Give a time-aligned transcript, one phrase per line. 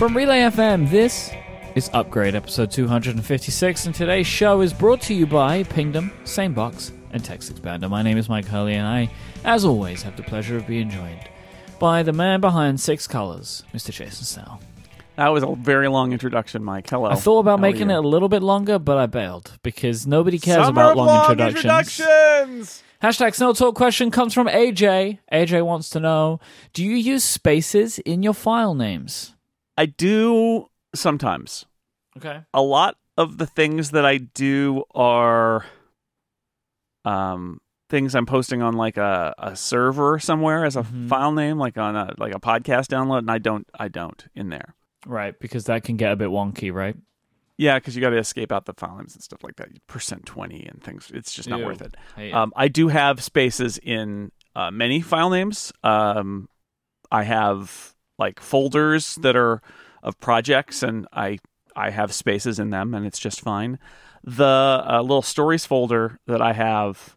[0.00, 1.30] From Relay FM, this
[1.74, 7.22] is Upgrade episode 256, and today's show is brought to you by Pingdom, Sanebox, and
[7.22, 7.90] TextExpander.
[7.90, 9.10] My name is Myke Hurley, and I,
[9.44, 11.28] as always, have the pleasure of being joined
[11.78, 13.92] by the man behind Six Colors, Mr.
[13.92, 14.62] Jason Snell.
[15.16, 16.88] That was a very long introduction, Myke.
[16.88, 17.10] Hello.
[17.10, 20.38] I thought about How making it a little bit longer, but I bailed because nobody
[20.38, 22.00] cares Summer about long, long introductions.
[22.00, 22.82] introductions!
[23.02, 25.18] Hashtag Snell Talk question comes from AJ.
[25.30, 26.40] AJ wants to know
[26.72, 29.34] Do you use spaces in your file names?
[29.80, 31.64] I do sometimes.
[32.18, 32.40] Okay.
[32.52, 35.64] A lot of the things that I do are
[37.04, 41.08] um things I'm posting on like a, a server somewhere as a Mhm.
[41.08, 44.50] file name, like on a like a podcast download, and I don't I don't in
[44.50, 44.74] there.
[45.06, 46.96] Right, because that can get a bit wonky, right?
[47.56, 49.68] Yeah, because you got to escape out the file names and stuff like that.
[49.86, 51.10] Percent twenty and things.
[51.14, 51.66] It's just not Ew.
[51.66, 51.94] worth it.
[52.16, 55.72] Hey, Um, I do have spaces in uh, many file names.
[55.82, 56.48] Um,
[57.10, 59.60] I have like folders that are
[60.02, 61.38] of projects, and I
[61.74, 63.78] I have spaces in them, and it's just fine.
[64.22, 67.16] The uh, little stories folder that I have,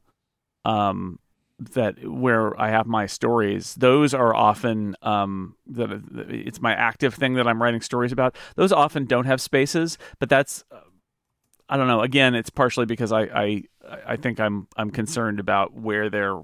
[0.64, 1.20] um,
[1.60, 5.92] that where I have my stories, those are often um, that
[6.30, 8.36] it's my active thing that I'm writing stories about.
[8.56, 10.64] Those often don't have spaces, but that's
[11.70, 12.02] I don't know.
[12.02, 13.64] Again, it's partially because I, I
[14.06, 16.40] I think I'm I'm concerned about where they're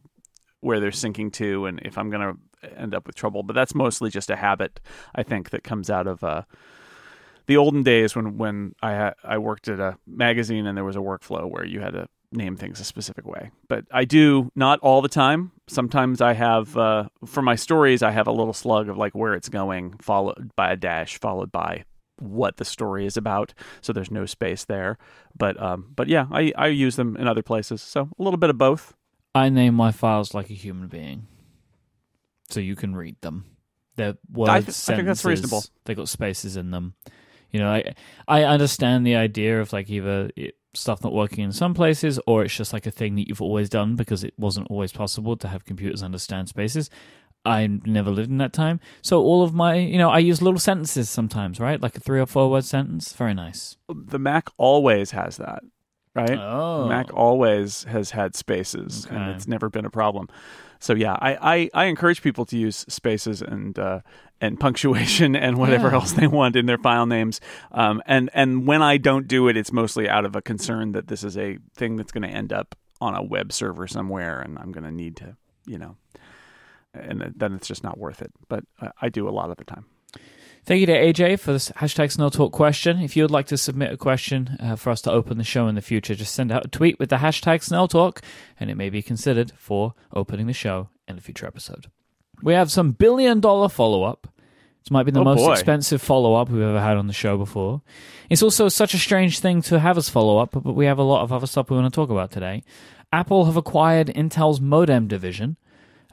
[0.62, 2.38] where they're sinking to, and if I'm to
[2.76, 3.44] end up with trouble.
[3.44, 4.80] But that's mostly just a habit
[5.16, 6.44] I think that comes out of uh,
[7.48, 11.00] the olden days when when I I worked at a magazine and there was a
[11.00, 13.52] workflow where you had to name things a specific way.
[13.68, 15.52] But I do not all the time.
[15.68, 19.34] Sometimes I have uh, for my stories I have a little slug of like where
[19.34, 21.86] it's going, followed by a dash, followed by
[22.20, 23.54] what the story is about.
[23.82, 24.98] So there's no space there.
[25.38, 27.82] But um, but yeah, I I use them in other places.
[27.82, 28.94] So a little bit of both.
[29.36, 31.28] I name my files like a human being,
[32.50, 33.45] so you can read them.
[33.95, 35.64] They're words, I th- I think that's reasonable.
[35.86, 36.94] They got spaces in them.
[37.51, 37.94] You know, I
[38.28, 42.44] I understand the idea of like either it, stuff not working in some places, or
[42.44, 45.47] it's just like a thing that you've always done because it wasn't always possible to
[45.47, 46.90] have computers understand spaces.
[47.46, 50.59] I never lived in that time, so all of my, you know, I use little
[50.59, 51.81] sentences sometimes, right?
[51.81, 53.13] Like a three or four word sentence.
[53.13, 53.78] Very nice.
[53.88, 55.63] The Mac always has that,
[56.13, 56.38] right?
[56.38, 60.28] Oh, Mac always has had spaces, and it's never been a problem.
[60.79, 64.00] So yeah, I, I, I encourage people to use spaces and uh,
[64.41, 65.95] and punctuation and whatever Yeah.
[65.95, 67.41] else they want in their file names.
[67.72, 71.07] Um, and and when I don't do it, it's mostly out of a concern that
[71.07, 74.57] this is a thing that's going to end up on a web server somewhere, and
[74.57, 75.35] I'm going to need to,
[75.66, 75.95] you know,
[76.94, 78.31] and then it's just not worth it.
[78.47, 79.85] But uh, I do a lot of the time.
[80.66, 83.00] Thank you to AJ for this hashtag Snell Talk question.
[83.00, 85.68] If you would like to submit a question uh, for us to open the show
[85.68, 88.22] in the future, just send out a tweet with the hashtag Snell Talk,
[88.59, 91.88] and it may be considered for opening the show in a future episode.
[92.44, 94.28] We have some billion dollar follow up.
[94.84, 95.52] This might be the Oh, most boy.
[95.53, 97.81] expensive follow up we've ever had on the show before.
[98.30, 101.03] It's also such a strange thing to have us follow up, but we have a
[101.03, 102.64] lot of other stuff we want to talk about today.
[103.12, 105.58] Apple have acquired Intel's modem division.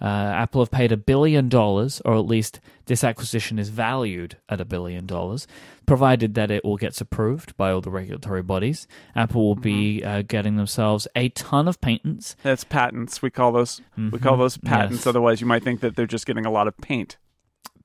[0.01, 4.61] Uh, Apple have paid a billion dollars, or at least this acquisition is valued at
[4.61, 5.47] a billion dollars,
[5.87, 8.87] provided that it all gets approved by all the regulatory bodies.
[9.15, 10.09] Apple will be Mm-hmm.
[10.09, 12.37] uh, getting themselves a ton of patents.
[12.43, 13.23] That's patents.
[13.23, 14.99] We call those we call those patents.
[14.99, 15.07] Yes.
[15.07, 17.17] Otherwise, you might think that they're just getting a lot of paint.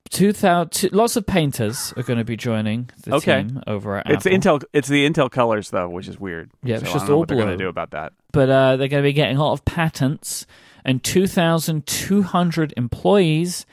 [0.10, 3.44] 2000, lots of painters are going to be joining the Okay.
[3.44, 4.38] team over at It's Apple.
[4.60, 4.64] Intel.
[4.74, 6.52] It's the Intel colors though, which is weird.
[6.64, 7.66] Yeah, it's So I just all what they're going to blue.
[7.66, 8.12] do about that.
[8.34, 10.46] but uh, they're going to be getting a lot of patents
[10.84, 13.66] and 2,200 employees,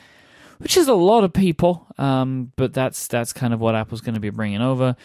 [0.59, 1.87] which is a lot of people.
[1.97, 4.95] Um, but that's that's kind of what Apple's going to be bringing over.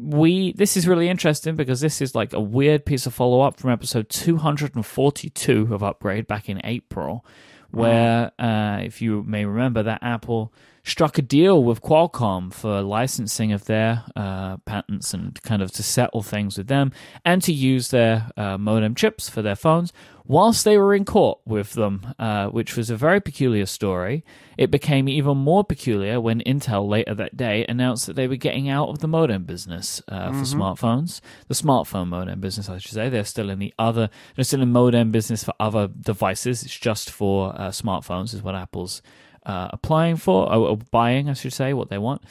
[0.00, 3.58] We this is really interesting because this is like a weird piece of follow up
[3.58, 7.24] from episode 242 of Upgrade back in April,
[7.70, 10.52] where uh, if you may remember that Apple
[10.88, 15.82] struck a deal with Qualcomm for licensing of their uh, patents and kind of to
[15.82, 16.92] settle things with them
[17.24, 19.92] and to use their uh, modem chips for their phones
[20.28, 24.22] whilst they were in court with them, uh, which was a very peculiar story.
[24.58, 28.68] It became even more peculiar when Intel later that day announced that they were getting
[28.68, 33.08] out of the modem business uh, for smartphones, the smartphone modem business, I should say.
[33.08, 36.62] They're still in the other, they're still in modem business for other devices.
[36.62, 39.00] It's just for uh, smartphones, is what Apple's
[39.48, 42.22] uh, applying for, or, or buying, I should say, what they want.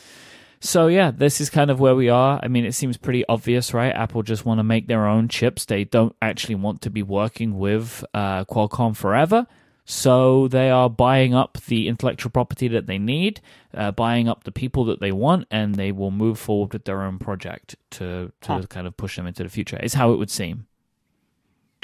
[0.60, 2.40] So yeah, this is kind of where we are.
[2.42, 3.94] I mean, it seems pretty obvious, right?
[3.94, 5.66] Apple just want to make their own chips.
[5.66, 9.46] They don't actually want to be working with uh, Qualcomm forever.
[9.90, 13.40] So they are buying up the intellectual property that they need,
[13.74, 17.02] uh, buying up the people that they want, and they will move forward with their
[17.04, 18.62] own project to to Huh.
[18.68, 19.78] kind of push them into the future.
[19.81, 20.66] Is how it would seem.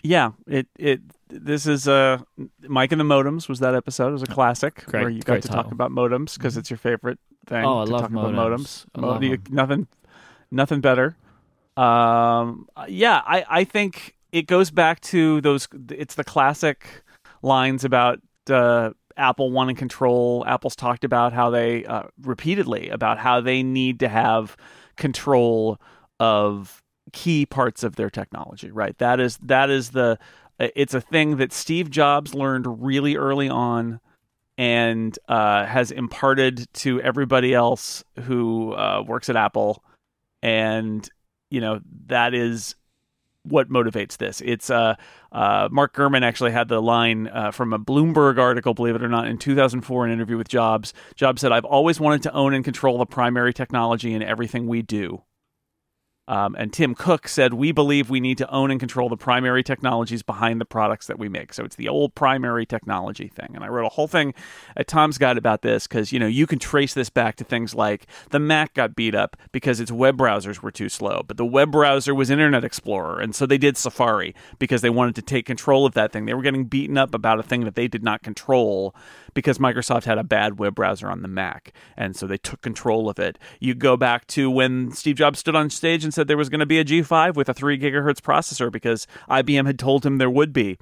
[0.03, 0.99] Yeah, it it
[1.41, 2.19] this is uh
[2.63, 4.09] Myke and the Modems was that episode.
[4.09, 5.63] It was a classic Great- where you got to title.
[5.63, 7.65] talk about modems because it's your favorite thing.
[7.65, 8.59] Oh, I to love talk about modems.
[8.59, 8.85] modems.
[8.95, 9.87] I Mo- love you- nothing,
[10.51, 11.15] nothing better.
[11.77, 15.67] Um, yeah, I I think it goes back to those.
[15.89, 17.03] It's the classic
[17.41, 18.19] lines about
[18.49, 20.43] uh, Apple wanting control.
[20.47, 24.55] Apple's talked about how they uh, repeatedly about how they need to have
[24.97, 25.79] control
[26.19, 26.81] of
[27.11, 28.69] key parts of their technology.
[28.71, 28.97] Right.
[28.99, 30.19] That is that is the.
[30.59, 33.99] It's a thing that Steve Jobs learned really early on
[34.57, 39.83] and uh, has imparted to everybody else who uh, works at Apple,
[40.41, 41.09] and
[41.49, 42.75] you know that is
[43.43, 44.41] what motivates this.
[44.45, 44.95] It's uh,
[45.31, 49.09] uh, Mark Gurman actually had the line uh, from a Bloomberg article, believe it or
[49.09, 50.93] not, in 2004, an interview with Jobs.
[51.15, 54.81] Jobs said, "I've always wanted to own and control the primary technology in everything we
[54.81, 55.23] do."
[56.27, 59.61] Um, and Tim Cook said, We believe we need to own and control the primary
[59.61, 61.53] technologies behind the products that we make.
[61.53, 63.51] So it's the old primary technology thing.
[63.55, 64.33] And I wrote a whole thing
[64.77, 67.75] at Tom's Guide about this because, you know, you can trace this back to things
[67.75, 71.45] like the Mac got beat up because its web browsers were too slow, but the
[71.45, 73.19] web browser was Internet Explorer.
[73.19, 76.25] And so they did Safari because they wanted to take control of that thing.
[76.25, 78.95] They were getting beaten up about a thing that they did not control
[79.33, 81.73] because Microsoft had a bad web browser on the Mac.
[81.97, 83.37] And so they took control of it.
[83.59, 86.59] You go back to when Steve Jobs stood on stage and said there was going
[86.59, 90.29] to be a G5 with a 3 gigahertz processor because IBM had told him there
[90.29, 90.77] would be,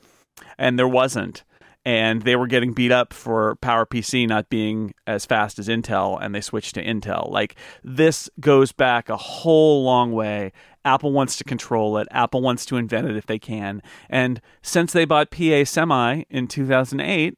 [0.57, 1.44] and there wasn't.
[1.83, 6.36] And they were getting beat up for PowerPC not being as fast as Intel, and
[6.36, 7.31] they switched to Intel.
[7.31, 10.51] Like, this goes back a whole long way.
[10.86, 12.07] Apple wants to control it.
[12.12, 13.81] Apple wants to invent it if they can.
[14.12, 17.38] And since they bought PA Semi in 2008,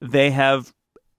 [0.00, 0.72] they have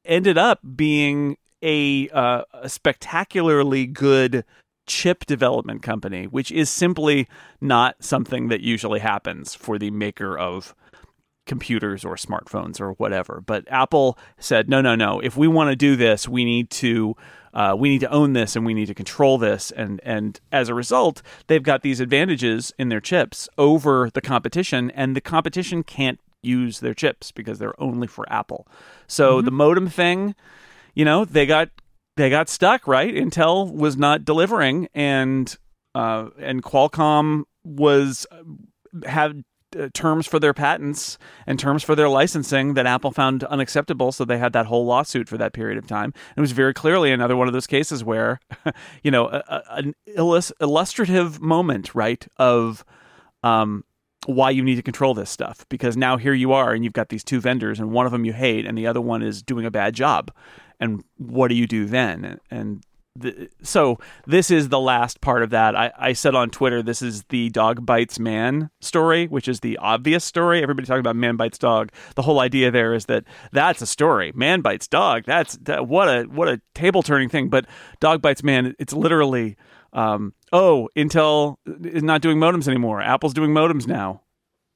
[0.06, 4.45] ended up being a, uh, a spectacularly good
[4.85, 7.27] chip development company, which is simply
[7.59, 10.74] not something that usually happens for the maker of
[11.45, 13.41] computers or smartphones or whatever.
[13.45, 15.19] But Apple said, no, no, no.
[15.19, 17.15] If we want to do this, we need to.
[17.53, 20.69] Uh, we need to own this and we need to control this and and as
[20.69, 25.81] a result they've got these advantages in their chips over the competition and the competition
[25.81, 28.67] can't use their chips because they're only for Apple.
[29.07, 30.35] So the modem thing,
[30.95, 31.69] you know, they got
[32.15, 33.13] they got stuck, right?
[33.13, 35.55] Intel was not delivering and
[35.94, 38.25] uh, and Qualcomm was
[39.05, 39.44] had
[39.77, 44.11] uh, terms for their patents and terms for their licensing that Apple found unacceptable.
[44.11, 46.13] So they had that whole lawsuit for that period of time.
[46.38, 48.39] It was very clearly another one of those cases where,
[49.03, 52.85] you know, a, a, an illus- illustrative moment, right, of
[53.43, 53.83] um,
[54.25, 55.65] why you need to control this stuff.
[55.69, 58.25] Because now here you are, and you've got these two vendors, and one of them
[58.25, 60.31] you hate, and the other one is doing a bad job.
[60.79, 62.39] And what do you do then?
[62.51, 62.83] And
[63.15, 65.75] the, so this is the last part of that.
[65.75, 69.77] I, I said on Twitter, this is the dog bites man story, which is the
[69.77, 70.61] obvious story.
[70.61, 71.91] Everybody talking about man bites dog.
[72.15, 74.31] The whole idea there is that that's a story.
[74.35, 75.23] Man bites dog.
[75.25, 77.49] That's that, what a what a table turning thing.
[77.49, 77.65] But
[77.99, 78.75] dog bites man.
[78.77, 79.57] It's literally,
[79.97, 83.01] um, oh, Intel is not doing modems anymore.
[83.01, 84.21] Apple's doing modems now.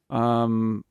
[0.10, 0.84] Um,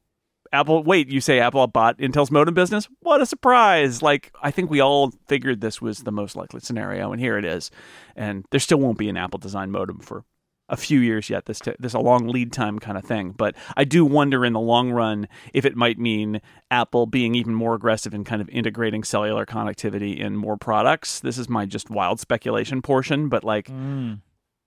[0.53, 2.89] Apple, wait, you say Apple bought Intel's modem business?
[3.01, 4.03] What a surprise!
[4.03, 7.45] Like, I think we all figured this was the most likely scenario, and here it
[7.45, 7.73] is.
[8.15, 10.25] And there still won't be an Apple design modem for
[10.71, 11.45] a few years yet.
[11.45, 14.55] This t- this a long lead time kind of thing, but I do wonder in
[14.55, 16.41] the long run if it might mean
[16.71, 21.21] Apple being even more aggressive in kind of integrating cellular connectivity in more products.
[21.21, 23.69] This is my just wild speculation portion, but like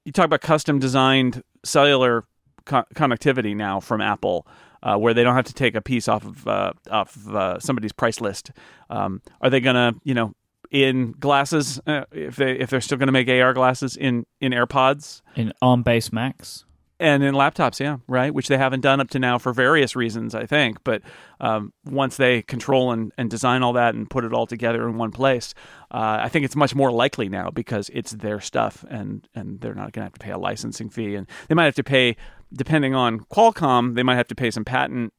[0.05, 2.25] you talk about custom designed cellular
[2.65, 4.45] co- connectivity now from Apple,
[4.83, 7.59] uh, where they don't have to take a piece off of uh, off of, uh,
[7.59, 8.51] somebody's price list.
[8.89, 10.33] Um, are they gonna, you know,
[10.73, 15.21] in glasses uh, if they if they're still gonna make AR glasses in in AirPods
[15.35, 16.65] in ARM-based Macs.
[16.99, 17.79] and in laptops?
[17.79, 18.33] Yeah, right.
[18.33, 20.83] Which they haven't done up to now for various reasons, I think.
[20.83, 21.03] But
[21.39, 24.97] um, once they control and, and design all that and put it all together in
[24.97, 25.53] one place,
[25.91, 29.75] uh, I think it's much more likely now because it's their stuff and and they're
[29.75, 32.15] not going to have to pay a licensing fee and they might have to pay
[32.51, 35.13] depending on Qualcomm they might have to pay some patent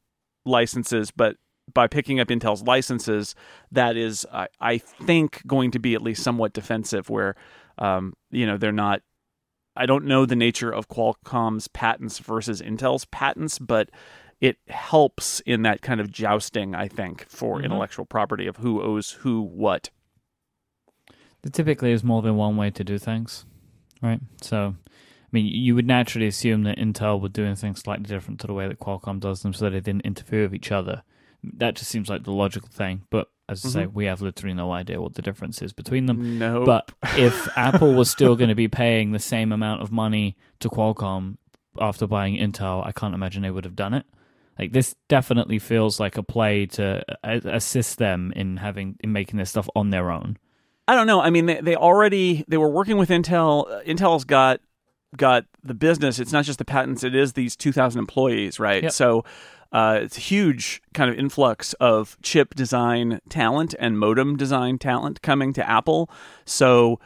[0.45, 1.37] licenses but
[1.73, 3.35] by picking up Intel's licenses
[3.71, 7.35] that is I, I think going to be at least somewhat defensive where
[7.77, 9.01] um, you know they're not
[9.75, 13.89] I don't know the nature of Qualcomm's patents versus Intel's patents but
[14.41, 17.65] it helps in that kind of jousting I think for Mhm.
[17.65, 19.89] intellectual property of who owes who what
[21.41, 23.45] There typically is more than one way to do things,
[24.01, 24.19] right?
[24.41, 28.47] So, I mean, you would naturally assume that Intel would do things slightly different to
[28.47, 31.03] the way that Qualcomm does them, so that they didn't interfere with each other.
[31.57, 33.03] That just seems like the logical thing.
[33.09, 36.39] But as I say, we have literally no idea what the difference is between them.
[36.39, 40.35] no But if Apple was still going to be paying the same amount of money
[40.59, 41.37] to Qualcomm
[41.79, 44.05] after buying Intel, I can't imagine they would have done it.
[44.57, 49.37] Like this definitely feels like a play to uh, assist them in having in making
[49.37, 50.37] this stuff on their own.
[50.87, 51.19] I don't know.
[51.19, 53.69] I mean, they, they already they were working with Intel.
[53.69, 54.61] Uh, Intel's got
[55.17, 56.19] got the business.
[56.19, 57.03] It's not just the patents.
[57.03, 58.83] It is these two thousand employees, right?
[58.83, 58.91] Yep.
[58.93, 59.25] So
[59.71, 65.21] uh, it's a huge kind of influx of chip design talent and modem design talent
[65.21, 66.09] coming to Apple.
[66.45, 66.99] So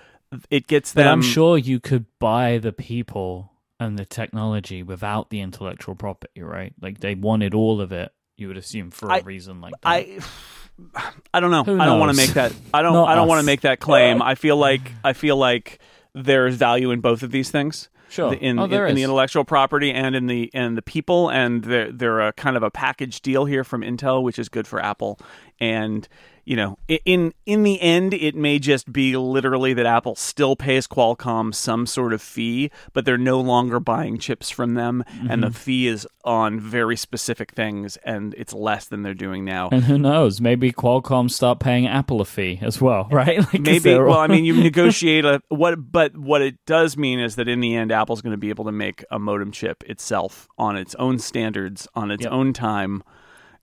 [0.49, 1.13] it gets But them.
[1.13, 6.73] I'm sure you could buy the people and the technology without the intellectual property, right?
[6.81, 8.11] Like they wanted all of it.
[8.37, 9.79] You would assume for a I- reason like that.
[9.83, 10.19] I
[11.33, 11.61] I don't know.
[11.61, 12.53] I don't want to make that.
[12.73, 12.93] I don't.
[12.93, 14.21] Not I don't want to make that claim.
[14.21, 15.79] I feel like I feel like
[16.15, 17.89] there's value in both of these things.
[18.09, 18.33] Sure.
[18.33, 21.91] in, Oh, in, in the intellectual property and in the and the people and they're
[21.91, 25.19] they're a kind of a package deal here from Intel which is good for Apple
[25.59, 26.07] and
[26.49, 30.87] you know in in the end it may just be literally that Apple still pays
[30.87, 35.41] Qualcomm some sort of fee but they're no longer buying chips from them and Mm-hmm.
[35.41, 39.83] the fee is on very specific things and it's less than they're doing now and
[39.83, 40.41] who knows?
[40.41, 43.37] Maybe Qualcomm start paying Apple a fee as well, right?
[43.39, 47.19] Like maybe all- well i mean you negotiate a what but what it does mean
[47.19, 49.83] is that in the end apple's going to be able to make a modem chip
[49.87, 52.31] itself on its own standards on its Yep.
[52.31, 53.03] own time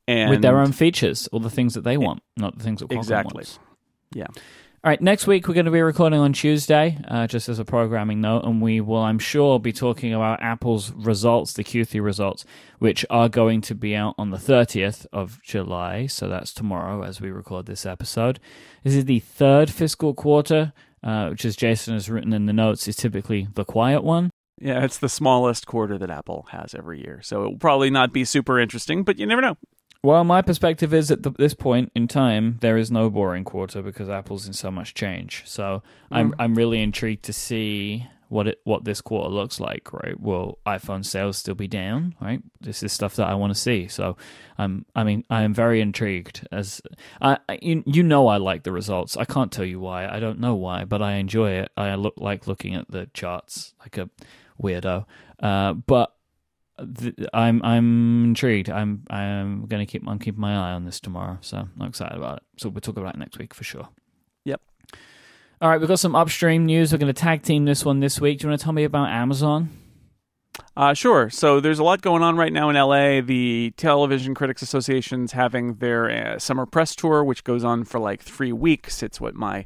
[0.08, 2.88] and with their own features, all the things that they want, not the things that
[2.88, 3.34] Qualcomm Exactly.
[3.38, 3.58] wants.
[4.14, 4.26] yeah
[4.84, 7.64] All right, next week we're going to be recording on Tuesday, uh, just as a
[7.64, 12.44] programming note, and we will, I'm sure, be talking about Apple's results, the Q3 results,
[12.78, 16.06] which are going to be out on the 30th of July.
[16.06, 18.38] So that's tomorrow as we record this episode.
[18.84, 20.72] This is the third fiscal quarter,
[21.02, 24.30] uh, which, as Jason has written in the notes, is typically the quiet one.
[24.60, 28.10] yeah it's the smallest quarter that apple has every year so it will probably not
[28.12, 29.56] be super interesting but you never know
[30.06, 33.82] Well, my perspective is at the, this point in time, there is no boring quarter
[33.82, 35.42] because Apple's in so much change.
[35.46, 35.82] So
[36.12, 39.92] I'm I'm really intrigued to see what it what this quarter looks like.
[39.92, 40.20] Right?
[40.20, 42.14] Will iPhone sales still be down?
[42.20, 42.40] Right?
[42.60, 43.88] This is stuff that I want to see.
[43.88, 44.16] So
[44.56, 46.46] I'm I mean I am very intrigued.
[46.52, 46.80] As
[47.20, 49.16] I I- you, you know I like the results.
[49.16, 50.06] I can't tell you why.
[50.06, 51.72] I don't know why, but I enjoy it.
[51.76, 54.08] I look like looking at the charts like a
[54.62, 55.04] weirdo.
[55.40, 56.15] Uh, but
[57.33, 58.68] I'm I'm intrigued.
[58.68, 62.38] I'm I'm gonna keep I'm keeping my eye on this tomorrow, so I'm excited about
[62.38, 62.42] it.
[62.59, 63.88] So we'll talk about it next week for sure.
[64.45, 64.61] Yep.
[65.61, 66.92] All right, we've got some upstream news.
[66.92, 68.40] We're going to tag team this one this week.
[68.40, 69.71] Do you want to tell me about Amazon?
[70.76, 71.30] Uh, sure.
[71.30, 73.23] So there's a lot going on right now in LA.
[73.23, 78.21] The Television Critics Association's having their uh, summer press tour, which goes on for like
[78.23, 79.02] three weeks.
[79.02, 79.64] It's what my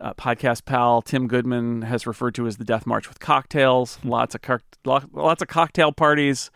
[0.00, 3.98] uh, podcast pal Tim Goodman has referred to as the Death March with cocktails.
[4.04, 4.40] Lots of
[4.84, 6.50] lots of cocktail parties,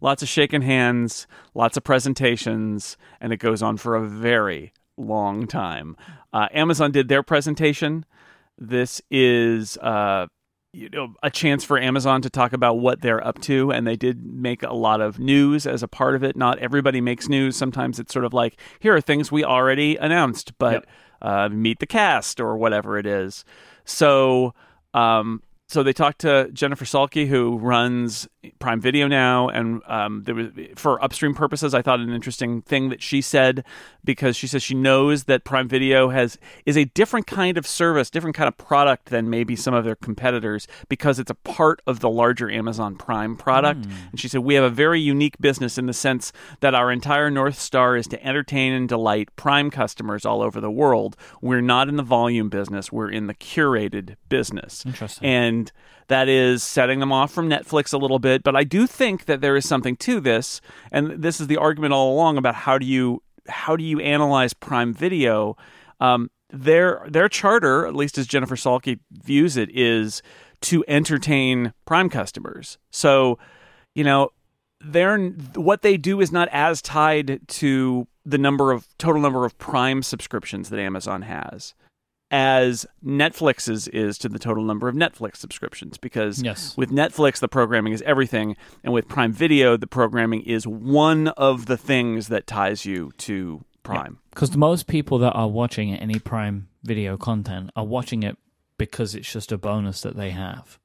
[0.00, 5.46] lots of shaking hands, lots of presentations, and it goes on for a very long
[5.46, 5.96] time.
[6.32, 8.04] Uh, Amazon did their presentation.
[8.56, 10.26] This is uh,
[10.72, 13.96] you know a chance for Amazon to talk about what they're up to, and they
[13.96, 16.36] did make a lot of news as a part of it.
[16.36, 17.56] Not everybody makes news.
[17.56, 20.86] Sometimes it's sort of like here are things we already announced, but Yep.
[21.24, 23.44] Uh, meet the cast or whatever it is.
[23.84, 24.54] So.
[24.92, 25.42] Um,
[25.74, 28.28] so they talked to Jennifer Salke, who runs
[28.60, 31.74] Prime Video now, and um, there was for upstream purposes.
[31.74, 33.64] I thought an interesting thing that she said
[34.04, 38.08] because she says she knows that Prime Video has is a different kind of service,
[38.08, 41.98] different kind of product than maybe some of their competitors because it's a part of
[41.98, 43.84] the larger Amazon Prime product.
[44.12, 47.30] And she said we have a very unique business in the sense that our entire
[47.30, 51.16] North Star is to entertain and delight Prime customers all over the world.
[51.40, 55.28] We're not in the volume business; we're in the curated business Interesting.
[55.28, 55.63] and
[56.08, 58.42] that is setting them off from Netflix a little bit.
[58.42, 60.60] But I do think that there is something to this,
[60.92, 64.54] and this is the argument all along about how do you how do you analyze
[64.54, 65.56] Prime Video.
[66.00, 70.22] Um, their their charter, at least as Jennifer Salke views it, is
[70.62, 72.78] to entertain Prime customers.
[72.90, 73.38] So,
[73.94, 74.30] you know,
[74.80, 75.18] they're
[75.54, 80.02] what they do is not as tied to the number of total number of Prime
[80.02, 81.74] subscriptions that Amazon has
[82.34, 86.76] as Netflix's is to the total number of Netflix subscriptions because Yes.
[86.76, 91.66] with Netflix the programming is everything and with Prime Video the programming is one of
[91.66, 94.18] the things that ties you to Prime.
[94.30, 98.36] Because most people that are watching any Prime Video content are watching it
[98.78, 100.80] because it's just a bonus that they have.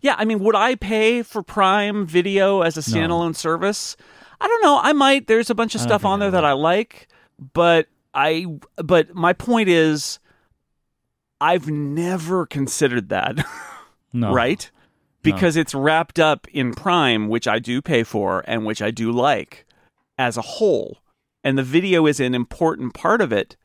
[0.00, 3.96] Yeah, I mean, would I pay for Prime Video as a standalone service?
[4.40, 4.80] I don't know.
[4.82, 5.28] I might.
[5.28, 7.06] There's a bunch of stuff on there that I like,
[7.52, 8.46] but I.
[8.82, 10.18] But my point is,
[11.42, 13.44] I've never considered that.
[14.14, 14.30] No.
[14.30, 14.70] right?
[15.22, 19.10] Because it's wrapped up in Prime, which I do pay for and which I do
[19.10, 19.64] like
[20.18, 20.98] as a whole.
[21.42, 23.56] And the video is an important part of it.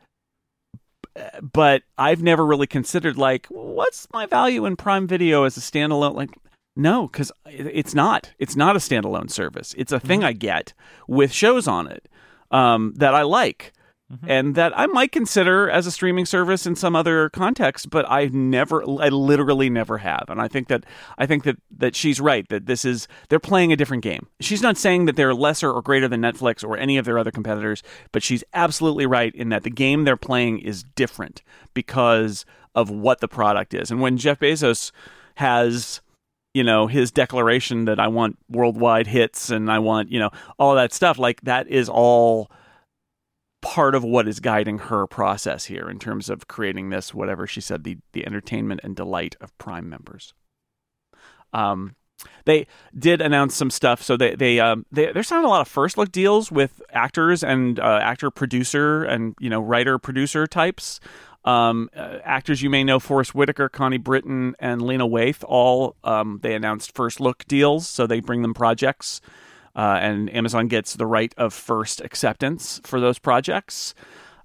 [1.42, 6.16] But I've never really considered like what's my value in Prime Video as a standalone
[6.16, 6.30] like
[6.78, 8.32] No, because it's not.
[8.40, 9.76] It's not a standalone service.
[9.78, 10.74] It's a thing I get
[11.10, 12.08] with shows on it
[12.52, 13.74] um, that I like.
[14.12, 14.30] Mm-hmm.
[14.30, 18.34] And that I might consider as a streaming service in some other context, but I've
[18.34, 20.24] never, I literally never have.
[20.30, 20.86] And I think that
[21.18, 24.28] I think that that she's right that this is they're playing a different game.
[24.40, 27.32] She's not saying that they're lesser or greater than Netflix or any of their other
[27.32, 27.84] competitors,
[28.14, 31.42] but she's absolutely right in that the game they're playing is different
[31.74, 32.46] because
[32.76, 33.92] of what the product is.
[33.92, 34.92] And when Jeff Bezos
[35.36, 36.00] has
[36.54, 40.76] you know his declaration that I want worldwide hits and I want you know all
[40.76, 42.50] that stuff like that is all
[43.62, 47.62] part of what is guiding her process here in terms of creating this whatever she
[47.62, 50.34] said the the entertainment and delight of prime members.
[51.54, 51.96] Um
[52.46, 54.02] they did announce some stuff.
[54.02, 57.44] So they they um they they're signing a lot of first look deals with actors
[57.44, 61.00] and uh, actor producer and you know writer producer types.
[61.46, 66.40] Um, uh, actors you may know Forest Whitaker, Connie Britton, and Lena Waithe all um,
[66.44, 69.22] they announced first look deals, so they bring them projects,
[69.78, 73.94] uh, and Amazon gets the right of first acceptance for those projects.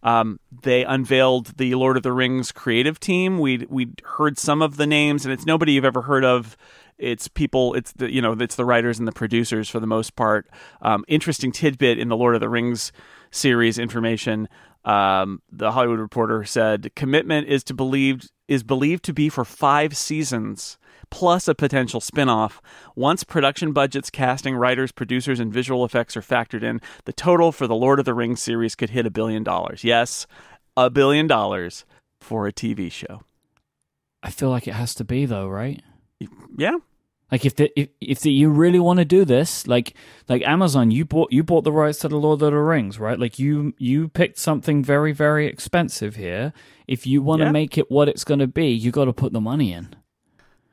[0.03, 3.39] Um, they unveiled the Lord of the Rings creative team.
[3.39, 6.57] We we heard some of the names, and it's nobody you've ever heard of.
[6.99, 7.75] It's people.
[7.75, 10.49] It's the you know it's the writers and the producers for the most part.
[10.83, 12.93] Um, interesting tidbit in the Lord of the Rings
[13.31, 14.49] series information.
[14.85, 19.97] Um, the Hollywood Reporter said commitment is to believed is believed to be for five
[19.97, 20.77] seasons
[21.12, 22.62] plus a potential spin-off.
[22.97, 27.66] Once production budgets, casting, writers, producers, and visual effects are factored in, the total for
[27.66, 29.85] the Lord of the Rings series could hit a billion dollars.
[29.85, 30.26] Yes,
[30.75, 31.85] a billion dollars
[32.21, 33.21] for a TV show.
[34.23, 35.83] I feel like it has to be though, right?
[36.57, 36.78] Yeah,
[37.31, 39.95] Like if the, if if the, you really want to do this, like
[40.31, 43.19] like Amazon, you bought you bought the rights to the Lord of the Rings, right?
[43.19, 46.52] Like you you picked something very very expensive here.
[46.87, 47.52] If you want to Yeah.
[47.52, 49.95] make it what it's going to be, you got to put the money in.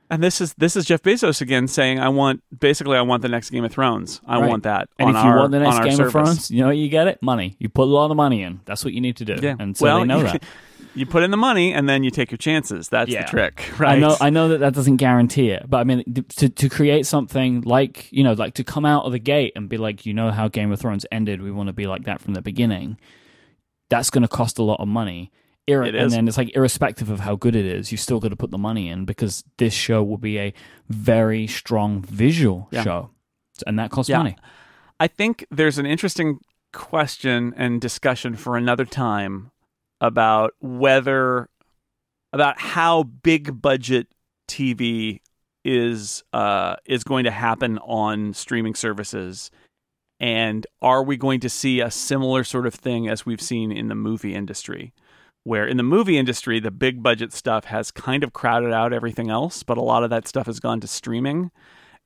[0.09, 3.29] And this is this is Jeff Bezos again saying, "I want basically I want the
[3.29, 4.21] next Game of Thrones.
[4.25, 4.49] I Right.
[4.49, 6.07] want that." And if you our- want the next Game service.
[6.07, 7.55] of Thrones, you know you get it money.
[7.59, 8.61] You put a lot of money in.
[8.65, 9.35] That's what you need to do.
[9.41, 10.43] Yeah, and so well, they know you, that.
[10.95, 12.89] you put in the money and then you take your chances.
[12.89, 13.23] That's Yeah.
[13.23, 13.97] the trick, right?
[13.97, 16.03] I know, I know that that doesn't guarantee it, but I mean,
[16.37, 19.69] to to create something like you know, like to come out of the gate and
[19.69, 22.19] be like, you know, how Game of Thrones ended, we want to be like that
[22.19, 22.97] from the beginning.
[23.89, 25.31] That's going to cost a lot of money.
[25.69, 28.35] Ir- and then it's like, irrespective of how good it is, you still got to
[28.35, 30.53] put the money in because this show will be a
[30.89, 32.83] very strong visual Yeah.
[32.83, 33.09] show,
[33.67, 34.17] and that costs Yeah.
[34.17, 34.35] money.
[34.99, 36.39] I think there's an interesting
[36.73, 39.51] question and discussion for another time
[40.01, 41.49] about whether
[42.31, 44.07] about how big budget
[44.47, 45.21] TV
[45.65, 49.49] is uh, is going to happen on streaming services,
[50.19, 53.87] and are we going to see a similar sort of thing as we've seen in
[53.87, 54.93] the movie industry?
[55.49, 59.31] Where in the movie industry, the big budget stuff has kind of crowded out everything
[59.31, 61.49] else, but a lot of that stuff has gone to streaming.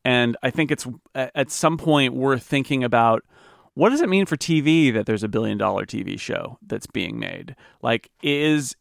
[0.06, 3.26] And I think it's at some point worth thinking about
[3.74, 7.20] what does it mean for TV that there's a billion dollar TV show that's being
[7.20, 7.58] made?
[7.82, 8.78] Like is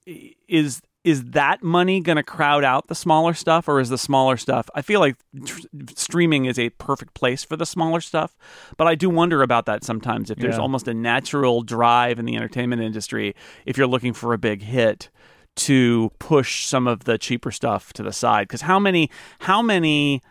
[0.47, 4.37] is is that money going to crowd out the smaller stuff or is the smaller
[4.37, 5.61] stuff I feel like tr-
[5.97, 8.37] streaming is a perfect place for the smaller stuff,
[8.77, 10.61] but I do wonder about that sometimes if there's Yeah.
[10.63, 13.35] almost a natural drive in the entertainment industry
[13.67, 15.11] if you're looking for a big hit
[15.55, 19.11] to push some of the cheaper stuff to the side because how many
[19.41, 20.23] how many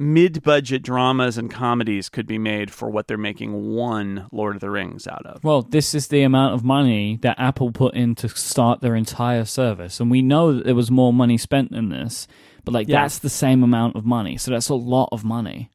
[0.00, 4.70] mid-budget dramas and comedies could be made for what they're making one Lord of the
[4.70, 5.42] Rings out of.
[5.42, 9.44] Well, this is the amount of money that Apple put in to start their entire
[9.44, 9.98] service.
[10.00, 12.28] And we know that there was more money spent than this,
[12.64, 13.02] but like Yeah.
[13.02, 14.36] that's the same amount of money.
[14.36, 15.70] So that's a lot of money.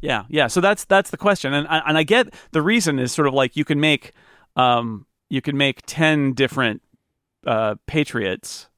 [0.00, 0.48] Yeah, yeah.
[0.48, 3.56] So that's that's the question, and and I get the reason is sort of like
[3.56, 4.12] you can make
[4.54, 6.82] um you can make ten different
[7.46, 8.68] uh Patriots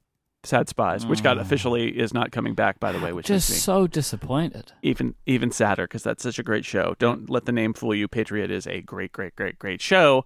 [0.46, 1.40] sad spies, which got Mm.
[1.40, 4.72] officially is not coming back by the way, which is Just is so disappointed.
[4.82, 6.94] even even sadder because that's such a great show.
[6.98, 8.08] Don't let the name fool you.
[8.08, 10.24] Patriot is a great, great, great, great show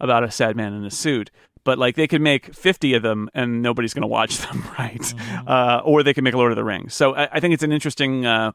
[0.00, 1.30] about a sad man in a suit.
[1.64, 5.14] But like they could make fifty of them and nobody's going to watch them, right?
[5.46, 6.94] Uh, or they could make Lord of the Rings.
[6.94, 8.24] So I, I think it's an interesting.
[8.24, 8.52] Uh,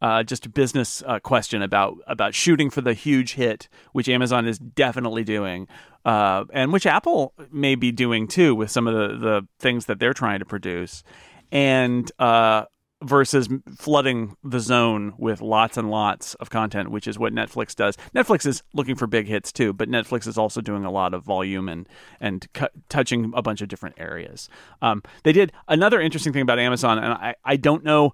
[0.00, 4.48] uh, just a business uh, question about about shooting for the huge hit, which Amazon
[4.48, 5.68] is definitely doing,
[6.04, 9.98] uh, and which Apple may be doing too with some of the, the things that
[9.98, 11.02] they're trying to produce,
[11.50, 12.64] and uh,
[13.02, 17.96] versus flooding the zone with lots and lots of content, which is what Netflix does.
[18.14, 21.24] Netflix is looking for big hits too, but Netflix is also doing a lot of
[21.24, 21.88] volume and
[22.20, 24.48] and cu- touching a bunch of different areas.
[24.80, 28.12] Um, they did another interesting thing about Amazon, and I, I don't know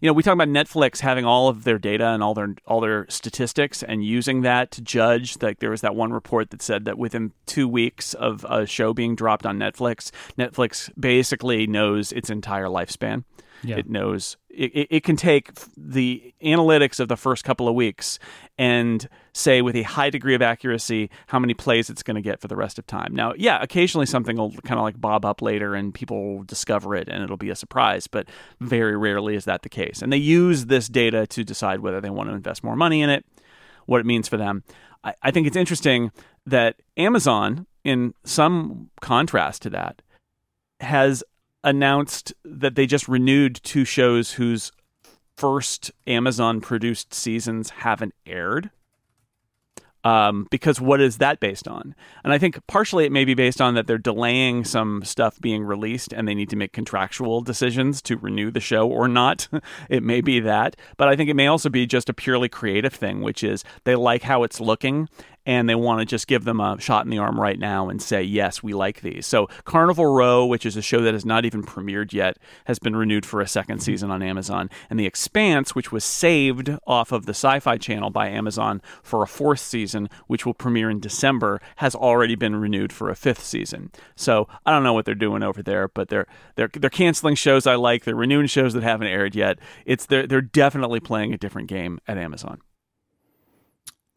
[0.00, 2.80] you know, we talk about Netflix having all of their data and all their all
[2.80, 5.36] their statistics and using that to judge.
[5.42, 8.94] Like there was that one report that said that within two weeks of a show
[8.94, 13.24] being dropped on Netflix, Netflix basically knows its entire lifespan.
[13.62, 13.76] Yeah.
[13.76, 18.18] It knows it, it, it can take the analytics of the first couple of weeks
[18.58, 22.40] and say with a high degree of accuracy how many plays it's going to get
[22.40, 23.14] for the rest of time.
[23.14, 26.94] Now, yeah, occasionally something will kind of like bob up later and people will discover
[26.96, 28.28] it and it'll be a surprise, but
[28.60, 30.02] very rarely is that the case.
[30.02, 33.10] And they use this data to decide whether they want to invest more money in
[33.10, 33.24] it,
[33.86, 34.64] what it means for them.
[35.04, 36.10] I, I think it's interesting
[36.46, 40.02] that Amazon, in some contrast to that,
[40.80, 41.22] has
[41.62, 44.72] announced that they just renewed two shows whose
[45.36, 48.70] first Amazon produced seasons haven't aired.
[50.02, 51.94] Um, because what is that based on?
[52.24, 55.62] And I think partially it may be based on that they're delaying some stuff being
[55.62, 59.48] released and they need to make contractual decisions to renew the show or not.
[59.90, 60.76] it may be that.
[60.96, 63.94] But I think it may also be just a purely creative thing, which is they
[63.94, 65.06] like how it's looking
[65.46, 68.02] and they want to just give them a shot in the arm right now and
[68.02, 69.26] say, yes, we like these.
[69.26, 72.94] So, Carnival Row, which is a show that has not even premiered yet, has been
[72.94, 73.84] renewed for a second mm-hmm.
[73.84, 74.68] season on Amazon.
[74.90, 79.26] And The Expanse, which was saved off of the Syfy channel by Amazon for a
[79.26, 83.90] fourth season, which will premiere in December, has already been renewed for a fifth season.
[84.16, 86.26] So, I don't know what they're doing over there, but they're
[86.56, 89.58] they're they're canceling shows I like, they're renewing shows that haven't aired yet.
[89.86, 92.60] It's they're they're definitely playing a different game at Amazon.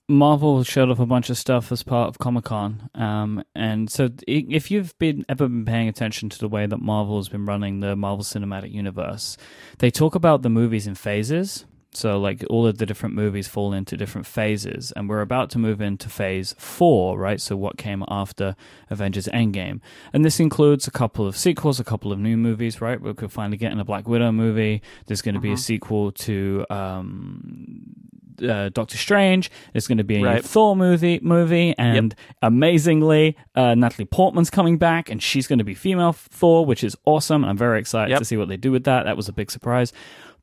[0.09, 4.09] Marvel showed off a bunch of stuff as part of Comic Con, um, and so
[4.27, 7.79] if you've been ever been paying attention to the way that Marvel has been running
[7.79, 9.37] the Marvel Cinematic Universe,
[9.79, 11.65] they talk about the movies in phases.
[11.95, 15.59] So, like, all of the different movies fall into different phases, and we're about to
[15.59, 17.39] move into phase four, right?
[17.39, 18.55] So, what came after
[18.89, 19.79] Avengers Endgame.
[20.11, 22.99] And this includes a couple of sequels, a couple of new movies, right?
[22.99, 24.81] We could finally get in a Black Widow movie.
[25.05, 28.12] There's going to be a sequel to um,
[28.43, 29.49] uh, Doctor Strange.
[29.71, 30.43] There's going to be a Right.
[30.45, 35.73] Thor movie, movie, and amazingly, uh, Natalie Portman's coming back, and she's going to be
[35.73, 37.43] female Thor, which is awesome.
[37.45, 38.19] I'm very excited Yep.
[38.19, 39.03] to see what they do with that.
[39.03, 39.93] That was a big surprise.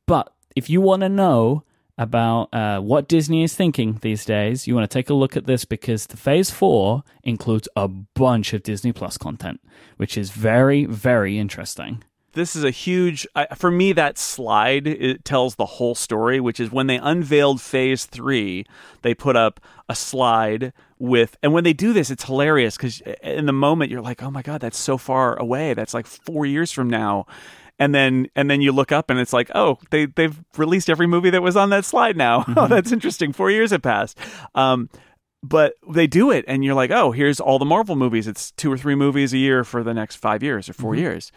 [0.07, 1.63] But if you want to know
[1.97, 5.45] about uh, what Disney is thinking these days, you want to take a look at
[5.45, 9.61] this because the Phase Four includes a bunch of Disney Plus content,
[9.97, 12.03] which is very, very interesting.
[12.33, 16.59] This is a huge I, for me that slide it tells the whole story which
[16.59, 18.65] is when they unveiled phase 3
[19.01, 23.45] they put up a slide with and when they do this it's hilarious cuz in
[23.45, 25.73] the moment you're like oh my god that's so far away.
[25.73, 27.25] That's like 4 years from now.
[27.79, 31.07] And then and then you look up and it's like oh they they've released every
[31.07, 32.45] movie that was on that slide now.
[32.55, 33.33] Oh that's interesting.
[33.33, 34.17] 4 years have passed.
[34.55, 34.89] Um
[35.43, 38.27] but they do it and you're like oh here's all the marvel movies.
[38.27, 41.31] It's two or three movies a year for the next five years or 4 years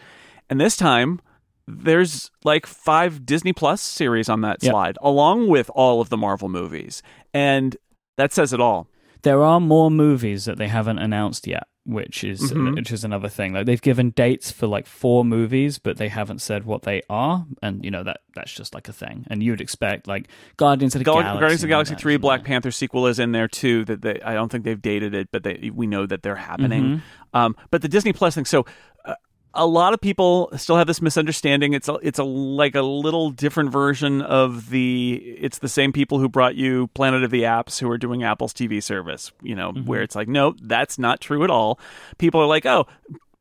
[0.49, 1.19] and this time
[1.67, 4.71] there's like five disney plus series on that Yep.
[4.71, 7.01] slide along with all of the marvel movies
[7.33, 7.75] and
[8.17, 8.87] that says it all
[9.23, 12.75] There are more movies that they haven't announced yet, which is Mhm.
[12.75, 13.53] which is another thing.
[13.53, 17.47] Like they've given dates for like four movies, but they haven't said what they are,
[17.63, 19.25] and you know that that's just like a thing.
[19.31, 20.27] And you'd expect like
[20.57, 22.43] Guardians of the Gal- Galaxy, Guardians of the Galaxy three, Black.
[22.43, 23.83] Panther sequel is in there too.
[23.85, 26.83] That they, I don't think they've dated it, but they, we know that they're happening.
[26.83, 27.37] Mm-hmm.
[27.37, 28.45] Um, but the Disney Plus thing.
[28.45, 28.63] So
[29.55, 31.73] a lot of people still have this misunderstanding.
[31.73, 35.13] It's a, it's a like a little different version of the.
[35.39, 38.53] It's the same people who brought you Planet of the Apps who are doing Apple's
[38.53, 39.31] TV service.
[39.41, 39.85] You know, Mm-hmm.
[39.85, 41.79] where it's like, no, that's not true at all.
[42.17, 42.85] People are like, oh.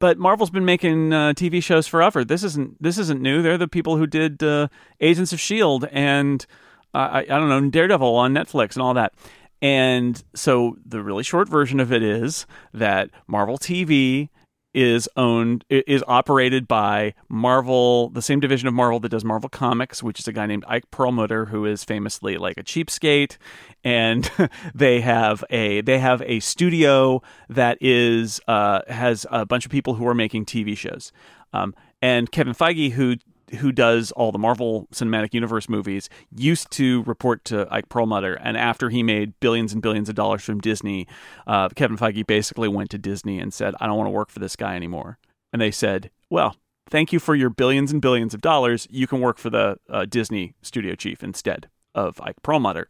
[0.00, 2.24] But Marvel's been making uh, TV shows forever.
[2.24, 3.42] This isn't this isn't new.
[3.42, 4.68] They're the people who did uh,
[5.00, 6.44] Agents of Shield and
[6.92, 9.14] uh, I, I don't know Daredevil on Netflix and all that.
[9.62, 14.28] And so the really short version of it is that Marvel TV
[14.74, 20.02] is owned is operated by Marvel, the same division of Marvel that does Marvel Comics,
[20.02, 23.38] which is a guy named Ike Perlmutter who is famously like a cheapskate
[23.84, 24.30] and
[24.74, 29.94] they have a they have a studio that is uh, has a bunch of people
[29.94, 31.12] who are making TV shows.
[31.52, 33.16] Um, and Kevin Feige who
[33.54, 38.34] who does all the Marvel Cinematic Universe movies, used to report to Ike Perlmutter.
[38.34, 41.06] And after he made billions and billions of dollars from Disney,
[41.46, 44.38] uh, Kevin Feige basically went to Disney and said, I don't want to work for
[44.38, 45.18] this guy anymore.
[45.52, 46.56] And they said, Well,
[46.90, 48.86] thank you for your billions and billions of dollars.
[48.90, 52.88] You can work for the uh, Disney studio chief instead of Ike Perlmutter.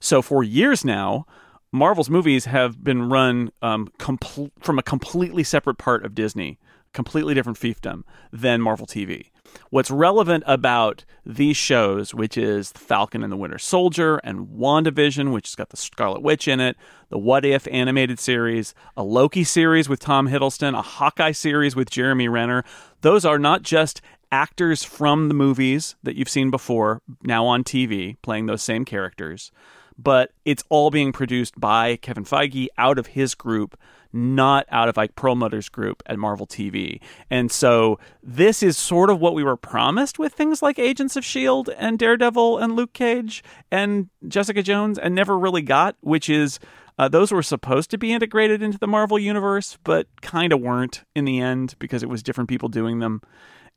[0.00, 1.26] So for years now,
[1.72, 6.58] Marvel's movies have been run um, compl- from a completely separate part of Disney,
[6.92, 9.30] completely different fiefdom than Marvel TV.
[9.70, 15.48] What's relevant about these shows, which is Falcon and the Winter Soldier and WandaVision, which
[15.48, 16.76] has got the Scarlet Witch in it,
[17.08, 21.90] the What If animated series, a Loki series with Tom Hiddleston, a Hawkeye series with
[21.90, 22.64] Jeremy Renner,
[23.02, 24.00] those are not just
[24.32, 29.50] actors from the movies that you've seen before, now on TV, playing those same characters,
[29.98, 33.78] but it's all being produced by Kevin Feige out of his group,
[34.12, 37.00] not out of Ike Perlmutter's group at Marvel TV.
[37.30, 41.22] And so this is sort of what we were promised with things like Agents of
[41.24, 41.72] S.H.I.E.L.D.
[41.78, 46.58] and Daredevil and Luke Cage and Jessica Jones and never really got, which is.
[46.98, 51.02] Uh, those were supposed to be integrated into the Marvel universe, but kind of weren't
[51.14, 53.22] in the end because it was different people doing them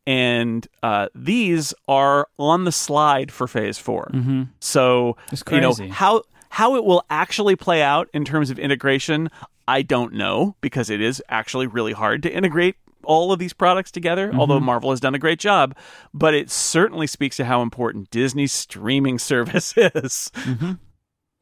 [0.05, 4.43] and uh, these are on the slide for Phase 4 Mm-hmm.
[4.59, 5.89] So It's you know crazy.
[5.89, 9.29] how how it will actually play out in terms of integration,
[9.67, 13.91] I don't know because it is actually really hard to integrate all of these products
[13.91, 14.29] together.
[14.29, 14.39] Mm-hmm.
[14.39, 15.75] Although Marvel has done a great job,
[16.13, 20.31] but it certainly speaks to how important Disney's streaming service is.
[20.35, 20.73] Mm-hmm.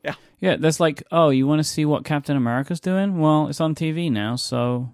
[0.04, 3.20] Yeah yeah, there's like, oh, you want to see what Captain America's doing?
[3.20, 4.90] Well, it's on TV now, so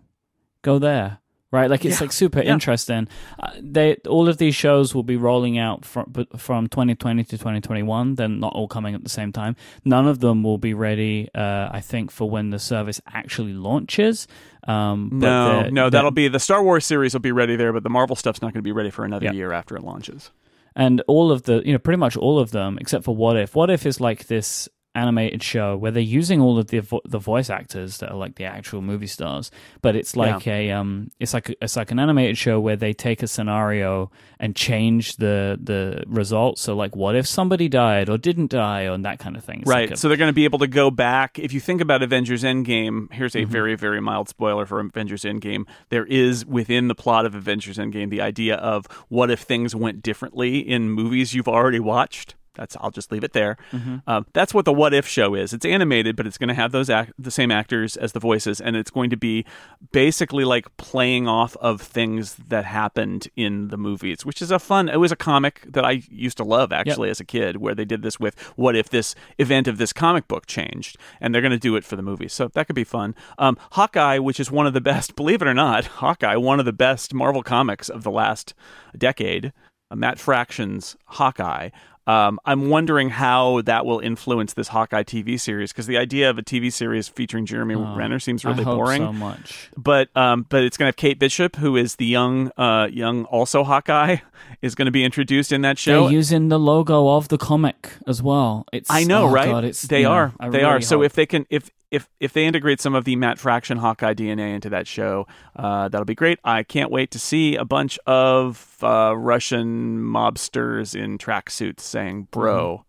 [0.62, 1.20] go there.
[1.50, 2.52] Right, like it's Yeah, like super yeah.
[2.52, 3.08] interesting.
[3.40, 8.16] Uh, they all of these shows will be rolling out from from 2020 to 2021.
[8.16, 9.56] They're not all coming at the same time.
[9.86, 14.28] None of them will be ready, uh, I think, for when the service actually launches.
[14.68, 17.56] Um, but No, they're- no, they're- that'll be the Star Wars series will be ready
[17.56, 19.32] there, but the Marvel stuff's not going to be ready for another Yeah.
[19.32, 20.32] year after it launches.
[20.80, 23.56] and all of the you know pretty much all of them except for what if
[23.56, 27.20] what if is like this animated show where they're using all of the vo- the
[27.20, 31.34] voice actors that are like the actual movie stars but it's like a um it's
[31.34, 36.04] like it's like an animated show where they take a scenario and change the the
[36.08, 39.60] results so like what if somebody died or didn't die or that kind of thing
[39.62, 39.90] It's right.
[39.90, 41.38] like a- so they're going to be able to go back.
[41.40, 43.50] If you think about Avengers Endgame, here's Mm-hmm.
[43.50, 45.66] a very, very mild spoiler for Avengers Endgame.
[45.90, 50.02] There is within the plot of Avengers Endgame the idea of what if things went
[50.02, 52.36] differently in movies you've already watched.
[52.58, 53.58] That's I'll just leave it there.
[53.72, 53.98] Mm-hmm.
[54.08, 55.54] Um, that's what the What If show is.
[55.54, 58.60] It's animated, but it's going to have those act- the same actors as the voices,
[58.60, 59.46] and it's going to be
[59.92, 64.90] basically like playing off of things that happened in the movies, which is a fun.
[64.90, 67.86] It was a comic that I used to love actually as a kid, where they
[67.86, 71.52] did this with what if this event of this comic book changed, and they're going
[71.52, 72.28] to do it for the movie.
[72.28, 73.16] So that could be fun.
[73.38, 76.66] Um, Hawkeye, which is one of the best, believe it or not, Hawkeye, one of
[76.66, 78.54] the best Marvel comics of the last
[78.98, 79.54] decade.
[79.90, 81.70] Uh, Matt Fraction's Hawkeye.
[82.08, 86.38] Um, I'm wondering how that will influence this Hawkeye TV series because the idea of
[86.38, 90.64] a TV series featuring Jeremy Renner seems really hope boring so much but um, but
[90.64, 94.18] it's going to have Kate Bishop, who is the young, uh, young also Hawkeye,
[94.62, 96.04] is going to be introduced in that show.
[96.04, 99.46] they're using the logo of the comic as well it's I know, oh right?
[99.46, 100.74] God, they yeah, are, I they are.
[100.74, 103.78] really So if they can, if if if they integrate some of the Matt Fraction
[103.78, 106.40] Hawkeye DNA into that show, uh, that'll be great.
[106.44, 112.86] I can't wait to see a bunch of uh, Russian mobsters in tracksuits saying "bro"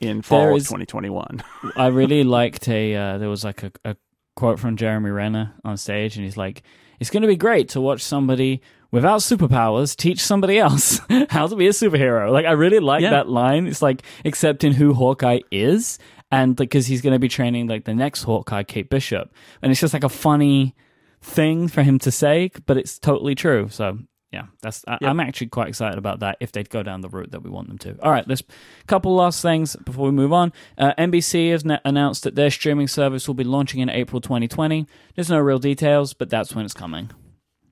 [0.00, 0.50] in fall Mm-hmm.
[0.52, 1.42] Of is- 2021.
[1.76, 2.94] I really liked a.
[2.94, 3.96] Uh, there was like a, a
[4.34, 6.62] quote from Jeremy Renner on stage, and he's like,
[7.00, 8.60] "It's going to be great to watch somebody
[8.90, 13.10] without superpowers teach somebody else how to be a superhero." Like, I really like Yeah.
[13.10, 13.66] that line.
[13.66, 15.98] It's like accepting who Hawkeye is,
[16.30, 19.80] and because he's going to be training like the next Hawkeye, Kate Bishop, and it's
[19.80, 20.74] just like a funny
[21.22, 23.68] thing for him to say, but it's totally true.
[23.70, 23.98] So.
[24.32, 24.84] Yeah, that's.
[24.88, 25.10] I, Yep.
[25.10, 27.68] I'm actually quite excited about that if they'd go down the route that we want
[27.68, 27.96] them to.
[28.02, 28.42] All right, let's
[28.86, 30.52] couple last things before we move on.
[30.76, 34.86] Uh, NBC has na- announced that their streaming service will be launching in April 2020.
[35.14, 37.10] There's no real details, but that's when it's coming.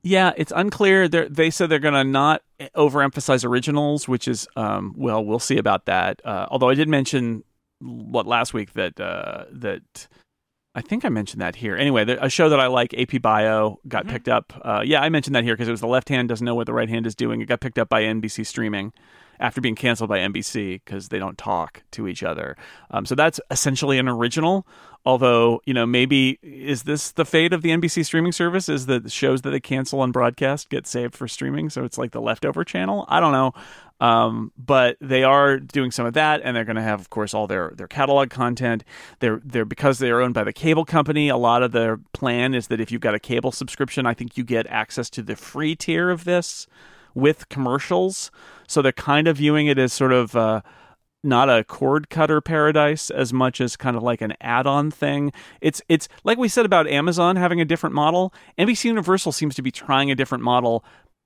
[0.02, 1.08] Yeah, it's unclear.
[1.08, 2.42] They're, they said they're going to not
[2.76, 6.20] overemphasize originals, which is, um, well, we'll see about that.
[6.24, 7.42] Uh, although I did mention
[7.80, 10.08] what last week that uh, that
[10.74, 11.76] I think I mentioned that here.
[11.76, 14.52] Anyway, a show that I like, AP Bio, got picked up.
[14.64, 16.66] Uh, yeah, I mentioned that here because it was the left hand doesn't know what
[16.66, 17.40] the right hand is doing.
[17.40, 18.92] It got picked up by NBC streaming
[19.40, 22.56] after being canceled by NBC because they don't talk to each other.
[22.90, 24.66] Um, so that's essentially an original.
[25.06, 28.70] Although, you know, maybe is this the fate of the NBC streaming service?
[28.70, 31.68] Is that the shows that they cancel on broadcast get saved for streaming?
[31.68, 33.04] So it's like the leftover channel?
[33.08, 33.52] I don't know.
[34.00, 37.32] Um, but they are doing some of that, and they're going to have, of course,
[37.32, 38.82] all their their catalog content.
[39.20, 41.28] They're they're because they are owned by the cable company.
[41.28, 44.36] A lot of their plan is that if you've got a cable subscription, I think
[44.36, 46.66] you get access to the free tier of this
[47.14, 48.30] with commercials.
[48.74, 50.36] So they're kind of viewing it as sort of.
[50.36, 50.60] Uh,
[51.26, 55.32] not a cord cutter paradise as much as kind of like an add-on thing.
[55.62, 58.34] It's it's like we said about Amazon having a different model.
[58.58, 60.84] NBC Universal seems to be trying a different model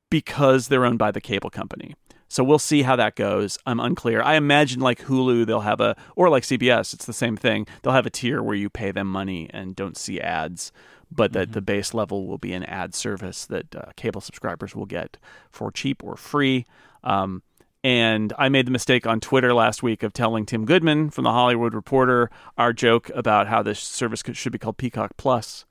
[0.09, 1.97] because they're owned by the cable company.
[2.29, 3.59] So we'll see how that goes.
[3.67, 4.23] I'm unclear.
[4.23, 7.67] I imagine like Hulu, they'll have a or like CBS, it's the same thing.
[7.83, 10.71] They'll have a tier where you pay them money and don't see ads,
[11.11, 14.87] but that the base level will be an ad service that uh, cable subscribers will
[14.87, 15.17] get
[15.51, 16.67] for cheap or free.
[17.03, 17.43] Um,
[17.83, 21.33] and I made the mistake on Twitter last week of telling Tim Goodman from the
[21.33, 25.65] Hollywood Reporter our joke about how this service could, should be called Peacock Plus.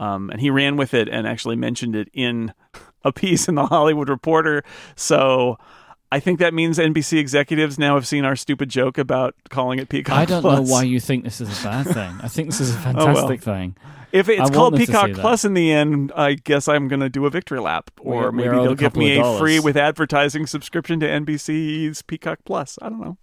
[0.00, 2.52] Um, and he ran with it and actually mentioned it in
[3.04, 4.64] a piece in the Hollywood Reporter.
[4.96, 5.58] So
[6.12, 9.88] I think that means NBC executives now have seen our stupid joke about calling it
[9.88, 10.16] Peacock.
[10.16, 10.66] I don't Plus.
[10.68, 12.16] know why you think this is a bad thing.
[12.22, 13.06] I think this is a Oh, well.
[13.06, 13.76] fantastic thing.
[14.12, 15.10] If it's called Peacock.
[15.14, 18.32] Plus in the end, I guess I'm going to do a victory lap, or We're-
[18.32, 22.78] maybe we're they'll give me a free with advertising subscription to NBC's Peacock Plus.
[22.80, 23.18] I don't know.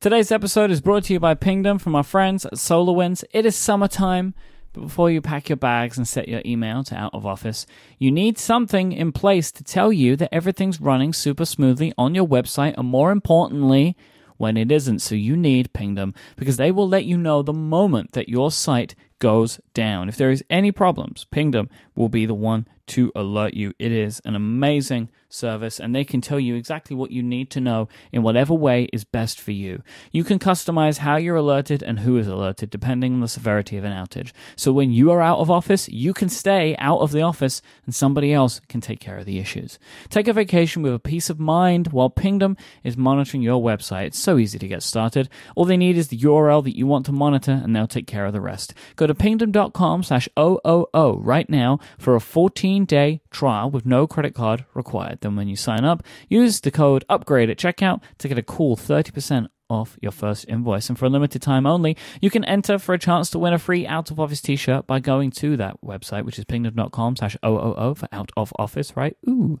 [0.00, 3.24] Today's episode is brought to you by Pingdom from our friends at SolarWinds.
[3.32, 4.34] It is summertime,
[4.72, 7.66] but before you pack your bags and set your email to out of office,
[7.98, 12.26] you need something in place to tell you that everything's running super smoothly on your
[12.26, 13.96] website, and more importantly,
[14.38, 15.00] when it isn't.
[15.00, 18.94] So you need Pingdom because they will let you know the moment that your site
[19.18, 20.08] goes down.
[20.08, 23.74] If there is any problems, Pingdom will be the one to alert you.
[23.78, 27.60] It is an amazing service and they can tell you exactly what you need to
[27.60, 29.82] know in whatever way is best for you.
[30.12, 33.84] You can customize how you're alerted and who is alerted depending on the severity of
[33.84, 34.32] an outage.
[34.56, 37.94] So when you are out of office, you can stay out of the office and
[37.94, 39.78] somebody else can take care of the issues.
[40.08, 44.06] Take a vacation with a peace of mind while Pingdom is monitoring your website.
[44.06, 45.28] It's so easy to get started.
[45.56, 48.26] All they need is the URL that you want to monitor and they'll take care
[48.26, 48.74] of the rest.
[48.96, 54.34] Go to pingdom.com slash OOO right now for a 14 day trial with no credit
[54.34, 55.17] card required.
[55.20, 58.76] Then when you sign up, use the code upgrade at checkout to get a cool
[58.76, 60.88] 30% off your first invoice.
[60.88, 63.58] And for a limited time only, you can enter for a chance to win a
[63.58, 67.94] free out of office t-shirt by going to that website, which is pingdom.com slash OOO
[67.94, 69.16] for out of office, right?
[69.28, 69.60] Ooh.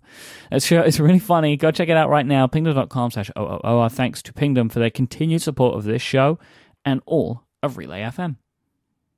[0.50, 1.56] It's, sure, it's really funny.
[1.56, 2.46] Go check it out right now.
[2.46, 3.60] Pingdom.com slash OOO.
[3.62, 6.38] Our thanks to Pingdom for their continued support of this show
[6.84, 8.36] and all of Relay FM.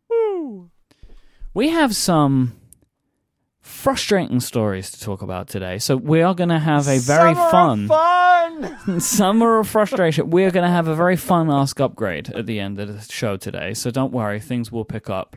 [0.08, 0.70] Woo!
[1.54, 2.59] We have some
[3.70, 5.78] frustrating stories to talk about today.
[5.78, 9.00] So we are going to have a very Summer of fun, fun.
[9.00, 10.30] summer of frustration.
[10.30, 13.36] We're going to have a very fun ask upgrade at the end of the show
[13.36, 13.74] today.
[13.74, 15.36] So don't worry, things will pick up.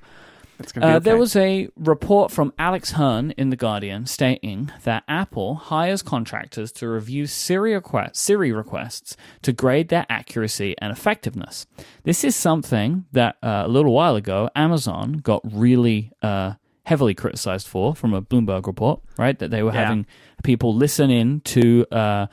[0.60, 1.04] It's gonna be Uh, okay.
[1.04, 6.72] There was a report from Alex Hern in The Guardian stating that Apple hires contractors
[6.74, 11.65] to review Siri, request, Siri requests to grade their accuracy and effectiveness.
[12.04, 16.54] This is something that uh, a little while ago Amazon got really uh,
[16.86, 19.38] heavily criticized for from a Bloomberg report, right?
[19.39, 19.84] That they were Yeah.
[19.86, 20.06] having
[20.43, 22.28] people listen in to uh,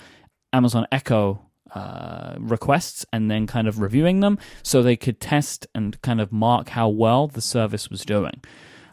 [0.53, 1.41] Amazon Echo
[1.75, 6.33] uh, requests and then kind of reviewing them so they could test and kind of
[6.33, 8.41] mark how well the service was doing.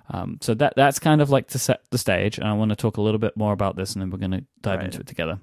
[0.10, 2.76] Um, so that that's kind of like to set the stage, and I want to
[2.76, 4.86] talk a little bit more about this, and then we're going to dive Right.
[4.86, 5.40] into it together.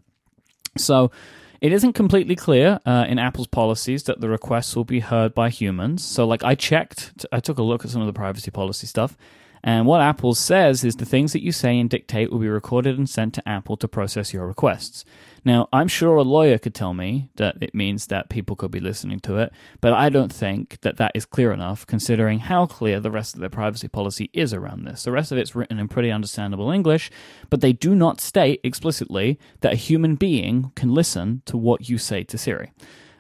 [0.79, 1.11] So
[1.61, 5.51] it isn't completely clear uh, in Apple's policies that the requests will be heard by
[5.51, 6.03] humans.
[6.05, 9.17] So, like, I checked, I took a look at some of the privacy policy stuff,
[9.67, 12.99] and what Apple says is the things that you say and dictate will be recorded
[12.99, 15.07] and sent to Apple to process your requests.
[15.43, 18.79] Now, I'm sure a lawyer could tell me that it means that people could be
[18.79, 23.01] listening to it, but I don't think that that is clear enough considering how clear
[23.01, 25.05] the rest of their privacy policy is around this.
[25.05, 27.11] The rest of it's written in pretty understandable English,
[27.49, 31.97] but they do not state explicitly that a human being can listen to what you
[31.97, 32.71] say to Siri.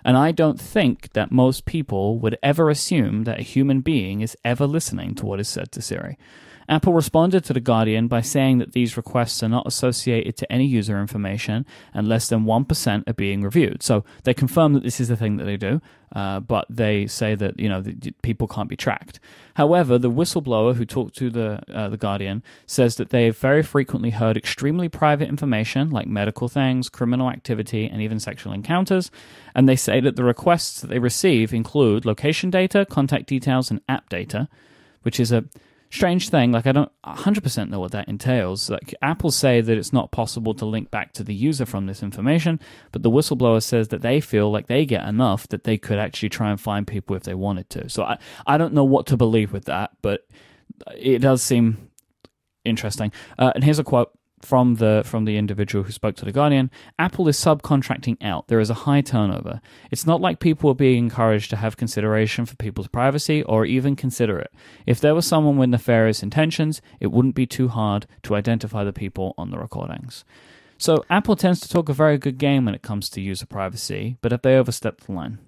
[0.05, 4.37] And I don't think that most people would ever assume that a human being is
[4.45, 6.19] ever listening to what is said to Siri.
[6.68, 10.66] Apple responded to The Guardian by saying that these requests are not associated to any
[10.66, 13.83] user information and less than 1% are being reviewed.
[13.83, 15.81] So they confirm that this is the thing that they do,
[16.14, 19.20] uh, but they say that, you know, the, people can't be tracked.
[19.55, 23.62] However, the whistleblower who talked to the, uh, the Guardian says that they have very
[23.62, 29.11] frequently heard extremely private information like medical things, criminal activity, and even sexual encounters.
[29.55, 33.81] And they say that the requests that they receive include location data, contact details, and
[33.88, 34.48] app data,
[35.03, 35.44] which is a
[35.95, 36.53] strange thing.
[36.53, 38.69] Like I don't 100% know what that entails.
[38.69, 42.03] Like Apple say that it's not possible to link back to the user from this
[42.03, 42.59] information,
[42.93, 46.31] but the whistleblower says that they feel like they get enough that they could actually
[46.31, 47.89] try and find people if they wanted to.
[47.89, 50.27] So I I don't know what to believe with that, but
[50.97, 51.91] it does seem
[52.65, 53.13] interesting.
[53.39, 54.11] Uh, and here's a quote
[54.45, 56.71] from the from the individual who spoke to the Guardian.
[56.99, 58.49] Apple is subcontracting out.
[58.49, 59.61] There is a high turnover.
[59.91, 63.97] It's not like people are being encouraged to have consideration for people's privacy or even
[63.97, 64.53] consider it.
[64.87, 68.93] If there was someone with nefarious intentions, it wouldn't be too hard to identify the
[68.93, 70.25] people on the recordings.
[70.79, 74.19] So Apple tends to talk a very good game when it comes to user privacy,
[74.21, 75.39] but if they overstep the line.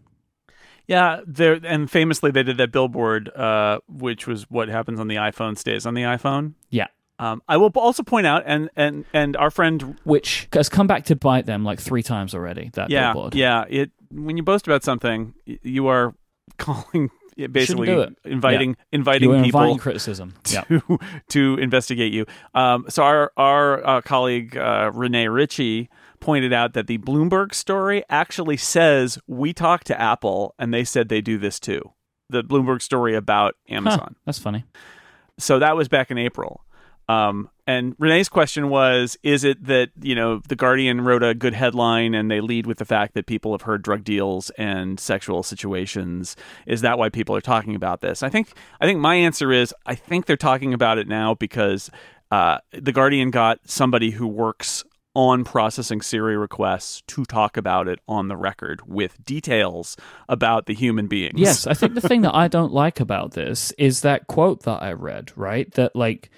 [0.86, 5.16] Yeah, there and famously they did that billboard, uh, which was what happens on the
[5.16, 6.54] iPhone stays on the iPhone.
[6.70, 6.86] Yeah.
[7.18, 11.04] Um, I will also point out, and and and our friend, Which has come back
[11.06, 13.34] to bite them like three times already, that yeah, billboard.
[13.34, 16.14] yeah, it when you boast about something, you are
[16.58, 17.10] calling
[17.52, 18.16] basically do it.
[18.24, 20.34] inviting inviting You're people inviting criticism.
[20.50, 20.62] Yeah.
[20.62, 20.98] to
[21.30, 22.26] to investigate you.
[22.54, 25.88] Um, so our our uh, colleague uh, Rene Ritchie
[26.20, 31.08] pointed out that the Bloomberg story actually says we talked to Apple and they said
[31.08, 31.92] they do this too.
[32.30, 34.16] The Bloomberg story about Amazon.
[34.24, 34.64] That's funny.
[35.38, 36.64] So that was back in April.
[37.08, 41.54] Um, and Rene's question was Is it that, you know, The Guardian wrote a good
[41.54, 45.42] headline and they lead with the fact that people have heard drug deals and sexual
[45.42, 46.36] situations?
[46.66, 48.22] Is that why people are talking about this?
[48.22, 51.90] I think I think my answer is I think they're talking about it now because
[52.30, 54.84] uh, The Guardian got somebody who works
[55.14, 59.96] on processing Siri requests to talk about it on the record with details
[60.28, 61.40] about the human beings.
[61.40, 64.82] Yes, I think the thing that I don't like about this is that quote that
[64.82, 65.72] I read, right?
[65.72, 66.30] That like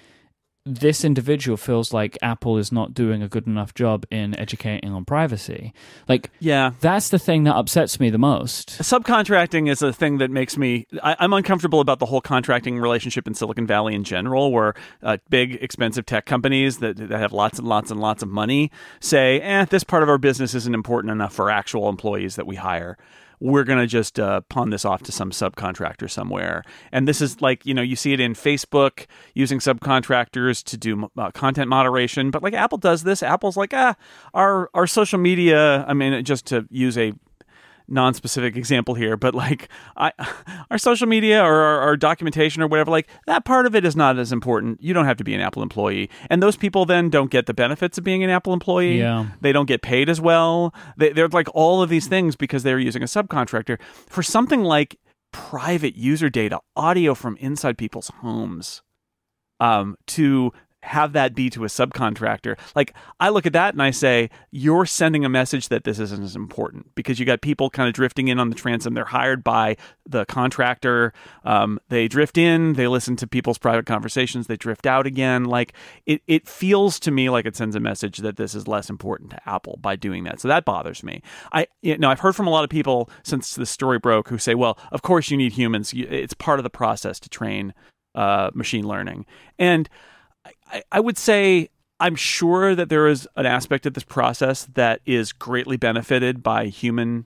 [0.75, 5.05] this individual feels like Apple is not doing a good enough job in educating on
[5.05, 5.73] privacy.
[6.07, 8.69] Like, yeah, that's the thing that upsets me the most.
[8.79, 10.87] Subcontracting is a thing that makes me.
[11.03, 15.17] I, am uncomfortable about the whole contracting relationship in Silicon Valley in general, where uh,
[15.29, 19.39] big, expensive tech companies that, that have lots and lots and lots of money say,
[19.41, 22.97] "Eh, this part of our business isn't important enough for actual employees that we hire."
[23.39, 26.63] We're going to just uh, pawn this off to some subcontractor somewhere.
[26.91, 31.09] And this is like, you know, you see it in Facebook using subcontractors to do
[31.17, 33.23] uh, content moderation, but like Apple does this.
[33.23, 33.95] Apple's like, ah,
[34.33, 37.13] our our social media, I mean, just to use a
[37.89, 40.11] non-specific example here, but like I,
[40.71, 43.95] our social media or our, our, documentation or whatever, like that part of it is
[43.95, 44.81] not as important.
[44.81, 47.53] You don't have to be an Apple employee, and those people then don't get the
[47.53, 48.99] benefits of being an Apple employee.
[48.99, 49.27] Yeah.
[49.41, 50.73] they don't get paid as well.
[50.97, 54.97] They, they're like all of these things because they're using a subcontractor for something like
[55.31, 58.81] private user data, audio from inside people's homes,
[59.59, 60.51] um, to
[60.83, 62.57] have that be to a subcontractor.
[62.75, 66.23] Like I look at that and I say, you're sending a message that this isn't
[66.23, 68.93] as important because you got people kind of drifting in on the transom.
[68.93, 69.75] They're hired by
[70.07, 71.13] the contractor.
[71.43, 75.45] Um, they drift in, they listen to people's private conversations, they drift out again.
[75.45, 75.73] Like
[76.05, 79.31] it, it feels to me like it sends a message that this is less important
[79.31, 80.39] to Apple by doing that.
[80.39, 81.21] So that bothers me.
[81.51, 84.37] I you know I've heard from a lot of people since the story broke who
[84.37, 85.93] say, well, of course you need humans.
[85.93, 87.73] It's part of the process to train
[88.15, 89.25] uh, machine learning
[89.57, 89.89] and
[90.71, 91.69] I, I would say
[91.99, 96.67] I'm sure that there is an aspect of this process that is greatly benefited by
[96.67, 97.25] human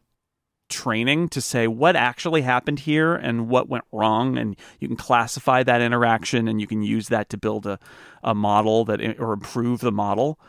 [0.70, 4.38] training to say what actually happened here and what went wrong.
[4.38, 7.78] And you can classify that interaction and you can use that to build a,
[8.24, 10.40] a model that or improve the model.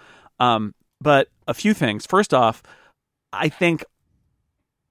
[0.40, 2.06] Um, but a few things.
[2.06, 2.62] First off
[3.34, 3.84] i think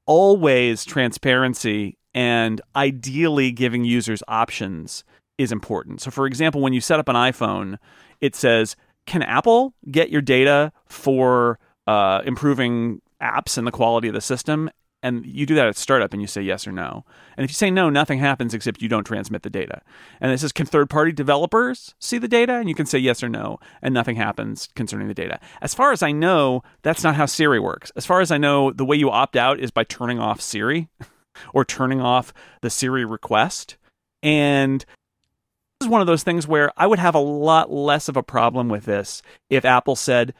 [0.06, 5.04] always transparency and ideally giving users options
[5.38, 6.02] is important.
[6.02, 7.78] So, for example, when you set up an iPhone,
[8.22, 8.76] it says,
[9.06, 14.70] "Can Apple get your data for uh, improving apps and the quality of the system?"
[15.02, 17.04] And you do that at startup, and you say yes or no.
[17.36, 19.82] And if you say no, nothing happens except you don't transmit the data.
[20.22, 23.28] And it says, "Can third-party developers see the data?" And you can say yes or
[23.28, 25.40] no, and nothing happens concerning the data.
[25.62, 27.92] As far as I know, that's not how Siri works.
[27.98, 30.88] As far as I know, the way you opt out is by turning off Siri
[31.54, 33.78] or turning off the Siri request.
[34.22, 34.86] And
[35.84, 38.70] is one of those things where I would have a lot less of a problem
[38.70, 40.34] with this if Apple said,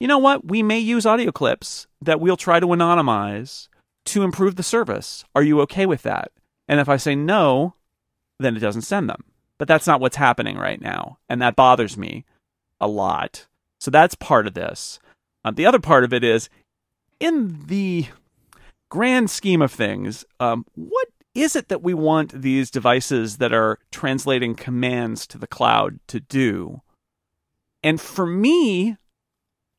[0.00, 3.68] you know what, we may use audio clips that we'll try to anonymize
[4.06, 5.24] to improve the service.
[5.34, 6.32] Are you okay with that?
[6.68, 7.74] And if I say no,
[8.38, 9.24] then it doesn't send them.
[9.58, 11.18] But that's not what's happening right now.
[11.28, 12.24] And that bothers me
[12.80, 13.46] a lot.
[13.80, 14.98] So that's part of this.
[15.44, 16.48] Um, the other part of it is
[17.20, 18.06] in the
[18.90, 23.78] grand scheme of things, um, what is it that we want these devices that are
[23.90, 26.82] translating commands to the cloud to do?
[27.82, 28.96] And for me,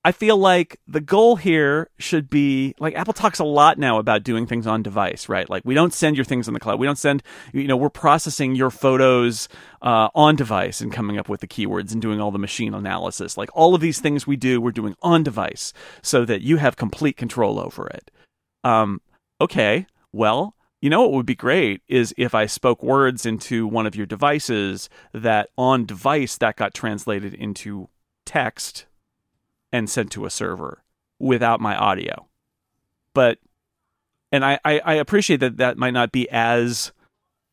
[0.06, 4.24] I feel like the goal here should be like Apple talks a lot now about
[4.24, 5.50] doing things on device, right?
[5.50, 6.80] Like we don't send your things in the cloud.
[6.80, 9.50] We don't send, you know, we're processing your photos
[9.82, 13.36] uh, on device and coming up with the keywords and doing all the machine analysis.
[13.36, 16.78] Like all of these things we do, we're doing on device so that you have
[16.78, 18.10] complete control over it.
[18.64, 19.02] Um,
[19.42, 23.88] okay, well, you know what would be great is if I spoke words into one
[23.88, 27.90] of your devices that on device that got translated into
[28.26, 28.86] text
[29.72, 30.84] and sent to a server
[31.20, 32.28] without my audio.
[33.14, 33.40] But
[34.32, 36.92] and I, I, I appreciate that that might not be as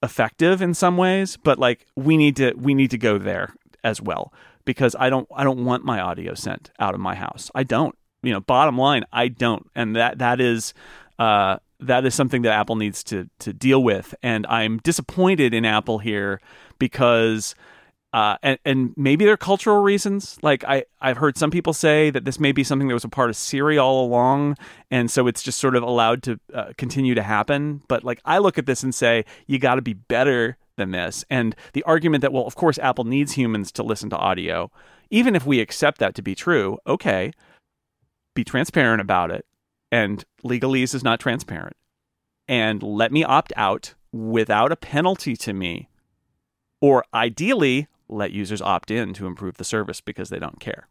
[0.02, 4.02] effective in some ways, but like we need to we need to go there as
[4.02, 4.32] well
[4.64, 7.50] because I don't I don't want my audio sent out of my house.
[7.54, 7.96] I don't.
[8.22, 10.72] You know, bottom line, I don't, and that that is
[11.18, 14.14] uh, that is something that Apple needs to to deal with.
[14.22, 16.40] And I'm disappointed in Apple here
[16.78, 17.54] because.
[18.12, 20.38] Uh, and, and maybe there are cultural reasons.
[20.40, 23.08] Like I, I've heard some people say that this may be something that was a
[23.08, 24.56] part of Siri all along,
[24.88, 27.82] and so it's just sort of allowed to uh, continue to happen.
[27.88, 31.24] But like I look at this and say, you got to be better than this.
[31.28, 34.70] And the argument that well, of course, Apple needs humans to listen to audio,
[35.10, 37.32] even if we accept that to be true, okay,
[38.36, 39.44] be transparent about it
[39.94, 41.76] and legalese is not transparent
[42.48, 45.88] and let me opt out without a penalty to me
[46.80, 50.88] or ideally let users opt in to improve the service because they don't care.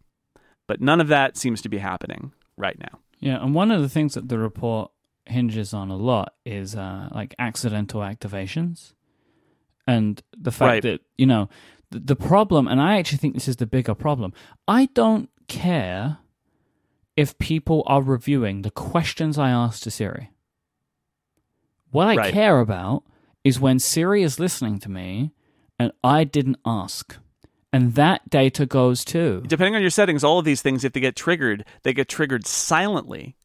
[0.67, 2.99] But none of that seems to be happening right now.
[3.19, 4.91] Yeah, and one of the things that the report
[5.25, 8.93] hinges on a lot is uh, like accidental activations,
[9.85, 10.83] and the fact Right.
[10.83, 11.49] that you know
[11.91, 12.67] the, the problem.
[12.67, 14.33] And I actually think this is the bigger problem.
[14.67, 16.17] I don't care
[17.15, 20.31] if people are reviewing the questions I ask to Siri.
[21.91, 22.33] What I Right.
[22.33, 23.03] care about
[23.43, 25.31] is when Siri is listening to me
[25.77, 27.17] and I didn't ask.
[27.71, 29.43] And that data goes too.
[29.47, 32.45] Depending on your settings, all of these things, if they get triggered, they get triggered
[32.45, 33.35] silently.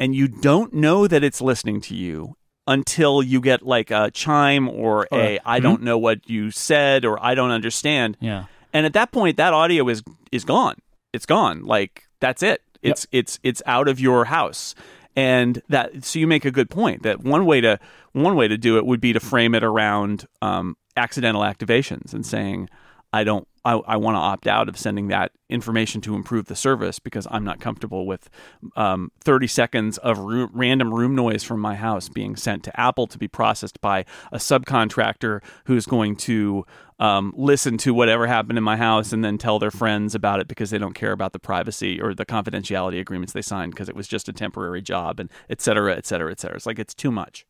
[0.00, 4.68] And you don't know that it's listening to you until you get like a chime
[4.68, 5.62] or a Or- I mm-hmm.
[5.62, 8.16] don't know what you said or I don't understand.
[8.20, 8.44] Yeah.
[8.72, 10.76] And at that point that audio is is gone.
[11.12, 11.64] It's gone.
[11.64, 12.62] Like that's it.
[12.82, 14.74] It's it's it's out of your house.
[15.16, 17.80] And that so you make a good point that one way to
[18.12, 22.24] one way to do it would be to frame it around um, accidental activations and
[22.24, 22.68] saying
[23.12, 26.56] I don't I, I want to opt out of sending that information to improve the
[26.56, 28.30] service because I'm not comfortable with
[28.76, 33.18] um, 30 seconds of random room noise from my house being sent to Apple to
[33.18, 36.64] be processed by a subcontractor who's going to
[36.98, 40.48] um, listen to whatever happened in my house and then tell their friends about it
[40.48, 43.96] because they don't care about the privacy or the confidentiality agreements they signed because it
[43.96, 46.56] was just a temporary job and et cetera, et cetera, et cetera.
[46.56, 47.44] It's like it's too much.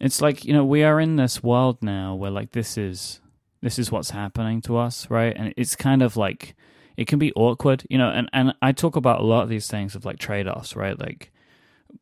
[0.00, 3.20] it's like you know we are in this world now where like this is
[3.62, 5.34] this is what's happening to us right?
[5.36, 6.54] And it's kind of like
[6.96, 9.68] it can be awkward you know and and i talk about a lot of these
[9.68, 10.98] things of like trade-offs right?
[10.98, 11.32] Like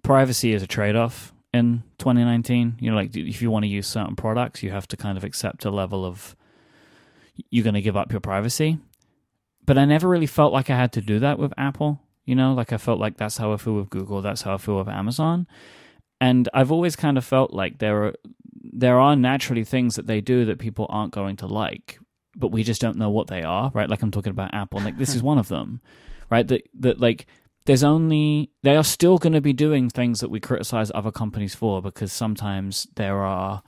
[0.03, 4.17] privacy is a trade-off in 2019 you know like if you want to use certain
[4.17, 6.35] products you have to kind of accept a level of
[7.51, 8.79] you're going to give up your privacy.
[9.65, 12.55] But i never really felt like i had to do that with apple you know?
[12.55, 14.89] Like i felt like that's how i feel with google that's how i feel with
[14.89, 15.47] amazon.
[16.21, 18.15] And I've always kind of felt like there are
[18.75, 21.99] there are naturally things that they do that people aren't going to like,
[22.37, 23.89] but we just don't know what they are, right?
[23.89, 25.81] Like I'm talking about Apple, like this is one of them,
[26.31, 26.47] right?
[26.47, 27.27] That that like
[27.67, 31.55] there's only they are still going to be doing things that we criticize other companies
[31.55, 33.63] for because sometimes there are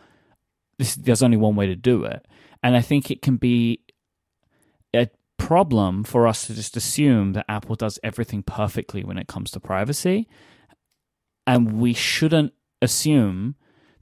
[0.78, 2.26] this, there's only one way to do it,
[2.62, 3.80] and I think it can be
[4.94, 9.50] a problem for us to just assume that Apple does everything perfectly when it comes
[9.52, 10.28] to privacy
[11.46, 12.52] and we shouldn't
[12.82, 13.54] assume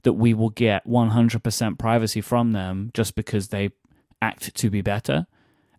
[0.05, 3.71] that we will get 100% privacy from them just because they
[4.21, 5.27] act to be better.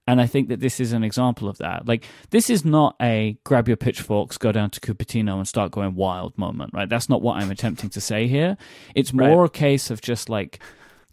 [0.09, 1.89] And I think that this is an example of that.
[1.89, 5.95] Like, this is not a grab your pitchforks, go down to Cupertino and start going
[5.95, 6.89] wild moment, right?
[6.89, 8.57] That's not what I'm attempting to say here.
[8.95, 10.61] It's more a case of just like,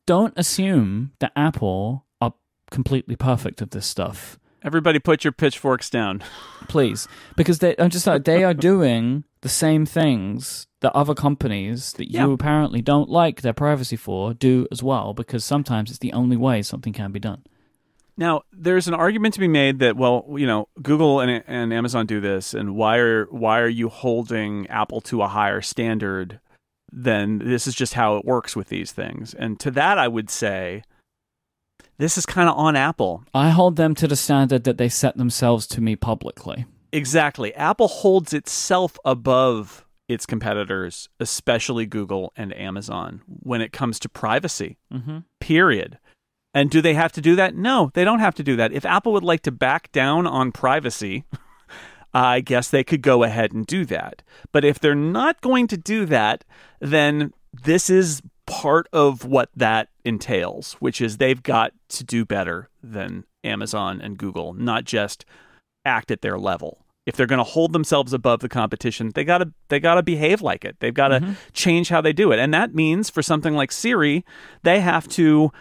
[0.06, 2.34] don't assume that Apple are
[2.70, 6.24] completely perfect at this stuff Everybody put your pitchforks down.
[6.70, 11.94] please because they i'm just like they are doing the same things that other companies
[11.94, 12.34] that you Yeah.
[12.34, 16.62] apparently don't like their privacy for do as well because sometimes it's the only way
[16.62, 17.44] something can be done
[18.16, 22.06] Now, there's an argument to be made that, well, you know, Google and, and Amazon
[22.06, 26.40] do this, and why are why are you holding Apple to a higher standard
[26.92, 29.34] than this is just how it works with these things?
[29.34, 30.84] And to that, I would say,
[31.98, 33.24] this is kind of on Apple.
[33.34, 37.54] i hold them to the standard that they set themselves to me publicly Exactly.
[37.56, 44.78] Apple holds itself above its competitors, especially Google and Amazon, when it comes to privacy.
[44.94, 45.20] mm-hmm.
[45.40, 45.98] period.
[46.54, 47.56] And do they have to do that?
[47.56, 48.72] No, they don't have to do that.
[48.72, 51.24] If Apple would like to back down on privacy,
[52.14, 54.22] I guess they could go ahead and do that.
[54.52, 56.46] But if they're not going to do that,
[56.80, 62.70] then this is part of what that entails, which is they've got to do better
[62.82, 65.26] than Amazon and Google, not just
[65.86, 66.80] act at their level.
[67.06, 70.04] If they're going to hold themselves above the competition, they got to they got to
[70.04, 70.78] behave like it.
[70.80, 71.34] They've got to mm-hmm.
[71.52, 72.40] change how they do it.
[72.40, 74.24] And that means for something like Siri,
[74.64, 75.52] they have to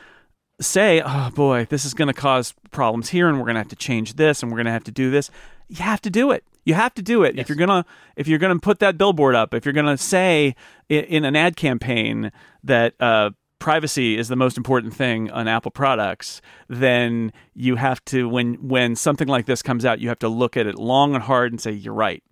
[0.60, 3.68] say, "Oh boy, this is going to cause problems here and we're going to have
[3.68, 5.30] to change this and we're going to have to do this."
[5.68, 6.44] You have to do it.
[6.64, 7.38] You have to do it.
[7.38, 7.84] If you're going to
[8.16, 10.54] if you're to put that billboard up, if you're going to say
[10.90, 12.30] i- in an ad campaign
[12.62, 18.28] that uh privacy is the most important thing on Apple products, then you have to
[18.28, 21.22] when when something like this comes out, you have to look at it long and
[21.24, 22.22] hard and say you're right.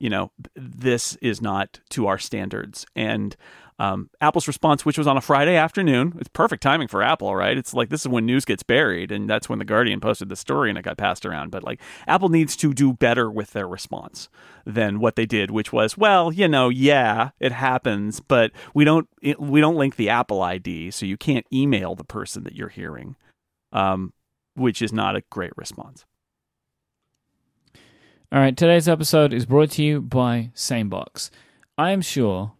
[0.00, 2.84] You know, this is not to our standards.
[2.96, 3.36] And
[3.78, 7.56] um, Apple's response, which was on a Friday afternoon, it's perfect timing for Apple, right?
[7.56, 10.36] It's like this is when news gets buried, and that's when the Guardian posted the
[10.36, 11.50] story and it got passed around.
[11.50, 14.28] But like Apple needs to do better with their response
[14.64, 19.08] than what they did, which was, well, you know, yeah, it happens, but we don't
[19.20, 22.68] it, we don't link the Apple ID, so you can't email the person that you're
[22.68, 23.16] hearing,
[23.72, 24.12] um,
[24.54, 26.04] which is not a great response.
[28.32, 31.30] all right today's episode is brought to you by sanebox
[31.76, 32.52] i am sure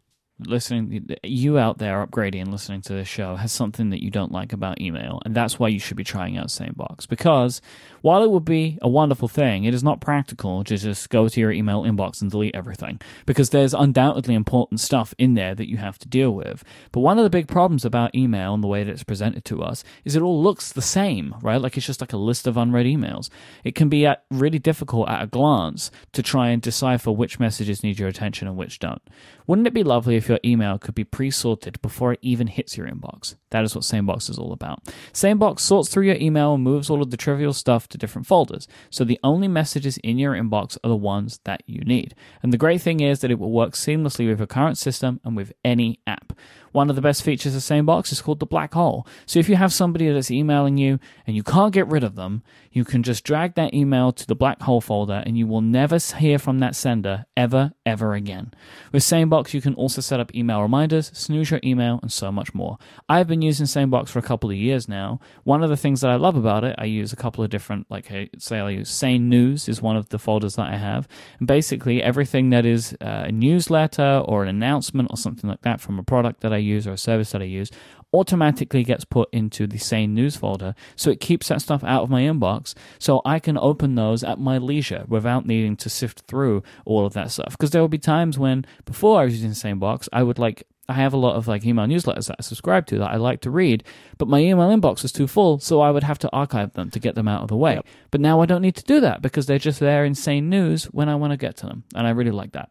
[0.47, 4.33] listening, you out there upgrading and listening to this show has something that you don't
[4.33, 7.09] like about email, and that's why you should be trying out SaneBox.
[7.09, 7.61] Because
[8.03, 11.41] while it would be a wonderful thing, it is not practical to just go to
[11.41, 15.79] your email inbox and delete everything, because there's undoubtedly important stuff in there that you
[15.79, 16.63] have to deal with.
[16.93, 19.63] But one of the big problems about email and the way that it's presented to
[19.63, 21.61] us is it all looks the same, right?
[21.61, 23.31] Like it's just like a list of unread emails.
[23.65, 27.99] It can be really difficult at a glance to try and decipher which messages need
[27.99, 29.03] your attention and which don't.
[29.47, 32.77] Wouldn't it be lovely if your email could be pre sorted before it even hits
[32.77, 33.37] your inbox?
[33.51, 34.85] That is what SaneBox is all about.
[35.13, 38.67] SaneBox sorts through your email and moves all of the trivial stuff to different folders,
[38.91, 42.15] so the only messages in your inbox are the ones that you need.
[42.43, 45.37] And the great thing is that it will work seamlessly with your current system and
[45.37, 46.33] with any app.
[46.73, 49.07] One of the best features of SaneBox is called the black hole.
[49.27, 52.43] So if you have somebody that's emailing you and you can't get rid of them,
[52.73, 55.99] you can just drag that email to the black hole folder and you will never
[56.19, 58.53] hear from that sender ever, ever again.
[58.93, 62.55] With SaneBox, you can also set up email reminders, snooze your email, and so much
[62.55, 62.79] more.
[63.09, 65.21] I've been using SaneBox for a couple of years now.
[65.45, 67.87] One of the things that I love about it, I use a couple of different,
[67.91, 71.07] like, say, I use Sane News is one of the folders that I have.
[71.39, 75.81] And basically, everything that is uh, a newsletter or an announcement or something like that
[75.81, 77.71] from a product that I use or a service that I use
[78.15, 80.75] automatically gets put into the Sane News folder.
[80.97, 84.39] So it keeps that stuff out of my inbox so I can open those at
[84.39, 87.53] my leisure without needing to sift through all of that stuff.
[87.53, 90.67] Because there will be times when before I was using the SaneBox, I would like
[90.89, 93.41] I have a lot of like email newsletters that I subscribe to that I like
[93.43, 93.85] to read,
[94.19, 96.99] but my email inbox is too full, so I would have to archive them to
[96.99, 97.75] get them out of the way.
[97.75, 97.87] Yep.
[98.11, 100.85] But now I don't need to do that because they're just there in sane news
[100.87, 101.85] when I want to get to them.
[101.95, 102.71] And I really like that.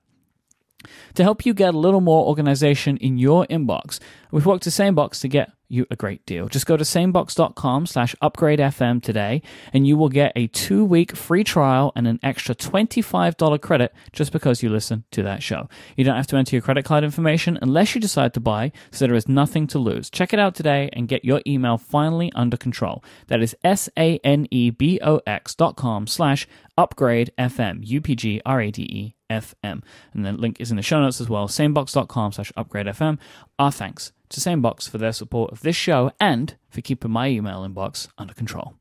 [1.15, 3.99] To help you get a little more organization in your inbox,
[4.31, 6.47] we've worked with SaneBox to get you a great deal.
[6.49, 11.45] Just go to sanebox.com slash upgradefm today and you will get a two week free
[11.45, 15.69] trial and an extra $25 credit just because you listen to that show.
[15.95, 19.07] You don't have to enter your credit card information unless you decide to buy, so
[19.07, 20.09] there is nothing to lose.
[20.09, 23.03] Check it out today and get your email finally under control.
[23.27, 29.81] That is S-A-N-E-B-O-X dot com slash upgrade FM, U-P-G-R-A-D-E FM.
[30.13, 33.17] And the link is in the show notes as well, sanebox.com slash upgrade FM.
[33.57, 37.67] Our thanks to SaneBox for their support of this show and for keeping my email
[37.67, 38.75] inbox under control.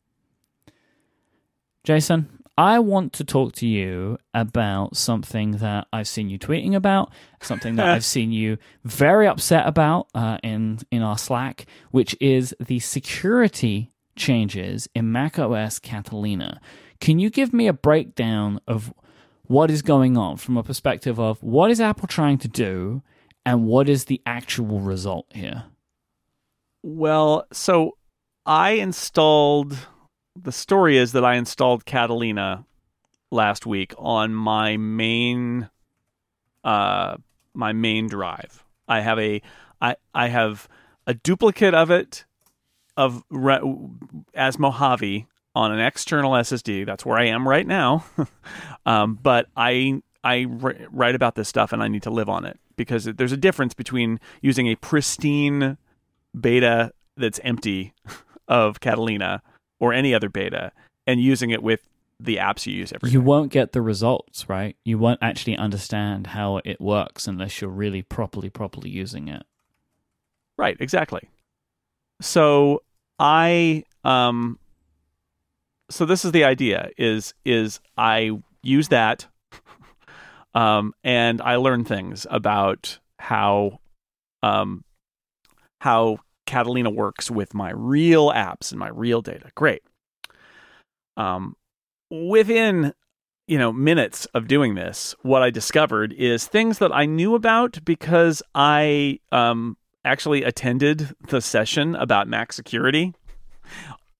[1.84, 7.10] Jason, I want to talk to you about something that I've seen you tweeting about,
[7.40, 12.54] something that I've seen you very upset about uh, in in our Slack, which is
[12.60, 16.60] the security changes in macOS Catalina.
[17.00, 18.92] Can you give me a breakdown of
[19.50, 23.02] what is going on from a perspective of what is Apple trying to do
[23.44, 25.64] and what is the actual result here?
[26.84, 27.96] Well, so
[28.46, 29.76] I installed
[30.40, 32.64] the story is that I installed Catalina
[33.32, 35.68] last week on my main
[36.62, 37.16] uh
[37.52, 38.62] my main drive.
[38.86, 39.42] I have a
[39.80, 40.68] I I have
[41.08, 42.24] a duplicate of it
[42.96, 43.24] of
[44.32, 46.86] as Mojave on an external SSD.
[46.86, 48.04] That's where I am right now.
[48.86, 52.58] um, but I I write about this stuff and I need to live on it
[52.76, 55.78] because there's a difference between using a pristine
[56.38, 57.94] beta that's empty
[58.48, 59.42] of Catalina
[59.78, 60.72] or any other beta
[61.06, 61.80] and using it with
[62.18, 63.24] the apps you use every you day.
[63.24, 68.02] won't get the results right you won't actually understand how it works unless you're really
[68.02, 69.42] properly properly using it
[70.58, 71.22] right exactly
[72.20, 72.82] so
[73.18, 74.58] i um
[75.90, 78.30] so this is the idea is is i
[78.62, 79.26] use that
[80.54, 83.80] um, and I learn things about how
[84.42, 84.84] um,
[85.80, 89.50] how Catalina works with my real apps and my real data.
[89.54, 89.82] Great.
[91.16, 91.56] Um,
[92.10, 92.94] within
[93.46, 97.84] you know minutes of doing this, what I discovered is things that I knew about
[97.84, 103.14] because I um, actually attended the session about Mac security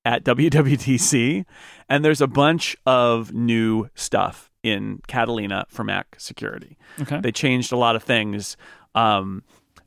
[0.05, 1.45] at WWDC,
[1.89, 6.77] and there's a bunch of new stuff in Catalina for Mac security.
[7.01, 7.21] Okay.
[7.21, 8.57] They changed a lot of things.
[8.95, 9.43] Um,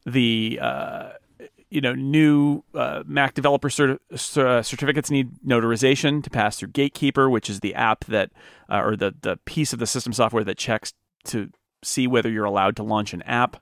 [0.05, 1.09] the uh,
[1.69, 3.99] you know new uh, Mac developer cert-
[4.37, 8.31] uh, certificates need notarization to pass through Gatekeeper, which is the app that
[8.69, 10.93] uh, or the the piece of the system software that checks
[11.25, 11.49] to
[11.83, 13.57] see whether you're allowed to launch an app.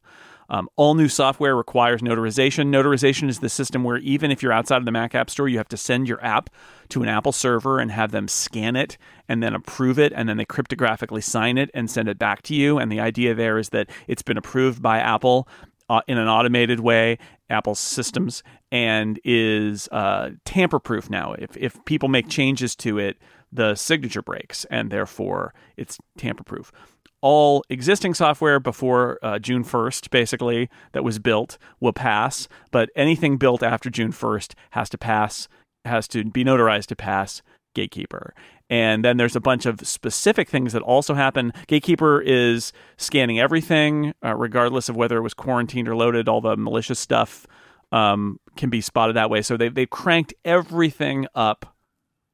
[0.52, 2.68] Um, all new software requires notarization.
[2.68, 5.58] Notarization is the system where even if you're outside of the Mac App Store, you
[5.58, 6.50] have to send your app
[6.90, 8.98] to an Apple server and have them scan it
[9.30, 12.54] and then approve it, and then they cryptographically sign it and send it back to
[12.54, 12.78] you.
[12.78, 15.48] And the idea there is that it's been approved by Apple
[15.90, 17.18] uh, in an automated way,
[17.50, 18.44] Apple's systems,
[18.74, 21.32] and is uh, tamper proof now.
[21.32, 23.18] If, if people make changes to it,
[23.54, 26.74] the signature breaks, and therefore it's tamper proof
[27.22, 32.48] all existing software before uh, June 1st, basically, that was built will pass.
[32.72, 35.48] But anything built after June 1st has to pass,
[35.86, 37.42] has to be notarized to pass
[37.74, 38.34] Gatekeeper.
[38.70, 41.52] And then there's a bunch of specific things that also happen.
[41.68, 46.30] Gatekeeper is scanning everything, uh, regardless of whether it was quarantined or loaded.
[46.30, 47.46] All the malicious stuff
[47.92, 49.42] um, can be spotted that way.
[49.42, 51.76] So they've, they've cranked everything up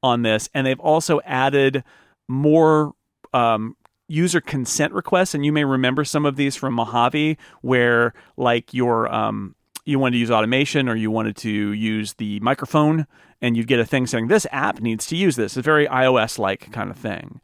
[0.04, 0.48] on this.
[0.54, 1.84] And they've also added
[2.28, 2.94] more
[3.34, 3.76] um,
[4.08, 5.34] user consent requests.
[5.34, 9.56] And you may remember some of these from Mojave, where like your um,
[9.86, 13.08] you wanted to use automation or you wanted to use the microphone
[13.42, 15.54] and you'd get a thing saying this app needs to use this.
[15.54, 17.40] It's a very iOS like kind of thing.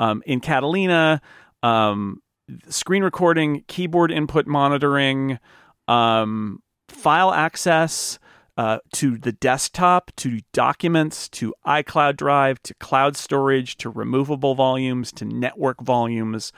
[0.00, 1.20] Um, in Catalina,
[1.62, 2.20] um,
[2.68, 5.38] screen recording, keyboard input monitoring,
[5.86, 8.18] um, file access
[8.56, 15.10] uh, to the desktop, to documents, to iCloud Drive, to cloud storage, to removable volumes,
[15.12, 16.52] to network volumes.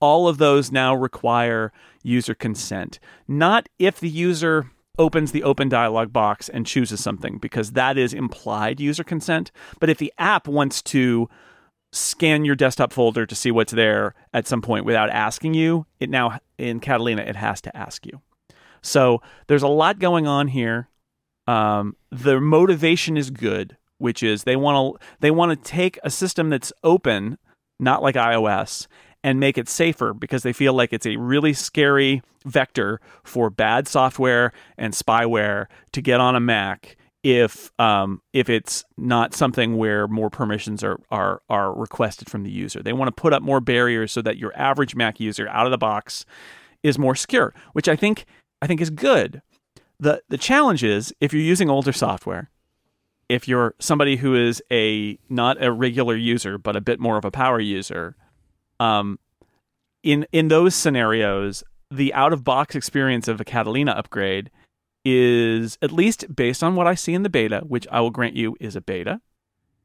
[0.00, 1.72] All of those now require
[2.02, 2.98] user consent.
[3.26, 8.12] Not if the user opens the open dialog box and chooses something because that is
[8.12, 9.50] implied user consent.
[9.80, 11.28] But if the app wants to
[11.92, 16.10] scan your desktop folder to see what's there at some point without asking you, it
[16.10, 18.20] now in Catalina it has to ask you.
[18.82, 20.88] So there's a lot going on here.
[21.48, 26.10] Um, the motivation is good, which is they want to they want to take a
[26.10, 27.38] system that's open,
[27.80, 28.86] not like iOS,
[29.24, 33.88] and make it safer because they feel like it's a really scary vector for bad
[33.88, 40.06] software and spyware to get on a Mac if um, if it's not something where
[40.06, 42.82] more permissions are, are are requested from the user.
[42.82, 45.70] They want to put up more barriers so that your average Mac user out of
[45.70, 46.26] the box
[46.82, 48.26] is more secure, which I think
[48.60, 49.40] I think is good.
[50.00, 52.50] The The challenge is if you're using older software,
[53.28, 57.24] if you're somebody who is a not a regular user but a bit more of
[57.24, 58.16] a power user,
[58.80, 59.18] um,
[60.02, 64.50] in in those scenarios, the out of box experience of a Catalina upgrade
[65.04, 68.36] is at least based on what I see in the beta, which I will grant
[68.36, 69.20] you is a beta.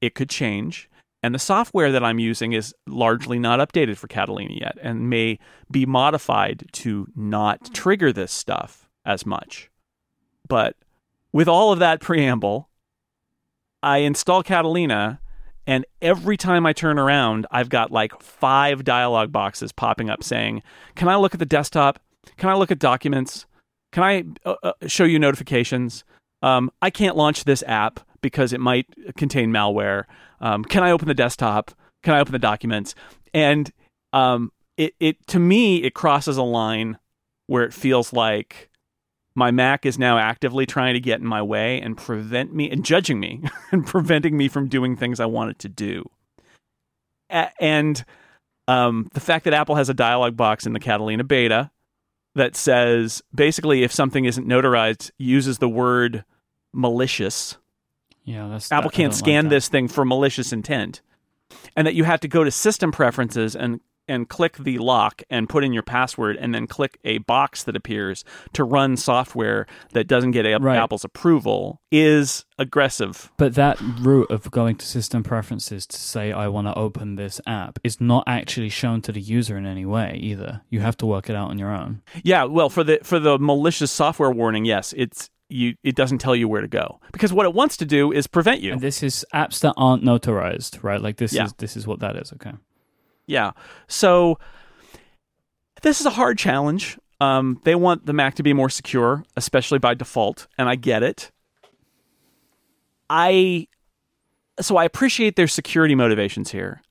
[0.01, 0.89] It could change.
[1.21, 5.39] And the software that I'm using is largely not updated for Catalina yet and may
[5.71, 9.69] be modified to not trigger this stuff as much.
[10.47, 10.75] But
[11.31, 12.69] with all of that preamble,
[13.81, 15.19] I install Catalina
[15.65, 20.61] and every time I turn around, I've got like five dialog boxes popping up saying,
[20.95, 21.99] Can I look at the desktop?
[22.37, 23.45] Can I look at documents?
[23.91, 26.03] Can I uh, uh, show you notifications?
[26.41, 30.03] Um, I can't launch this app because it might contain malware.
[30.41, 31.71] Um, can I open the desktop?
[32.01, 32.95] Can I open the documents?
[33.33, 33.71] And
[34.11, 36.97] um, it, it to me, it crosses a line
[37.47, 38.69] where it feels like
[39.35, 42.85] my Mac is now actively trying to get in my way and prevent me and
[42.85, 46.09] judging me and preventing me from doing things I wanted to do.
[47.29, 48.03] A- and
[48.67, 51.71] um, the fact that Apple has a dialog box in the Catalina beta
[52.35, 56.23] that says basically if something isn't notarized, uses the word
[56.73, 57.57] malicious.
[58.23, 61.01] Yeah, that's Apple that, can't scan like this thing for malicious intent.
[61.75, 65.47] And that you have to go to system preferences and and click the lock and
[65.47, 68.23] put in your password and then click a box that appears
[68.53, 70.77] to run software that doesn't get a- Right.
[70.77, 73.31] Apple's approval is aggressive.
[73.37, 77.39] But that route of going to system preferences to say I want to open this
[77.47, 80.61] app is not actually shown to the user in any way either.
[80.69, 82.01] You have to work it out on your own.
[82.23, 86.35] Yeah, well for the for the malicious software warning, yes, it's you it doesn't tell
[86.35, 86.99] you where to go.
[87.11, 88.71] Because what it wants to do is prevent you.
[88.73, 91.01] And this is apps that aren't notarized, right?
[91.01, 91.45] Like this Yeah.
[91.45, 92.33] is this is what that is.
[92.33, 92.53] Okay.
[93.25, 93.51] Yeah.
[93.87, 94.39] So
[95.81, 96.97] this is a hard challenge.
[97.21, 101.03] Um, they want the Mac to be more secure, especially by default, and I get
[101.03, 101.31] it.
[103.09, 103.67] I
[104.59, 106.81] so I appreciate their security motivations here.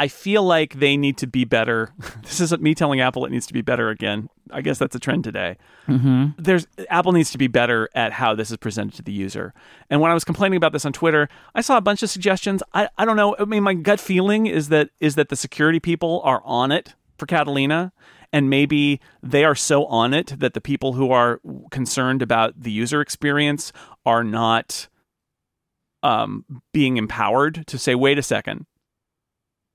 [0.00, 1.92] I feel like they need to be better.
[2.22, 4.30] This isn't me telling Apple it needs to be better again.
[4.50, 5.56] I guess that's a trend today.
[5.88, 6.28] Mm-hmm.
[6.38, 9.52] There's Apple needs to be better at how this is presented to the user.
[9.90, 12.62] And when I was complaining about this on Twitter, I saw a bunch of suggestions.
[12.72, 13.36] I, I don't know.
[13.38, 16.94] I mean, my gut feeling is that is that the security people are on it
[17.18, 17.92] for Catalina,
[18.32, 21.40] and maybe they are so on it that the people who are
[21.70, 23.72] concerned about the user experience
[24.06, 24.88] are not
[26.02, 28.66] um, being empowered to say, wait a second,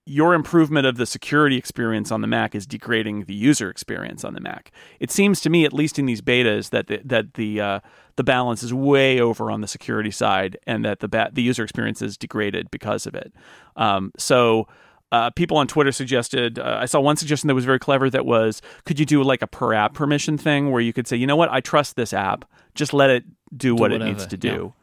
[0.05, 4.33] your improvement of the security experience on the Mac is degrading the user experience on
[4.33, 4.71] the Mac.
[4.99, 7.79] It seems to me, at least in these betas, that the, that the uh,
[8.15, 11.63] the balance is way over on the security side, and that the ba- the user
[11.63, 13.33] experience is degraded because of it.
[13.75, 14.67] Um, so.
[15.11, 16.57] Uh, people on Twitter suggested.
[16.59, 18.09] Uh, I saw one suggestion that was very clever.
[18.09, 21.15] That was, could you do like a per app permission thing where you could say,
[21.15, 22.43] you know what, I trust this app.
[22.73, 23.23] Just let it
[23.55, 24.73] do, what it needs to do.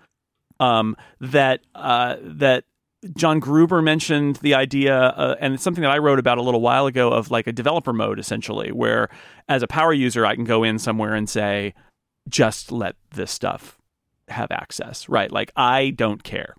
[0.61, 2.65] Um, that uh, that
[3.17, 6.61] John Gruber mentioned the idea, uh, and it's something that I wrote about a little
[6.61, 9.09] while ago of like a developer mode, essentially, where
[9.49, 11.75] as a power user, I can go in somewhere and say,
[12.29, 13.79] just let this stuff
[14.29, 15.31] have access, right?
[15.33, 16.55] Like, I don't care.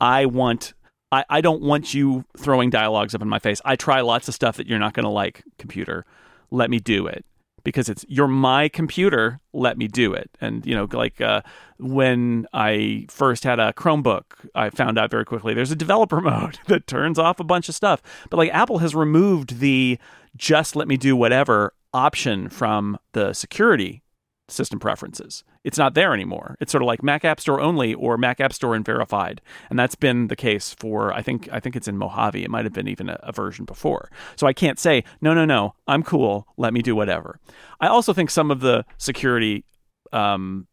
[0.00, 0.74] I want.
[1.12, 3.60] I, I don't want you throwing dialogues up in my face.
[3.64, 6.06] I try lots of stuff that you're not going to like, computer.
[6.52, 7.24] Let me do it
[7.64, 11.40] because it's you're my computer let me do it and you know like uh,
[11.78, 14.22] when i first had a chromebook
[14.54, 17.74] i found out very quickly there's a developer mode that turns off a bunch of
[17.74, 19.98] stuff but like apple has removed the
[20.36, 24.02] just let me do whatever option from the security
[24.48, 25.44] system preferences.
[25.62, 26.56] It's not there anymore.
[26.58, 29.78] It's sort of like Mac App Store only or Mac App Store and verified, and
[29.78, 32.42] that's been the case for I think I think it's in Mojave.
[32.42, 34.10] It might have been even a, a version before.
[34.36, 35.74] So I can't say no, no, no.
[35.86, 36.46] I'm cool.
[36.56, 37.38] Let me do whatever.
[37.80, 39.64] I also think some of the security,
[40.12, 40.66] um,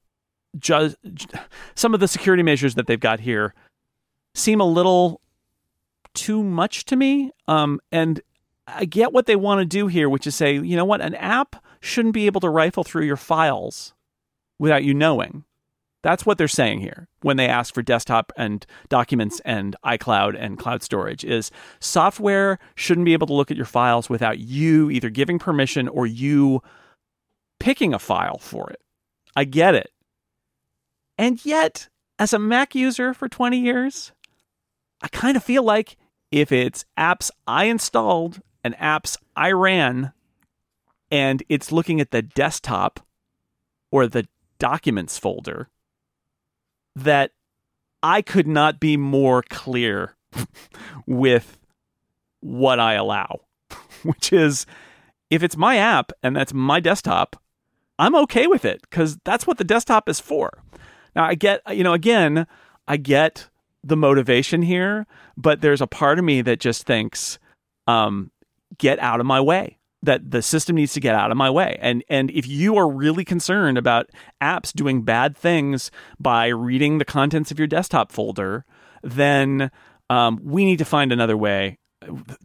[0.58, 0.96] ju-
[1.76, 3.54] some of the security measures that they've got here
[4.36, 5.20] seem a little
[6.14, 7.32] too much to me.
[7.50, 8.22] Um, and
[8.68, 11.16] I get what they want to do here, which is say, you know what, an
[11.16, 13.94] app shouldn't be able to rifle through your files
[14.60, 15.44] without you knowing.
[16.04, 20.58] That's what they're saying here when they ask for desktop and documents and iCloud and
[20.58, 25.10] cloud storage is software shouldn't be able to look at your files without you either
[25.10, 26.62] giving permission or you
[27.60, 28.80] picking a file for it.
[29.36, 29.92] I get it.
[31.18, 31.90] And yet,
[32.20, 34.12] as a Mac user for 20 years,
[35.02, 35.98] I kind of feel like
[36.32, 40.14] if it's apps I installed and apps I ran
[41.12, 43.00] and it's looking at the desktop
[43.92, 44.28] or the
[44.60, 45.70] documents folder
[46.96, 47.32] that
[48.02, 50.16] I could not be more clear
[51.06, 51.58] with
[52.40, 53.42] what I allow,
[54.04, 54.66] which is
[55.30, 57.42] if it's my app and that's my desktop,
[58.00, 60.64] I'm okay with it because that's what the desktop is for.
[61.16, 62.46] Now, I get, you know, again,
[62.88, 63.50] I get
[63.84, 67.40] the motivation here, but there's a part of me that just thinks,
[67.88, 68.32] um,
[68.78, 71.78] get out of my way that the system needs to get out of my way.
[71.82, 74.10] And and if you are really concerned about
[74.42, 78.66] apps doing bad things by reading the contents of your desktop folder,
[79.04, 79.72] then
[80.10, 81.80] um, we need to find another way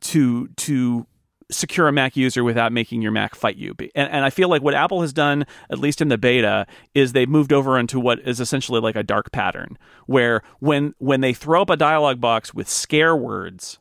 [0.01, 1.07] to to
[1.51, 3.75] secure a Mac user without making your Mac fight you.
[3.95, 7.13] And, and I feel like what Apple has done, at least in the beta, is
[7.13, 11.35] they've moved over into what is essentially like a dark pattern, where when when they
[11.35, 13.79] throw up a dialog box with scare words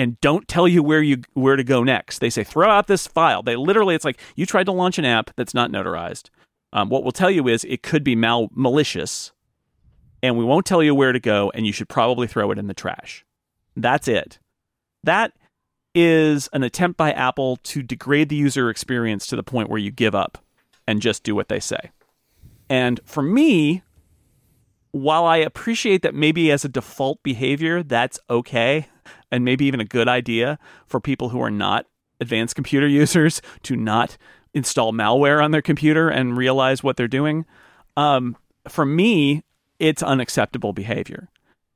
[0.00, 2.20] and don't tell you where you where to go next.
[2.20, 3.42] They say throw out this file.
[3.42, 6.30] They literally it's like you tried to launch an app that's not notarized.
[6.72, 9.32] Um, what we'll tell you is it could be mal- malicious,
[10.22, 12.66] and we won't tell you where to go, and you should probably throw it in
[12.66, 13.26] the trash.
[13.76, 14.38] That's it.
[15.04, 15.32] That
[15.94, 19.90] is an attempt by Apple to degrade the user experience to the point where you
[19.90, 20.38] give up
[20.86, 21.90] and just do what they say.
[22.70, 23.82] And for me,
[24.92, 28.86] while I appreciate that maybe as a default behavior, that's okay,
[29.30, 31.86] and maybe even a good idea for people who are not
[32.20, 34.16] advanced computer users to not
[34.52, 37.46] install malware on their computer and realize what they're doing.
[37.96, 38.36] Um,
[38.68, 39.42] for me,
[39.78, 41.28] it's unacceptable behavior.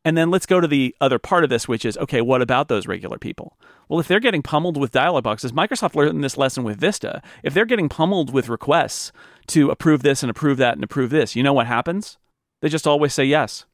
[0.05, 2.69] And then let's go to the other part of this, which is okay, what about
[2.69, 3.57] those regular people?
[3.89, 7.23] Well, if they're getting pummeled with dialog boxes, Microsoft learned this lesson with Vista.
[7.43, 9.13] If they're getting pummeled with requests
[9.49, 12.19] to approve this and approve that and approve this, you know what happens?
[12.61, 13.65] They just always say yes.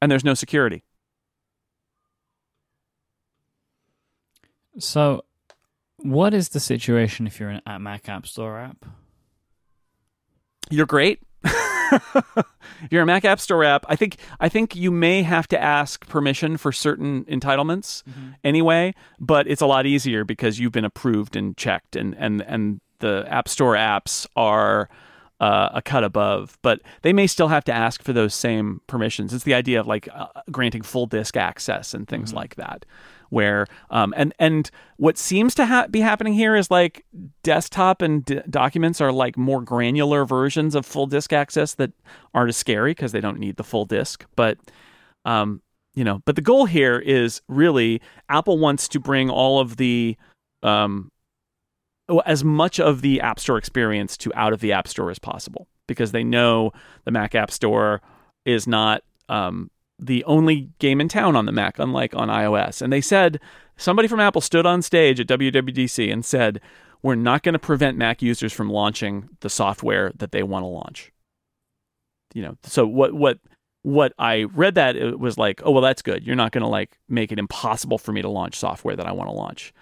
[0.00, 0.84] And there's no security.
[4.78, 5.24] So,
[5.98, 8.84] what is the situation if you're an at Mac App Store app?
[10.70, 11.20] You're great.
[11.44, 12.46] if
[12.90, 16.06] you're a Mac App Store app, I think I think you may have to ask
[16.08, 18.30] permission for certain entitlements mm-hmm.
[18.44, 22.80] anyway, but it's a lot easier because you've been approved and checked, and and and
[22.98, 24.88] the App Store apps are
[25.40, 29.34] uh, a cut above, but they may still have to ask for those same permissions.
[29.34, 32.38] It's the idea of like uh, granting full disk access and things mm-hmm.
[32.38, 32.86] like that
[33.30, 37.04] where um, and and what seems to ha- be happening here is like
[37.42, 41.92] desktop and d- documents are like more granular versions of full disk access that
[42.34, 44.58] aren't as scary because they don't need the full disk but
[45.24, 45.60] um,
[45.94, 50.16] you know but the goal here is really apple wants to bring all of the
[50.62, 51.10] um,
[52.24, 55.66] as much of the app store experience to out of the app store as possible
[55.86, 56.72] because they know
[57.04, 58.00] the mac app store
[58.44, 62.82] is not um, the only game in town on the Mac, unlike on iOS.
[62.82, 63.40] And they said
[63.76, 66.60] somebody from Apple stood on stage at WWDC and said,
[67.02, 70.68] "We're not going to prevent Mac users from launching the software that they want to
[70.68, 71.12] launch."
[72.34, 73.38] You know, so what what
[73.82, 76.26] what I read that it was like, "Oh well, that's good.
[76.26, 79.12] You're not going to like make it impossible for me to launch software that I
[79.12, 79.72] want to launch."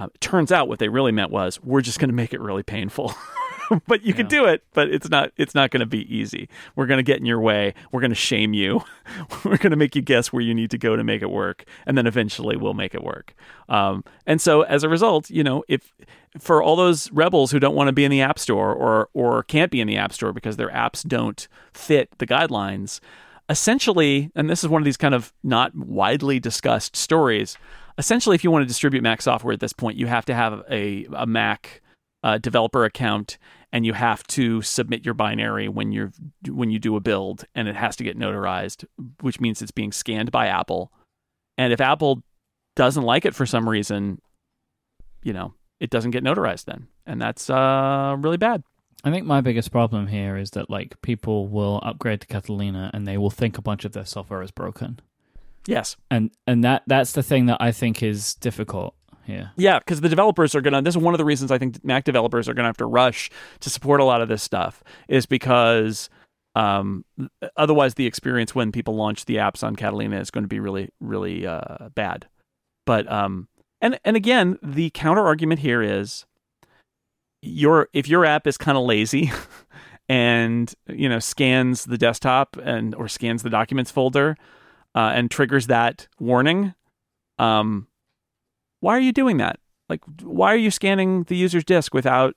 [0.00, 2.62] Uh, turns out what they really meant was, "We're just going to make it really
[2.62, 3.12] painful."
[3.86, 4.64] but you can do it.
[4.72, 5.30] But it's not.
[5.36, 6.48] It's not going to be easy.
[6.74, 7.74] We're going to get in your way.
[7.92, 8.82] We're going to shame you.
[9.44, 11.66] We're going to make you guess where you need to go to make it work,
[11.84, 13.34] and then eventually we'll make it work.
[13.68, 15.92] Um, and so as a result, you know, if
[16.38, 19.42] for all those rebels who don't want to be in the App Store or or
[19.42, 23.00] can't be in the App Store because their apps don't fit the guidelines,
[23.50, 27.58] essentially, and this is one of these kind of not widely discussed stories.
[28.00, 30.64] Essentially, if you want to distribute Mac software at this point, you have to have
[30.70, 31.82] a, a Mac
[32.24, 33.36] uh, developer account,
[33.72, 36.10] and you have to submit your binary when you're
[36.48, 38.86] when you do a build, and it has to get notarized,
[39.20, 40.90] which means it's being scanned by Apple.
[41.58, 42.22] And if Apple
[42.74, 44.22] doesn't like it for some reason,
[45.22, 48.62] you know, it doesn't get notarized then, and that's uh, really bad.
[49.04, 53.06] I think my biggest problem here is that like people will upgrade to Catalina and
[53.06, 55.00] they will think a bunch of their software is broken.
[55.70, 55.96] Yes.
[56.10, 58.94] And and that that's the thing that I think is difficult
[59.24, 59.52] here.
[59.56, 60.82] Yeah, because the developers are gonna.
[60.82, 63.30] This is one of the reasons I think Mac developers are gonna have to rush
[63.60, 66.10] to support a lot of this stuff, is because
[66.56, 67.04] um,
[67.56, 70.90] otherwise the experience when people launch the apps on Catalina is going to be really,
[70.98, 72.26] really uh, bad.
[72.84, 73.46] But um,
[73.80, 76.26] and and again, the counter argument here is
[77.42, 79.30] your if your app is kind of lazy
[80.08, 84.36] and you know scans the desktop and or scans the documents folder
[84.94, 86.74] uh, and triggers that warning
[87.38, 87.86] um
[88.80, 92.34] why are you doing that like why are you scanning the user's disk without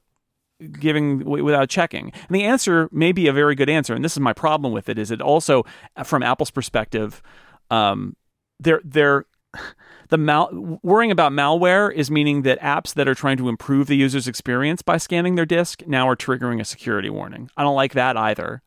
[0.80, 4.20] giving without checking and the answer may be a very good answer and this is
[4.20, 5.64] my problem with it is it also
[6.04, 7.22] from apple's perspective
[7.70, 8.16] um
[8.60, 9.26] they're they're
[10.10, 13.96] the mal- worrying about malware is meaning that apps that are trying to improve the
[13.96, 17.50] user's experience by scanning their disk now are triggering a security warning.
[17.58, 18.62] I don't like that either.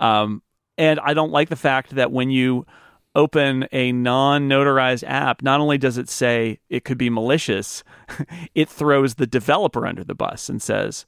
[0.00, 0.42] Um,
[0.78, 2.66] and I don't like the fact that when you
[3.14, 7.84] open a non-notarized app, not only does it say it could be malicious,
[8.54, 11.06] it throws the developer under the bus and says,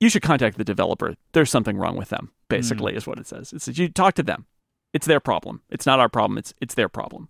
[0.00, 1.14] "You should contact the developer.
[1.32, 3.52] There's something wrong with them." Basically, is what it says.
[3.52, 4.46] It says you talk to them.
[4.92, 5.62] It's their problem.
[5.70, 6.38] It's not our problem.
[6.38, 7.28] It's it's their problem.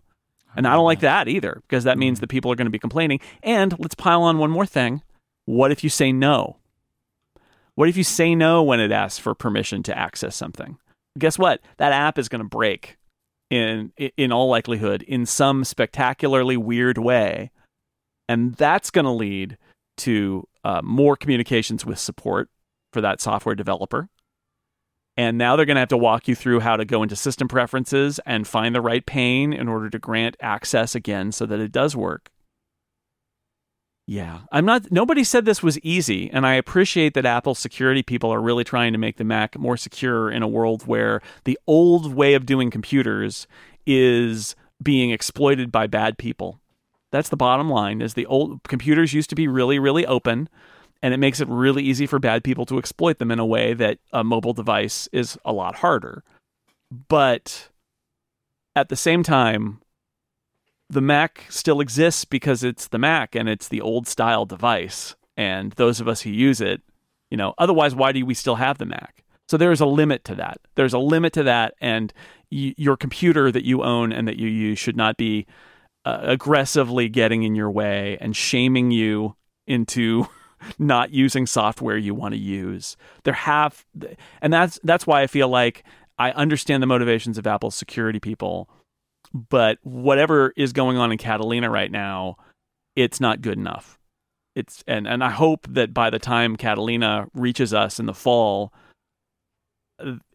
[0.55, 2.79] And I don't like that either because that means that people are going to be
[2.79, 3.21] complaining.
[3.43, 5.03] And let's pile on one more thing.
[5.45, 6.59] What if you say no?
[7.75, 10.79] What if you say no when it asks for permission to access something?
[11.19, 11.61] Guess what?
[11.79, 12.99] That app is going to break
[13.53, 17.51] in in all likelihood in some spectacularly weird way.
[18.27, 19.59] And that's going to lead
[19.99, 22.49] to uh, more communications with support
[22.95, 24.09] for that software developer.
[25.19, 27.47] And now they're going to have to walk you through how to go into system
[27.47, 31.73] preferences and find the right pane in order to grant access again so that it
[31.73, 32.31] does work.
[34.07, 34.91] Yeah, I'm not.
[34.91, 38.93] Nobody said this was easy, and I appreciate that Apple security people are really trying
[38.93, 42.71] to make the Mac more secure in a world where the old way of doing
[42.71, 43.47] computers
[43.87, 46.61] is being exploited by bad people.
[47.13, 48.03] That's the bottom line.
[48.03, 50.49] Is the old computers used to be really, really open,
[51.01, 53.73] and it makes it really easy for bad people to exploit them in a way
[53.73, 56.25] that a mobile device is a lot harder.
[57.09, 57.69] But
[58.75, 59.81] at the same time,
[60.93, 65.16] the Mac still exists because it's the Mac and it's the old style device.
[65.38, 66.82] And those of us who use it,
[67.30, 69.24] you know, otherwise, why do we still have the Mac?
[69.49, 70.59] So there's a limit to that.
[70.74, 71.74] There's a limit to that.
[71.80, 72.12] And
[72.51, 75.47] y- your computer that you own and that you use should not be
[76.05, 79.34] uh, aggressively getting in your way and shaming you
[79.66, 80.26] into
[80.78, 82.99] not using software you want to use.
[83.24, 83.86] There have,
[84.43, 85.84] and that's that's why I feel like
[86.18, 88.68] I understand the motivations of Apple's security people,
[89.33, 92.37] but whatever is going on in Catalina right now,
[92.97, 93.99] it's not good enough.
[94.55, 98.72] It's and and I hope that by the time Catalina reaches us in the fall,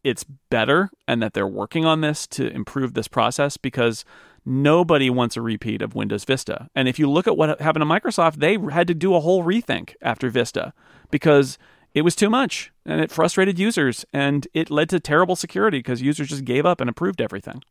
[0.03, 4.05] it's better and that they're working on this to improve this process because
[4.45, 6.69] nobody wants a repeat of Windows Vista.
[6.73, 9.43] And if you look at what happened to Microsoft, they had to do a whole
[9.43, 10.73] rethink after Vista
[11.11, 11.57] because
[11.93, 16.01] it was too much and it frustrated users and it led to terrible security because
[16.01, 17.61] users just gave up and approved everything.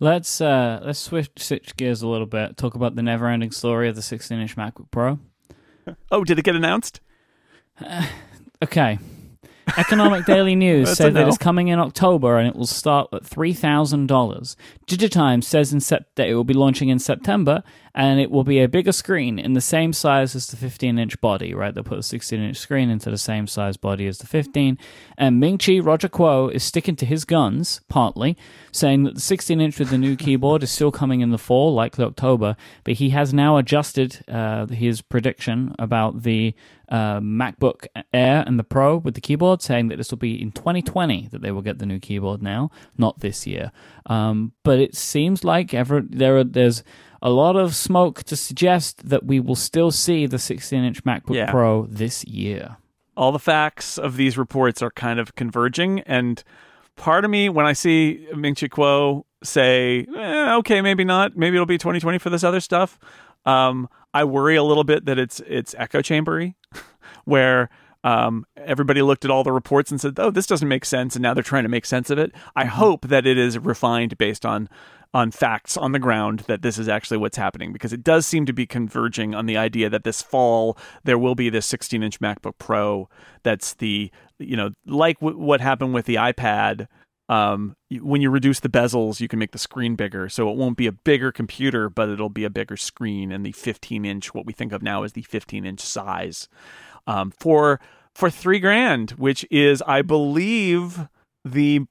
[0.00, 2.56] Let's uh let's switch switch gears a little bit.
[2.56, 5.18] Talk about the never-ending story of the 16-inch MacBook Pro.
[6.10, 7.00] Oh, did it get announced?
[8.62, 8.98] Okay.
[9.76, 14.56] Economic Daily News said that it's coming in October and it will start at $3,000.
[14.86, 17.62] Digitimes says in sep- that it will be launching in September
[17.94, 21.20] and it will be a bigger screen in the same size as the 15 inch
[21.20, 21.72] body, right?
[21.72, 24.78] They'll put a 16 inch screen into the same size body as the 15.
[25.16, 28.36] And Ming Chi Roger Kuo is sticking to his guns, partly,
[28.72, 31.72] saying that the 16 inch with the new keyboard is still coming in the fall,
[31.72, 36.54] likely October, but he has now adjusted uh, his prediction about the
[36.88, 40.52] uh, MacBook Air and the Pro with the keyboard, saying that this will be in
[40.52, 43.72] 2020 that they will get the new keyboard now, not this year.
[44.06, 46.82] Um, but it seems like ever there are, there's
[47.24, 51.34] a lot of smoke to suggest that we will still see the 16 inch MacBook
[51.34, 51.50] Yeah.
[51.50, 52.76] Pro this year.
[53.16, 56.42] all the facts of these reports are kind of converging, and
[56.96, 61.36] part of me, when I see Ming Chi Kuo say, eh, "Okay, maybe not.
[61.36, 62.98] Maybe it'll be 2020 for this other stuff,"
[63.46, 66.56] um, I worry a little bit that it's it's echo chambery,
[67.24, 67.70] where
[68.02, 71.22] um, everybody looked at all the reports and said, "Oh, this doesn't make sense," and
[71.22, 72.32] now they're trying to make sense of it.
[72.56, 72.70] I mm-hmm.
[72.70, 74.68] hope that it is refined based on
[75.14, 78.44] on facts on the ground that this is actually what's happening because it does seem
[78.44, 82.20] to be converging on the idea that this fall there will be this 16 inch
[82.20, 83.08] MacBook Pro
[83.44, 86.88] that's the you know like w- what happened with the iPad.
[87.26, 90.76] Um, when you reduce the bezels, you can make the screen bigger, so it won't
[90.76, 94.44] be a bigger computer, but it'll be a bigger screen, and the 15 inch, what
[94.44, 96.50] we think of now as the 15 inch size,
[97.06, 97.80] um, for
[98.14, 101.08] for three grand, which is, I believe,
[101.44, 101.86] the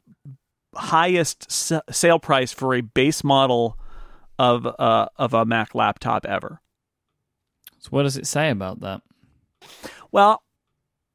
[0.76, 1.52] highest
[1.92, 3.78] sale price for a base model
[4.40, 6.62] of uh, of a Mac laptop ever.
[7.80, 9.02] So what does it say about that?
[10.12, 10.44] Well,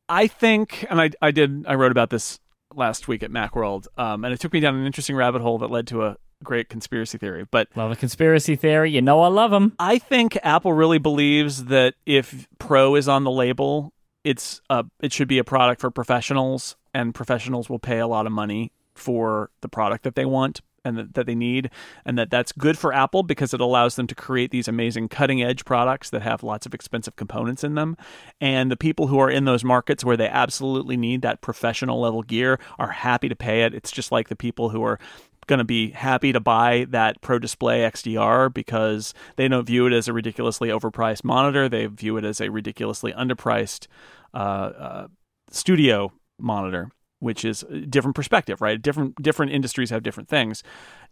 [0.09, 2.41] I think, and I I did I wrote about this
[2.75, 5.71] last week at MacWorld, um, and it took me down an interesting rabbit hole that
[5.71, 7.47] led to a great conspiracy theory.
[7.51, 9.75] But love a conspiracy theory, you know I love them.
[9.79, 13.93] I think Apple really believes that if Pro is on the label,
[14.25, 18.27] it's a it should be a product for professionals, and professionals will pay a lot
[18.27, 21.71] of money for the product that they want and that, that they need
[22.05, 25.43] and that that's good for apple because it allows them to create these amazing cutting
[25.43, 27.97] edge products that have lots of expensive components in them.
[28.41, 32.23] And the people who are in those markets where they absolutely need that professional level
[32.23, 33.75] gear are happy to pay it.
[33.75, 34.99] It's just like the people who are
[35.47, 39.93] going to be happy to buy that Pro Display XDR because they don't view it
[39.93, 41.69] as a ridiculously overpriced monitor.
[41.69, 43.87] They view it as a ridiculously underpriced
[44.35, 45.09] uh, uh,
[45.51, 46.91] studio monitor
[47.21, 48.81] which is a different perspective, right?
[48.81, 50.63] Different different industries have different things.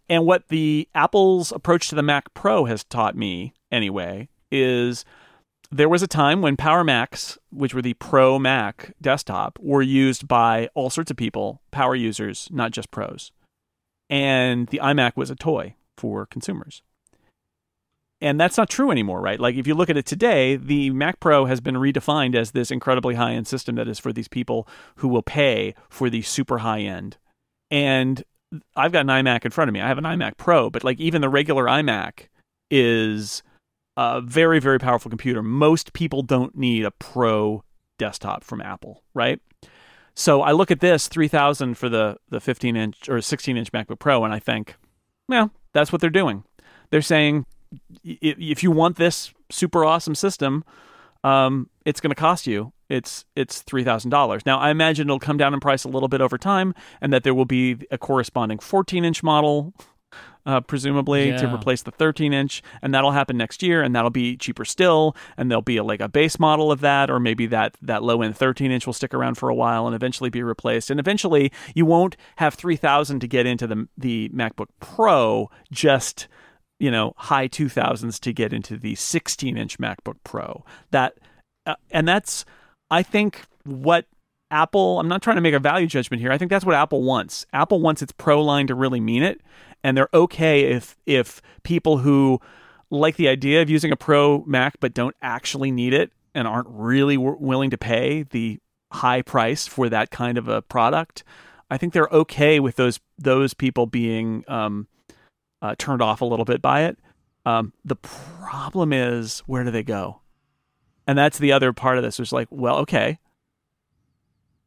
[0.09, 5.03] And what the Apple's approach to the Mac Pro has taught me anyway is
[5.69, 10.27] there was a time when Power Macs, which were the Pro Mac desktop, were used
[10.27, 13.31] by all sorts of people, power users, not just pros.
[14.09, 16.81] And the iMac was a toy for consumers
[18.21, 19.39] and that's not true anymore, right?
[19.39, 22.71] Like if you look at it today, the Mac Pro has been redefined as this
[22.71, 26.59] incredibly high end system that is for these people who will pay for the super
[26.59, 27.17] high end.
[27.69, 28.23] And
[28.75, 29.81] I've got an iMac in front of me.
[29.81, 32.27] I have an iMac Pro, but like even the regular iMac
[32.71, 33.43] is
[33.95, 35.43] a very, very powerful computer.
[35.43, 37.63] Most people don't need a Pro
[37.99, 39.39] desktop from Apple, right?
[40.15, 43.99] So I look at this 3000 for the the 15 inch or 16 inch MacBook
[43.99, 44.75] Pro and I think,
[45.29, 46.43] well, that's what they're doing.
[46.89, 47.45] They're saying
[48.03, 50.63] if you want this super awesome system,
[51.23, 52.73] um, it's going to cost you.
[52.89, 54.45] It's it's three thousand dollars.
[54.45, 57.23] Now I imagine it'll come down in price a little bit over time, and that
[57.23, 59.73] there will be a corresponding fourteen inch model,
[60.45, 61.37] uh, presumably yeah.
[61.37, 65.17] to replace the thirteen inch, and that'll happen next year, and that'll be cheaper still,
[65.35, 68.21] and there'll be a, like a base model of that, or maybe that that low
[68.21, 71.51] end thirteen inch will stick around for a while and eventually be replaced, and eventually
[71.75, 76.29] you won't have three thousand to get into the the MacBook Pro just
[76.79, 80.63] you know high 2000s to get into the 16 inch MacBook Pro.
[80.91, 81.17] That
[81.65, 82.45] uh, and that's
[82.89, 84.05] I think what
[84.51, 84.99] Apple.
[84.99, 86.31] I'm not trying to make a value judgment here.
[86.31, 87.45] I think that's what Apple wants.
[87.53, 89.41] Apple wants its Pro line to really mean it,
[89.83, 92.39] and they're okay if if people who
[92.89, 96.67] like the idea of using a Pro Mac but don't actually need it and aren't
[96.69, 98.59] really w- willing to pay the
[98.93, 101.23] high price for that kind of a product.
[101.69, 104.87] I think they're okay with those those people being um,
[105.61, 106.97] uh, turned off a little bit by it.
[107.45, 110.21] Um, the problem is, where do they go?
[111.07, 112.19] And that's the other part of this.
[112.19, 113.19] Was like, well, okay,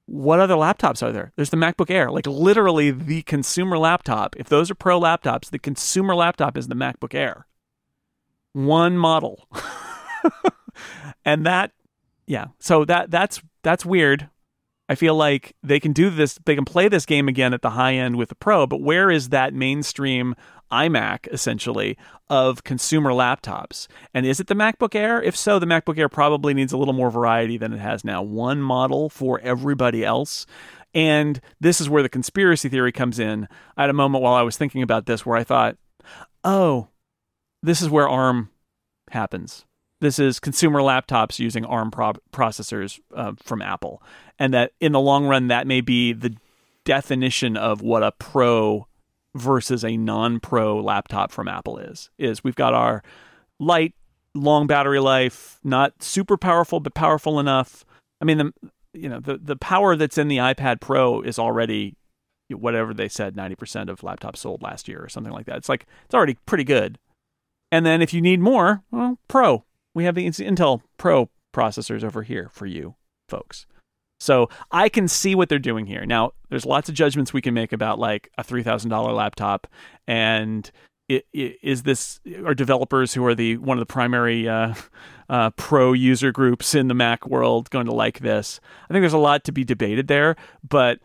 [0.06, 1.32] what other laptops are there?
[1.36, 4.34] There's the MacBook Air, like literally the consumer laptop.
[4.36, 7.46] If those are pro laptops, the consumer laptop is the MacBook Air.
[8.52, 9.46] One model.
[11.24, 11.72] and that
[12.26, 12.46] yeah.
[12.58, 14.28] So that that's that's weird.
[14.88, 17.70] I feel like they can do this, they can play this game again at the
[17.70, 20.34] high end with the Pro, but where is that mainstream
[20.70, 21.96] iMac essentially
[22.28, 23.86] of consumer laptops.
[24.14, 25.22] And is it the MacBook Air?
[25.22, 28.22] If so, the MacBook Air probably needs a little more variety than it has now.
[28.22, 30.46] One model for everybody else.
[30.94, 33.48] And this is where the conspiracy theory comes in.
[33.76, 35.76] I had a moment while I was thinking about this where I thought,
[36.44, 36.88] oh,
[37.62, 38.50] this is where ARM
[39.10, 39.64] happens.
[40.00, 44.02] This is consumer laptops using ARM pro- processors uh, from Apple.
[44.38, 46.34] And that in the long run, that may be the
[46.84, 48.86] definition of what a pro
[49.34, 52.10] versus a non-pro laptop from Apple is.
[52.18, 53.02] Is we've got our
[53.58, 53.94] light,
[54.34, 57.84] long battery life, not super powerful but powerful enough.
[58.20, 58.52] I mean, the
[58.92, 61.96] you know the the power that's in the iPad Pro is already
[62.48, 65.58] whatever they said 90% of laptops sold last year or something like that.
[65.58, 66.98] It's like it's already pretty good.
[67.70, 69.64] And then if you need more, well, Pro.
[69.94, 72.94] We have the Intel Pro processors over here for you
[73.28, 73.66] folks.
[74.20, 76.04] So I can see what they're doing here.
[76.04, 79.66] Now, there's lots of judgments we can make about like a three thousand dollar laptop,
[80.06, 80.70] and
[81.08, 84.74] it, it, is this are developers who are the one of the primary uh,
[85.28, 88.60] uh, pro user groups in the Mac world going to like this?
[88.88, 90.36] I think there's a lot to be debated there,
[90.68, 91.00] but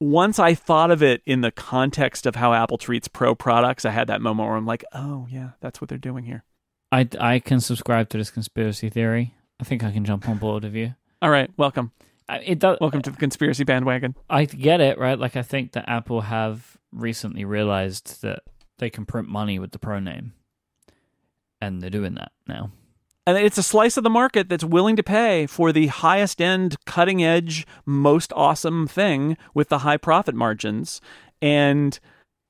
[0.00, 3.90] once I thought of it in the context of how Apple treats pro products, I
[3.90, 6.44] had that moment where I'm like, oh yeah, that's what they're doing here.
[6.90, 9.34] I, I can subscribe to this conspiracy theory.
[9.60, 10.94] I think I can jump on board with you.
[11.20, 11.92] All right, welcome.
[12.28, 12.78] It does.
[12.80, 14.14] Welcome to the conspiracy bandwagon.
[14.28, 15.18] I get it, right?
[15.18, 18.42] Like I think that Apple have recently realized that
[18.78, 20.34] they can print money with the Pro name,
[21.60, 22.70] and they're doing that now.
[23.26, 26.76] And it's a slice of the market that's willing to pay for the highest end,
[26.86, 31.00] cutting edge, most awesome thing with the high profit margins.
[31.42, 31.98] And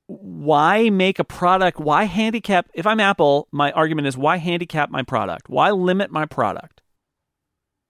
[0.07, 1.79] why make a product?
[1.79, 2.69] Why handicap?
[2.73, 5.49] If I'm Apple, my argument is why handicap my product?
[5.49, 6.78] Why limit my product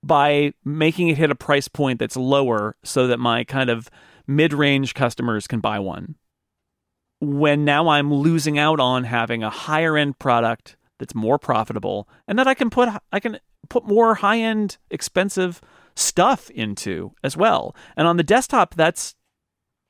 [0.03, 3.89] by making it hit a price point that's lower so that my kind of
[4.27, 6.15] mid range customers can buy one?
[7.21, 12.37] When now I'm losing out on having a higher end product that's more profitable and
[12.39, 13.39] that I can put I can
[13.69, 15.61] put more high-end expensive
[15.95, 17.75] stuff into as well.
[17.95, 19.15] And on the desktop that's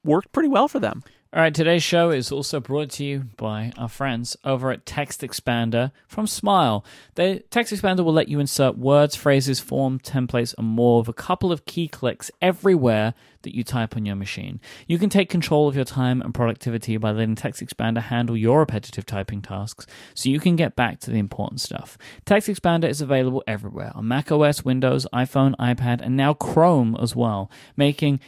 [0.03, 1.03] worked pretty well for them.
[1.31, 5.91] All right, today's show is also brought to you by our friends over at TextExpander
[6.07, 6.83] from Smile.
[7.13, 11.51] The TextExpander will let you insert words, phrases, form, templates, and more with a couple
[11.51, 14.59] of key clicks everywhere that you type on your machine.
[14.87, 19.05] You can take control of your time and productivity by letting TextExpander handle your repetitive
[19.05, 19.85] typing tasks
[20.15, 21.95] so you can get back to the important stuff.
[22.25, 28.19] TextExpander is available everywhere on macOS, Windows, iPhone, iPad, and now Chrome as well, making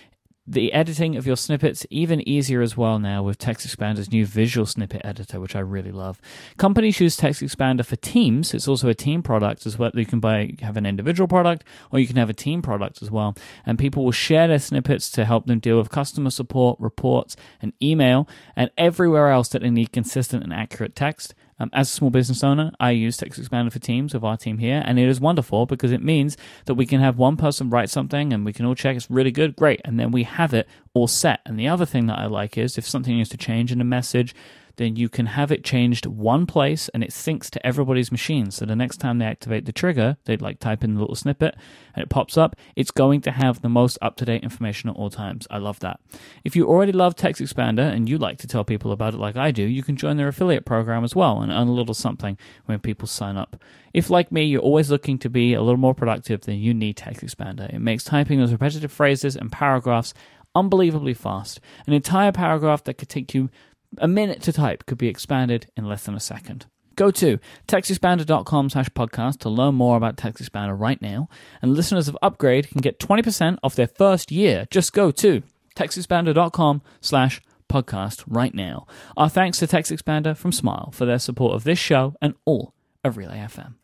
[0.48, 5.02] the editing of your snippets even easier as well now with TextExpander's new visual snippet
[5.04, 6.20] editor, which I really love.
[6.58, 8.54] Companies use TextExpander for teams.
[8.54, 9.92] It's also a team product as well.
[9.94, 13.12] You can buy have an individual product or you can have a team product as
[13.12, 13.36] well.
[13.66, 17.74] And people will share their snippets to help them deal with customer support, reports, and
[17.82, 21.36] email, and everywhere else that they need consistent and accurate text.
[21.62, 24.82] Um, as a small business owner, I use TextExpander for Teams with our team here,
[24.84, 26.36] and it is wonderful because it means
[26.66, 29.30] that we can have one person write something and we can all check it's really
[29.30, 31.40] good, great, and then we have it all set.
[31.46, 33.84] And the other thing that I like is if something needs to change in a
[33.84, 34.34] message,
[34.82, 38.50] then you can have it changed one place and it syncs to everybody's machine.
[38.52, 41.56] So the next time they activate the trigger, they'd like type in the little snippet
[41.94, 42.56] and it pops up.
[42.76, 45.48] It's going to have the most up to date information at all times.
[45.52, 46.00] I love that.
[46.44, 49.52] If you already love TextExpander and you like to tell people about it like I
[49.52, 52.80] do, you can join their affiliate program as well and earn a little something when
[52.80, 53.62] people sign up.
[53.94, 56.98] If, like me, you're always looking to be a little more productive, then you need
[56.98, 57.74] TextExpander.
[57.74, 60.14] It makes typing those repetitive phrases and paragraphs
[60.56, 61.60] unbelievably fast.
[61.88, 63.50] An entire paragraph that could take you
[63.98, 66.66] a minute to type could be expanded in less than a second.
[66.96, 71.30] Go to textexpander.com slash podcast to learn more about TextExpander right now.
[71.62, 74.68] And listeners of Upgrade can get 20% off their first year.
[74.70, 75.42] Just go to
[75.76, 78.86] textexpander.com slash podcast right now.
[79.16, 82.74] Our thanks to TextExpander from Smile for their support of this show and all
[83.04, 83.76] of Relay FM.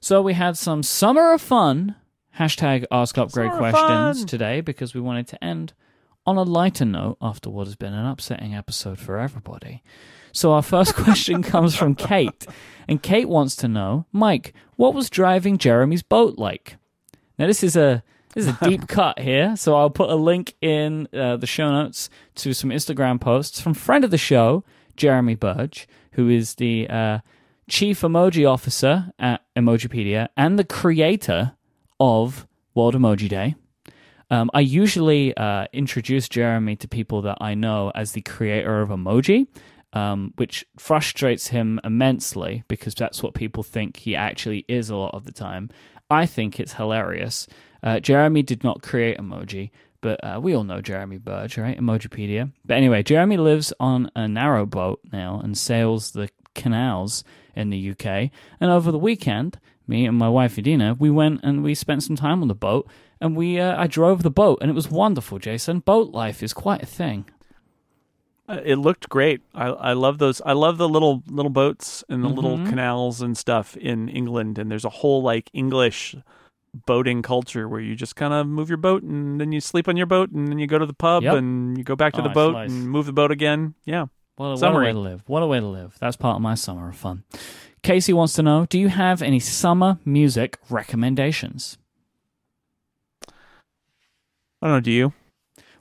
[0.00, 1.94] So we had some summer of fun,
[2.38, 4.26] hashtag ask upgrade questions fun.
[4.26, 5.72] today because we wanted to end
[6.30, 9.82] on a lighter note after what has been an upsetting episode for everybody.
[10.32, 12.46] So our first question comes from Kate,
[12.86, 16.76] and Kate wants to know, Myke, what was driving Jeremy's boat like?
[17.36, 20.54] Now this is a this is a deep cut here, so I'll put a link
[20.60, 24.62] in uh, the show notes to some Instagram posts from friend of the show,
[24.96, 27.18] Jeremy Burge, who is the uh,
[27.68, 31.56] chief emoji officer at Emojipedia and the creator
[31.98, 33.56] of World Emoji Day.
[34.30, 38.90] Um, I usually uh, introduce Jeremy to people that I know as the creator of
[38.90, 39.48] emoji,
[39.92, 45.14] um, which frustrates him immensely because that's what people think he actually is a lot
[45.14, 45.70] of the time.
[46.08, 47.46] I think it's hilarious.
[47.82, 49.70] Uh, Jeremy did not create emoji,
[50.00, 51.78] but uh, we all know Jeremy Burge, right?
[51.78, 52.52] Emojipedia.
[52.64, 57.24] But anyway, Jeremy lives on a narrow boat now and sails the canals
[57.54, 58.30] in the UK.
[58.60, 62.16] And over the weekend, me and my wife Adina, we went and we spent some
[62.16, 62.88] time on the boat
[63.20, 65.80] and we uh, I drove the boat and it was wonderful, Jason.
[65.80, 67.26] Boat life is quite a thing.
[68.48, 69.40] Uh, it looked great.
[69.54, 70.40] I I love those.
[70.44, 72.68] I love the little little boats and the little Mhm.
[72.68, 74.58] canals and stuff in England.
[74.58, 76.16] And there's a whole like English
[76.86, 79.96] boating culture where you just kind of move your boat and then you sleep on
[79.96, 81.34] your boat and then you go to the pub Yep.
[81.34, 82.70] and you go back to Oh, the boat nice.
[82.70, 83.74] and move the boat again.
[83.84, 84.06] Yeah.
[84.36, 85.22] What a, what a way to live.
[85.26, 85.96] What a way to live.
[86.00, 87.24] That's part of my summer of fun.
[87.82, 91.76] Casey wants to know, do you have any summer music recommendations?
[94.62, 94.80] I don't know.
[94.80, 95.12] Do you?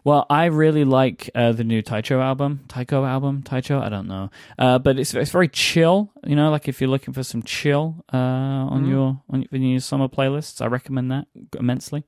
[0.05, 2.61] Well, I really like uh, the new Taicho album.
[2.69, 3.43] Taiko album?
[3.43, 3.81] Taicho?
[3.81, 4.29] I don't know.
[4.57, 6.11] Uh, but it's it's very chill.
[6.25, 8.89] You know, like if you're looking for some chill uh, on Mhm.
[8.89, 11.27] your on your summer playlists, I recommend that
[11.59, 12.05] immensely.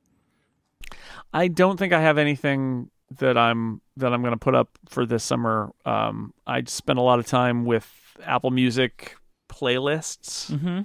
[1.33, 2.89] I don't think I have anything
[3.19, 5.71] that I'm that I'm going to put up for this summer.
[5.85, 7.87] Um, I spent a lot of time with
[8.23, 9.15] Apple Music
[9.49, 10.49] playlists.
[10.51, 10.81] Mm-hmm.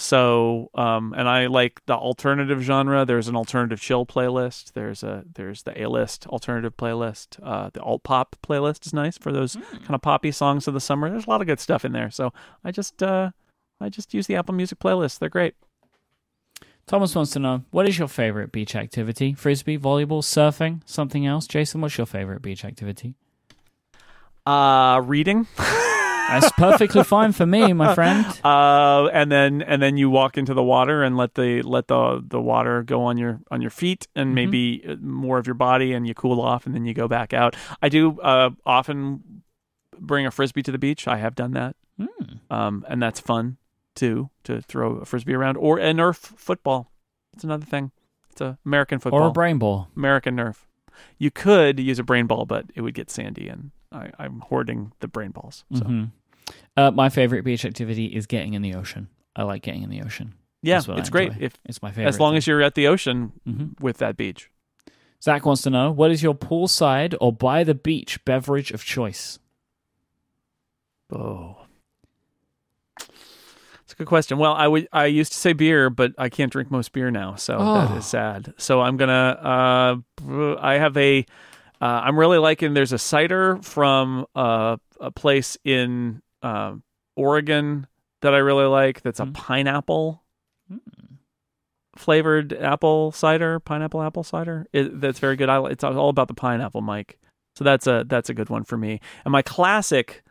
[0.00, 3.04] So, um, and I like the alternative genre.
[3.04, 4.74] There's an alternative chill playlist.
[4.74, 7.40] There's a there's the A list alternative playlist.
[7.42, 10.80] Uh, the alt pop playlist is nice for those kind of poppy songs of the
[10.80, 11.10] summer.
[11.10, 12.12] There's a lot of good stuff in there.
[12.12, 13.32] So I just uh,
[13.80, 15.18] I just use the Apple Music playlist.
[15.18, 15.56] They're great.
[16.86, 19.34] Thomas wants to know what is your favorite beach activity?
[19.34, 21.48] Frisbee, volleyball, surfing, something else?
[21.48, 23.16] Jason, what's your favorite beach activity?
[24.46, 25.48] Uh, reading.
[26.28, 28.24] That's perfectly fine for me, my friend.
[28.44, 32.22] Uh, and then and then you walk into the water and let the let the
[32.26, 35.92] the water go on your on your feet and maybe uh, more of your body
[35.92, 37.56] and you cool off and then you go back out.
[37.82, 39.42] I do uh, often
[39.98, 41.06] bring a frisbee to the beach.
[41.08, 42.06] I have done that, Hmm.
[42.50, 43.56] um, and that's fun
[43.94, 46.92] too to throw a frisbee around or a Nerf football.
[47.34, 47.90] It's another thing.
[48.30, 49.22] It's a American football.
[49.24, 49.88] Or a brain ball.
[49.96, 50.66] American Nerf.
[51.18, 54.92] You could use a brain ball, but it would get sandy, and I, I'm hoarding
[55.00, 55.64] the brain balls.
[55.74, 56.10] So Mhm.
[56.76, 59.08] Uh, my favorite beach activity is getting in the ocean.
[59.34, 60.34] I like getting in the ocean.
[60.62, 62.08] yeah, That's what I it's great if It's my favorite.
[62.08, 64.50] as long as you're at the ocean hmm with that beach.
[65.22, 69.38] Zach wants to know what is your poolside or by the beach beverage of choice?
[71.12, 71.56] Oh,
[73.82, 74.38] it's a good question.
[74.38, 77.34] Well, I would I used to say beer, but I can't drink most beer now,
[77.36, 77.96] so that Oh.
[77.96, 78.52] is sad.
[78.58, 80.02] So I'm gonna.
[80.22, 81.24] Uh, I have a.
[81.80, 82.74] Uh, I'm really liking.
[82.74, 86.74] There's a cider from uh, a place in uh,
[87.16, 87.86] Oregon
[88.22, 89.02] that I really like.
[89.02, 89.34] That's a Mm.
[89.34, 90.22] pineapple
[90.72, 90.80] Mm.
[91.96, 94.66] flavored apple cider, pineapple apple cider.
[94.72, 95.48] It, that's very good.
[95.48, 97.18] I, it's all about the pineapple, Mike.
[97.56, 99.00] So that's a that's a good one for me.
[99.24, 100.22] And my classic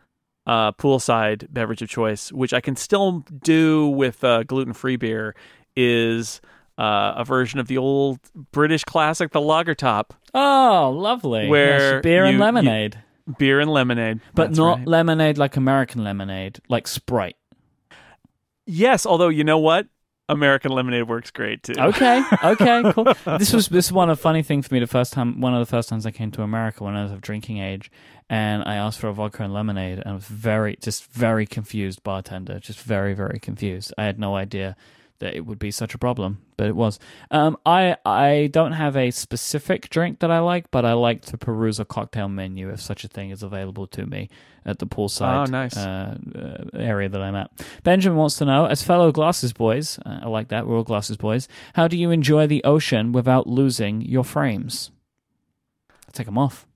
[0.46, 5.36] uh, poolside beverage of choice, which I can still do with uh, gluten free beer,
[5.76, 6.40] is
[6.78, 8.20] uh, a version of the old
[8.54, 11.50] British classic, the Lager Top, Oh, lovely.
[11.50, 13.04] Where Yes, beer you- and lemonade.
[13.38, 14.88] Beer and lemonade, but That's not right.
[14.88, 17.36] lemonade like American lemonade, like Sprite.
[18.66, 19.06] yes.
[19.06, 19.88] Although you know what,
[20.30, 21.74] American lemonade works great too.
[21.78, 23.06] Okay, okay, cool.
[23.38, 24.80] This was this is one a funny thing for me.
[24.80, 27.12] The first time, one of the first times I came to America when I was
[27.12, 27.90] of drinking age,
[28.30, 32.04] and I asked for a vodka and lemonade, and I was very, just very confused
[32.04, 33.94] bartender, just very, very confused.
[33.98, 34.76] I had no idea
[35.20, 37.00] that it would be such a problem, but it was.
[37.32, 41.38] Um, I I don't have a specific drink that I like, but I like to
[41.38, 44.30] peruse a cocktail menu if such a thing is available to me
[44.66, 45.76] at the poolside Oh, nice.
[45.78, 47.50] uh, uh, area that I'm at.
[47.84, 51.18] Benjamin wants to know, as fellow glasses boys, uh, I like that, we're all glasses
[51.18, 54.92] boys, how do you enjoy the ocean without losing your frames?
[56.08, 56.68] I take them off.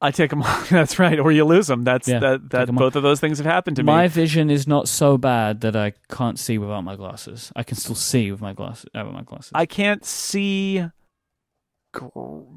[0.00, 0.42] I take them.
[0.44, 0.68] Off.
[0.68, 1.82] That's right, or you lose them.
[1.84, 2.50] That's Yeah, that.
[2.50, 3.86] That both of those things have happened to me.
[3.86, 7.50] My vision is not so bad that I can't see without my glasses.
[7.56, 8.86] I can still see with my glasses.
[8.94, 9.50] Uh, with my glasses.
[9.54, 10.84] I can't see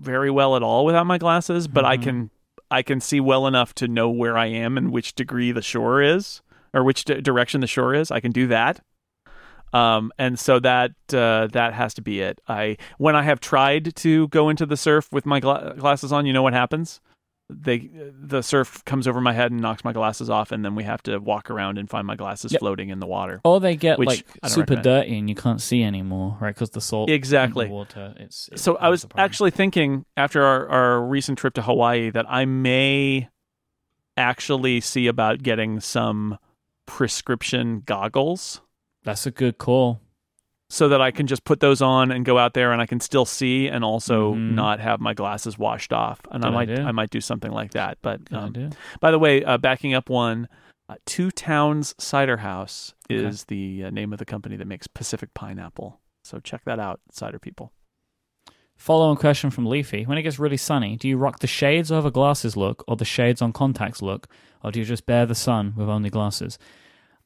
[0.02, 2.04] very well at all without my glasses, but I Mhm.
[2.04, 2.30] can
[2.70, 6.02] I can see well enough to know where I am and which degree the shore
[6.02, 6.42] is,
[6.74, 8.12] or which di- direction the shore is.
[8.12, 8.80] I can do that.
[9.74, 12.40] Um, and so that uh, that has to be it.
[12.48, 16.26] I when I have tried to go into the surf with my gla- glasses on,
[16.26, 17.02] you know what happens?
[17.54, 20.84] They the surf comes over my head and knocks my glasses off, and then we
[20.84, 22.60] have to walk around and find my glasses Yep.
[22.60, 23.42] floating in the water.
[23.44, 24.84] or they get which like super recommend.
[24.84, 26.56] dirty and you can't see anymore, right?
[26.56, 27.66] Because the salt Exactly.
[27.66, 28.14] the water.
[28.18, 32.26] It's, it so I was actually thinking after our, our recent trip to Hawaii that
[32.30, 33.30] I may
[34.18, 36.38] actually see about getting some
[36.86, 38.62] prescription goggles
[39.04, 40.00] that's a good call.
[40.72, 43.02] So that I can just put those on and go out there and I can
[43.02, 44.56] still see and also Mhm.
[44.56, 46.22] not have my glasses washed off.
[46.32, 46.86] And I might idea.
[46.86, 47.98] I might do something like that.
[48.02, 48.70] But um,
[49.02, 50.48] by the way, uh, backing up one,
[50.88, 53.20] uh, Two Towns Cider House Okay.
[53.22, 56.00] is the uh, name of the company that makes Pacific Pineapple.
[56.24, 57.74] So check that out, cider people.
[58.78, 62.10] Follow-on question from Leafy: When it gets really sunny, do you rock the shades over
[62.10, 64.28] glasses look, or the shades on contacts look,
[64.64, 66.58] or do you just bear the sun with only glasses?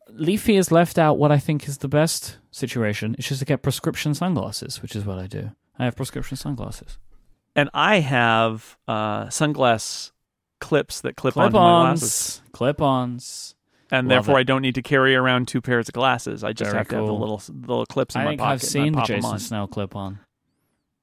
[0.10, 3.16] Leafy has left out what I think is the best situation.
[3.18, 5.52] It's just to get prescription sunglasses, which is what I do.
[5.80, 6.98] I have prescription sunglasses.
[7.56, 10.12] And I have uh, sunglass
[10.60, 12.42] clips that clip, onto my glasses.
[12.52, 13.56] Clip-ons, clip-ons.
[13.92, 14.42] and Love therefore it.
[14.42, 16.44] I don't need to carry around two pairs of glasses.
[16.44, 18.52] I just Very have to have the little little clips in I my think pocket.
[18.54, 19.40] I've seen the Jason on.
[19.40, 20.20] Snell clip-on.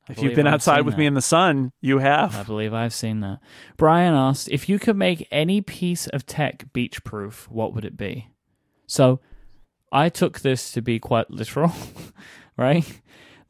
[0.08, 0.98] I If you've been I've outside with that.
[0.98, 2.34] me in the sun, you have.
[2.36, 3.38] I believe I've seen that.
[3.76, 7.96] Brian asked if you could make any piece of tech beach proof, what would it
[7.96, 8.28] be?
[8.92, 9.20] So
[9.90, 11.72] I took this to be quite literal,
[12.58, 13.00] right?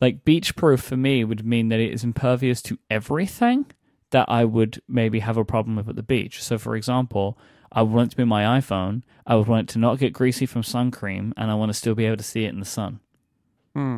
[0.01, 3.67] Like beach proof for me would mean that it is impervious to everything
[4.11, 6.41] that I would maybe have a problem with at the beach.
[6.41, 7.37] So for example,
[7.73, 9.03] I would want it to be my iPhone.
[9.27, 11.75] I would want it to not get greasy from sun cream, and I want to
[11.75, 13.01] still be able to see it in the sun.
[13.75, 13.97] Hmm.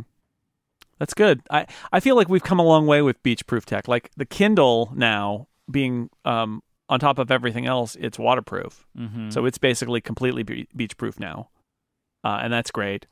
[0.99, 1.43] That's good.
[1.51, 3.87] I, I feel like we've come a long way with beach proof tech.
[3.87, 8.87] Like the Kindle now being um, on top of everything else, it's waterproof.
[8.99, 9.31] Mm-hmm.
[9.31, 11.49] So it's basically completely be- beach proof now.
[12.23, 13.07] Uh, and that's great.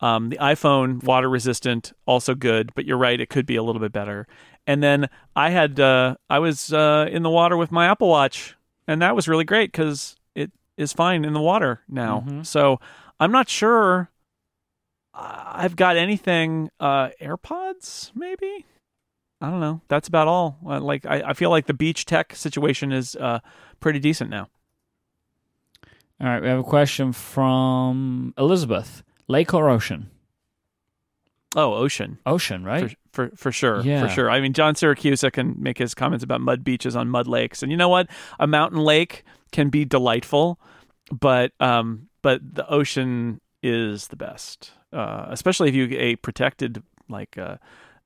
[0.00, 3.80] Um, the iPhone, water resistant, also good, but you're right, it could be a little
[3.80, 4.26] bit better.
[4.66, 8.56] And then I had, uh, I was uh, in the water with my Apple Watch,
[8.86, 12.24] and that was really great because it is fine in the water now.
[12.26, 12.44] Mhm.
[12.44, 12.80] So
[13.20, 14.10] I'm not sure
[15.14, 16.70] I've got anything.
[16.80, 18.66] Uh, AirPods, maybe.
[19.40, 19.80] I don't know.
[19.88, 20.58] That's about all.
[20.66, 23.40] Uh, like I, I feel like the beach tech situation is uh,
[23.80, 24.48] pretty decent now.
[26.20, 29.02] All right, we have a question from Elizabeth.
[29.28, 30.10] Lake or ocean?
[31.56, 32.18] Oh, ocean.
[32.26, 32.96] Ocean, right?
[33.12, 34.00] For, for for sure, Yeah.
[34.00, 34.30] for sure.
[34.30, 37.70] I mean, John Siracusa can make his comments about mud beaches on mud lakes, and
[37.70, 38.08] you know what?
[38.40, 40.58] A mountain lake can be delightful,
[41.12, 46.82] but um, but the ocean is the best, uh, especially if you get a protected
[47.08, 47.56] like uh,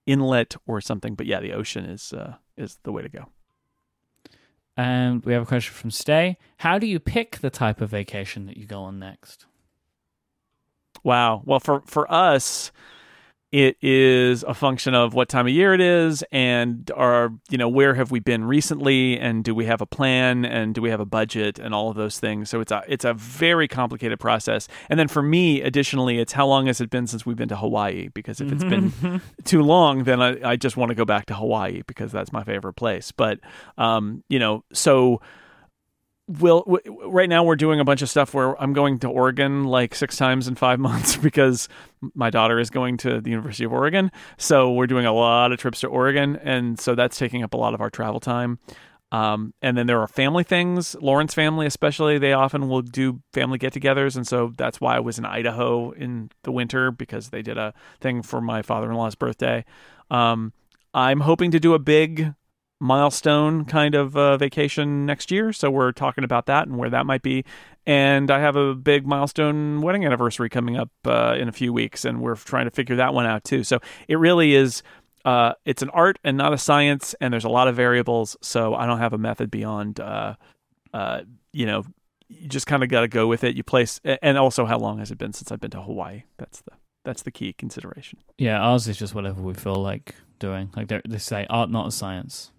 [0.08, 1.14] inlet or something.
[1.14, 3.26] But yeah, the ocean is uh, is the way to go.
[4.76, 6.38] And we have a question from Stay.
[6.58, 9.46] How do you pick the type of vacation that you go on next?
[11.04, 11.42] Wow.
[11.44, 12.72] Well, for for us,
[13.50, 17.68] it is a function of what time of year it is, and our you know
[17.68, 21.00] where have we been recently, and do we have a plan, and do we have
[21.00, 22.50] a budget, and all of those things.
[22.50, 24.68] So it's a it's a very complicated process.
[24.90, 27.56] And then for me, additionally, it's how long has it been since we've been to
[27.56, 28.08] Hawaii?
[28.08, 31.34] Because if it's been too long, then I, I just want to go back to
[31.34, 33.12] Hawaii because that's my favorite place.
[33.12, 33.40] But
[33.78, 35.22] um, you know, so
[36.28, 39.64] will w- right now we're doing a bunch of stuff where I'm going to Oregon
[39.64, 41.68] like six times in five months because
[42.14, 44.12] my daughter is going to the University of Oregon.
[44.36, 47.56] So we're doing a lot of trips to Oregon, and so that's taking up a
[47.56, 48.58] lot of our travel time.
[49.10, 50.94] Um, and then there are family things.
[51.00, 55.18] Lauren's family, especially, they often will do family get-togethers, and so that's why I was
[55.18, 59.64] in Idaho in the winter because they did a thing for my father-in-law's birthday.
[60.10, 60.52] Um,
[60.92, 62.34] I'm hoping to do a big
[62.80, 65.52] milestone kind of uh, vacation next year.
[65.52, 67.44] So we're talking about that and where that might be.
[67.86, 72.04] And I have a big milestone wedding anniversary coming up uh, in a few weeks,
[72.04, 73.64] and we're trying to figure that one out too.
[73.64, 74.82] So it really is.
[75.24, 78.36] Uh, it's an art and not a science, and there's a lot of variables.
[78.42, 80.34] So I don't have a method beyond, uh,
[80.92, 81.22] uh,
[81.52, 81.84] you know,
[82.28, 83.56] you just kind of got to go with it.
[83.56, 86.24] You place, and also how long has it been since I've been to Hawaii?
[86.36, 86.72] That's the
[87.04, 88.18] that's the key consideration.
[88.36, 90.70] Yeah, ours is just whatever we feel like doing.
[90.76, 92.52] Like they they say, art not a science.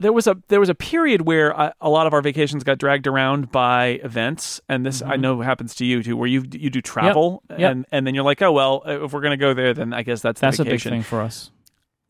[0.00, 2.78] There was a there was a period where I, a lot of our vacations got
[2.78, 5.20] dragged around by events, and this I Mhm.
[5.20, 7.70] know happens to you too, where you you do travel, Yep.
[7.72, 10.20] and and then you're like, oh well, if we're gonna go there, then I guess
[10.22, 11.50] that's the That's a big thing for us.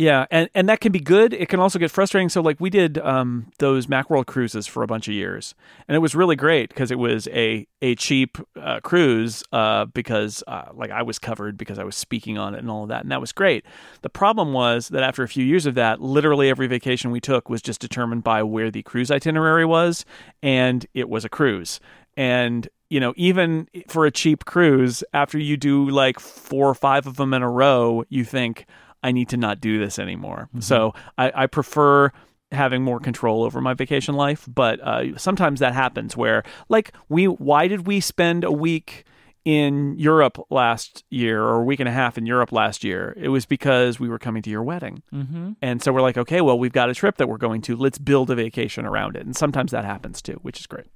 [0.01, 1.33] Yeah, and and that can be good.
[1.35, 2.29] It can also get frustrating.
[2.29, 5.57] So like we did um, those MacWorld cruises for a bunch of years,
[5.89, 10.45] and it was really great because it was a a cheap uh, cruise uh, because
[10.47, 13.03] uh, like I was covered because I was speaking on it and all of that,
[13.03, 13.65] and that was great.
[14.03, 17.49] The problem was that after a few years of that, literally every vacation we took
[17.49, 20.05] was just determined by where the cruise itinerary was,
[20.45, 21.81] and it was a cruise.
[22.17, 27.09] And you know, even for a cheap cruise, after you do like four or five
[27.09, 28.65] of them in a row, you think.
[29.03, 30.49] I need to not do this anymore.
[30.61, 32.11] So I, I prefer
[32.51, 37.27] having more control over my vacation life, but uh, sometimes that happens where, like, we
[37.27, 39.05] why did we spend a week
[39.45, 43.15] in Europe last year or a week and a half in Europe last year?
[43.17, 45.03] It was because we were coming to your wedding.
[45.13, 45.53] Mm-hmm.
[45.63, 47.77] And so we're like, okay, well, we've got a trip that we're going to.
[47.77, 49.25] Let's build a vacation around it.
[49.27, 50.87] And sometimes that happens too, which is great.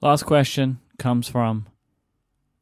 [0.00, 1.66] Last question comes from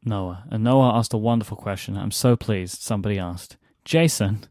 [0.04, 0.44] Noah.
[0.50, 1.96] And Noah asked a wonderful question.
[1.96, 3.56] I'm so pleased somebody asked.
[3.84, 4.44] Jason,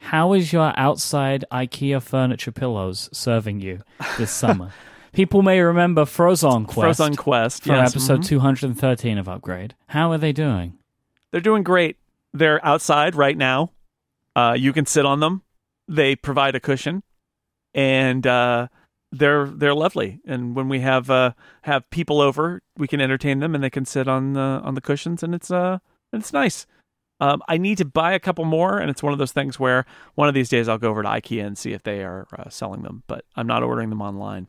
[0.00, 3.82] how is your outside IKEA furniture pillows serving you
[4.18, 4.72] this summer?
[5.12, 7.62] People may remember Frozone Quest Frozen Quest.
[7.64, 8.26] from yes, episode mhm.
[8.26, 9.74] 213 of Upgrade.
[9.88, 10.78] How are they doing?
[11.30, 11.96] They're doing great.
[12.32, 13.70] They're outside right now.
[14.34, 15.42] Uh, you can sit on them.
[15.86, 17.04] They provide a cushion,
[17.72, 18.68] and uh,
[19.12, 20.20] they're they're lovely.
[20.26, 21.32] And when we have uh,
[21.62, 24.80] have people over, we can entertain them, and they can sit on the on the
[24.80, 25.78] cushions, and it's uh
[26.12, 26.66] it's nice.
[27.24, 29.86] Um, I need to buy a couple more, and it's one of those things where
[30.14, 32.50] one of these days I'll go over to IKEA and see if they are uh,
[32.50, 33.02] selling them.
[33.06, 34.48] But I'm not ordering them online.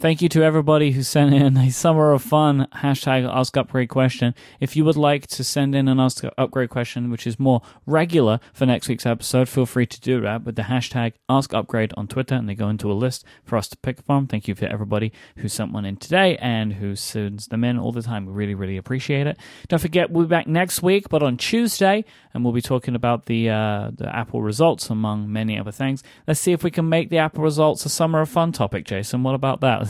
[0.00, 4.32] Thank you to everybody who sent in a summer of fun hashtag Ask Upgrade question.
[4.60, 8.38] If you would like to send in an Ask Upgrade question, which is more regular
[8.52, 12.06] for next week's episode, feel free to do that with the hashtag Ask Upgrade on
[12.06, 14.28] Twitter, and they go into a list for us to pick from.
[14.28, 17.90] Thank you for everybody who sent one in today and who sends them in all
[17.90, 18.24] the time.
[18.24, 19.36] We really, really appreciate it.
[19.66, 23.26] Don't forget, we'll be back next week, but on Tuesday, and we'll be talking about
[23.26, 26.04] the uh, the Apple results among many other things.
[26.28, 29.24] Let's see if we can make the Apple results a summer of fun topic, Jason.
[29.24, 29.87] What about that?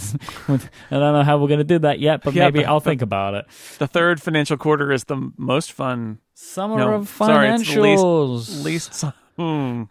[0.48, 0.58] I
[0.90, 3.02] don't know how we're going to do that yet, but Yeah, maybe but- I'll think
[3.02, 3.46] about it.
[3.78, 8.02] The third financial quarter is the most fun, Summer No, of sorry, it's the least-
[8.02, 8.64] financials.
[8.64, 8.94] least.
[8.94, 9.84] su- Hmm.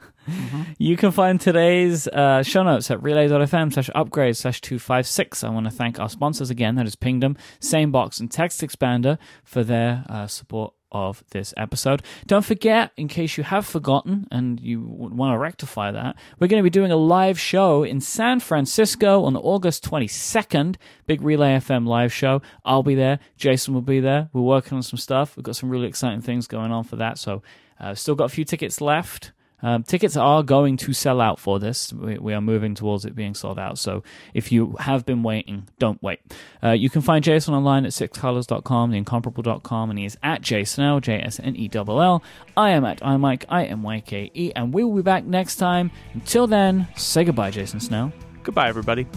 [0.78, 5.42] You can find today's uh, show notes at relay.fm slash upgrade slash 256.
[5.42, 10.04] I want to thank our sponsors again, that is Pingdom, Sanebox, and TextExpander for their
[10.10, 12.02] uh, support of this episode.
[12.26, 16.62] Don't forget, in case you have forgotten and you want to rectify that, we're going
[16.62, 20.76] to be doing a live show in San Francisco on August 22nd.
[21.06, 22.42] Big Relay FM live show.
[22.66, 23.20] I'll be there.
[23.38, 24.30] Jason will be there.
[24.34, 25.36] We're working on some stuff.
[25.36, 27.18] We've got some really exciting things going on for that.
[27.18, 27.42] So,
[27.80, 29.32] uh, still got a few tickets left.
[29.62, 31.92] Um, tickets are going to sell out for this.
[31.92, 33.80] We, we are moving towards it being sold out.
[33.80, 34.04] So
[34.34, 36.20] if you have been waiting, don't wait.
[36.64, 41.20] Uh, you can find Jason online at sixcolors.com, theincomparable.com, and he is at JSNL, J
[41.22, 42.24] S N E L L.
[42.56, 45.56] I am at iMyke, I M Y K E, and we will be back next
[45.56, 45.92] time.
[46.14, 48.12] Until then, say goodbye, Jason Snell.
[48.44, 49.08] Goodbye, everybody.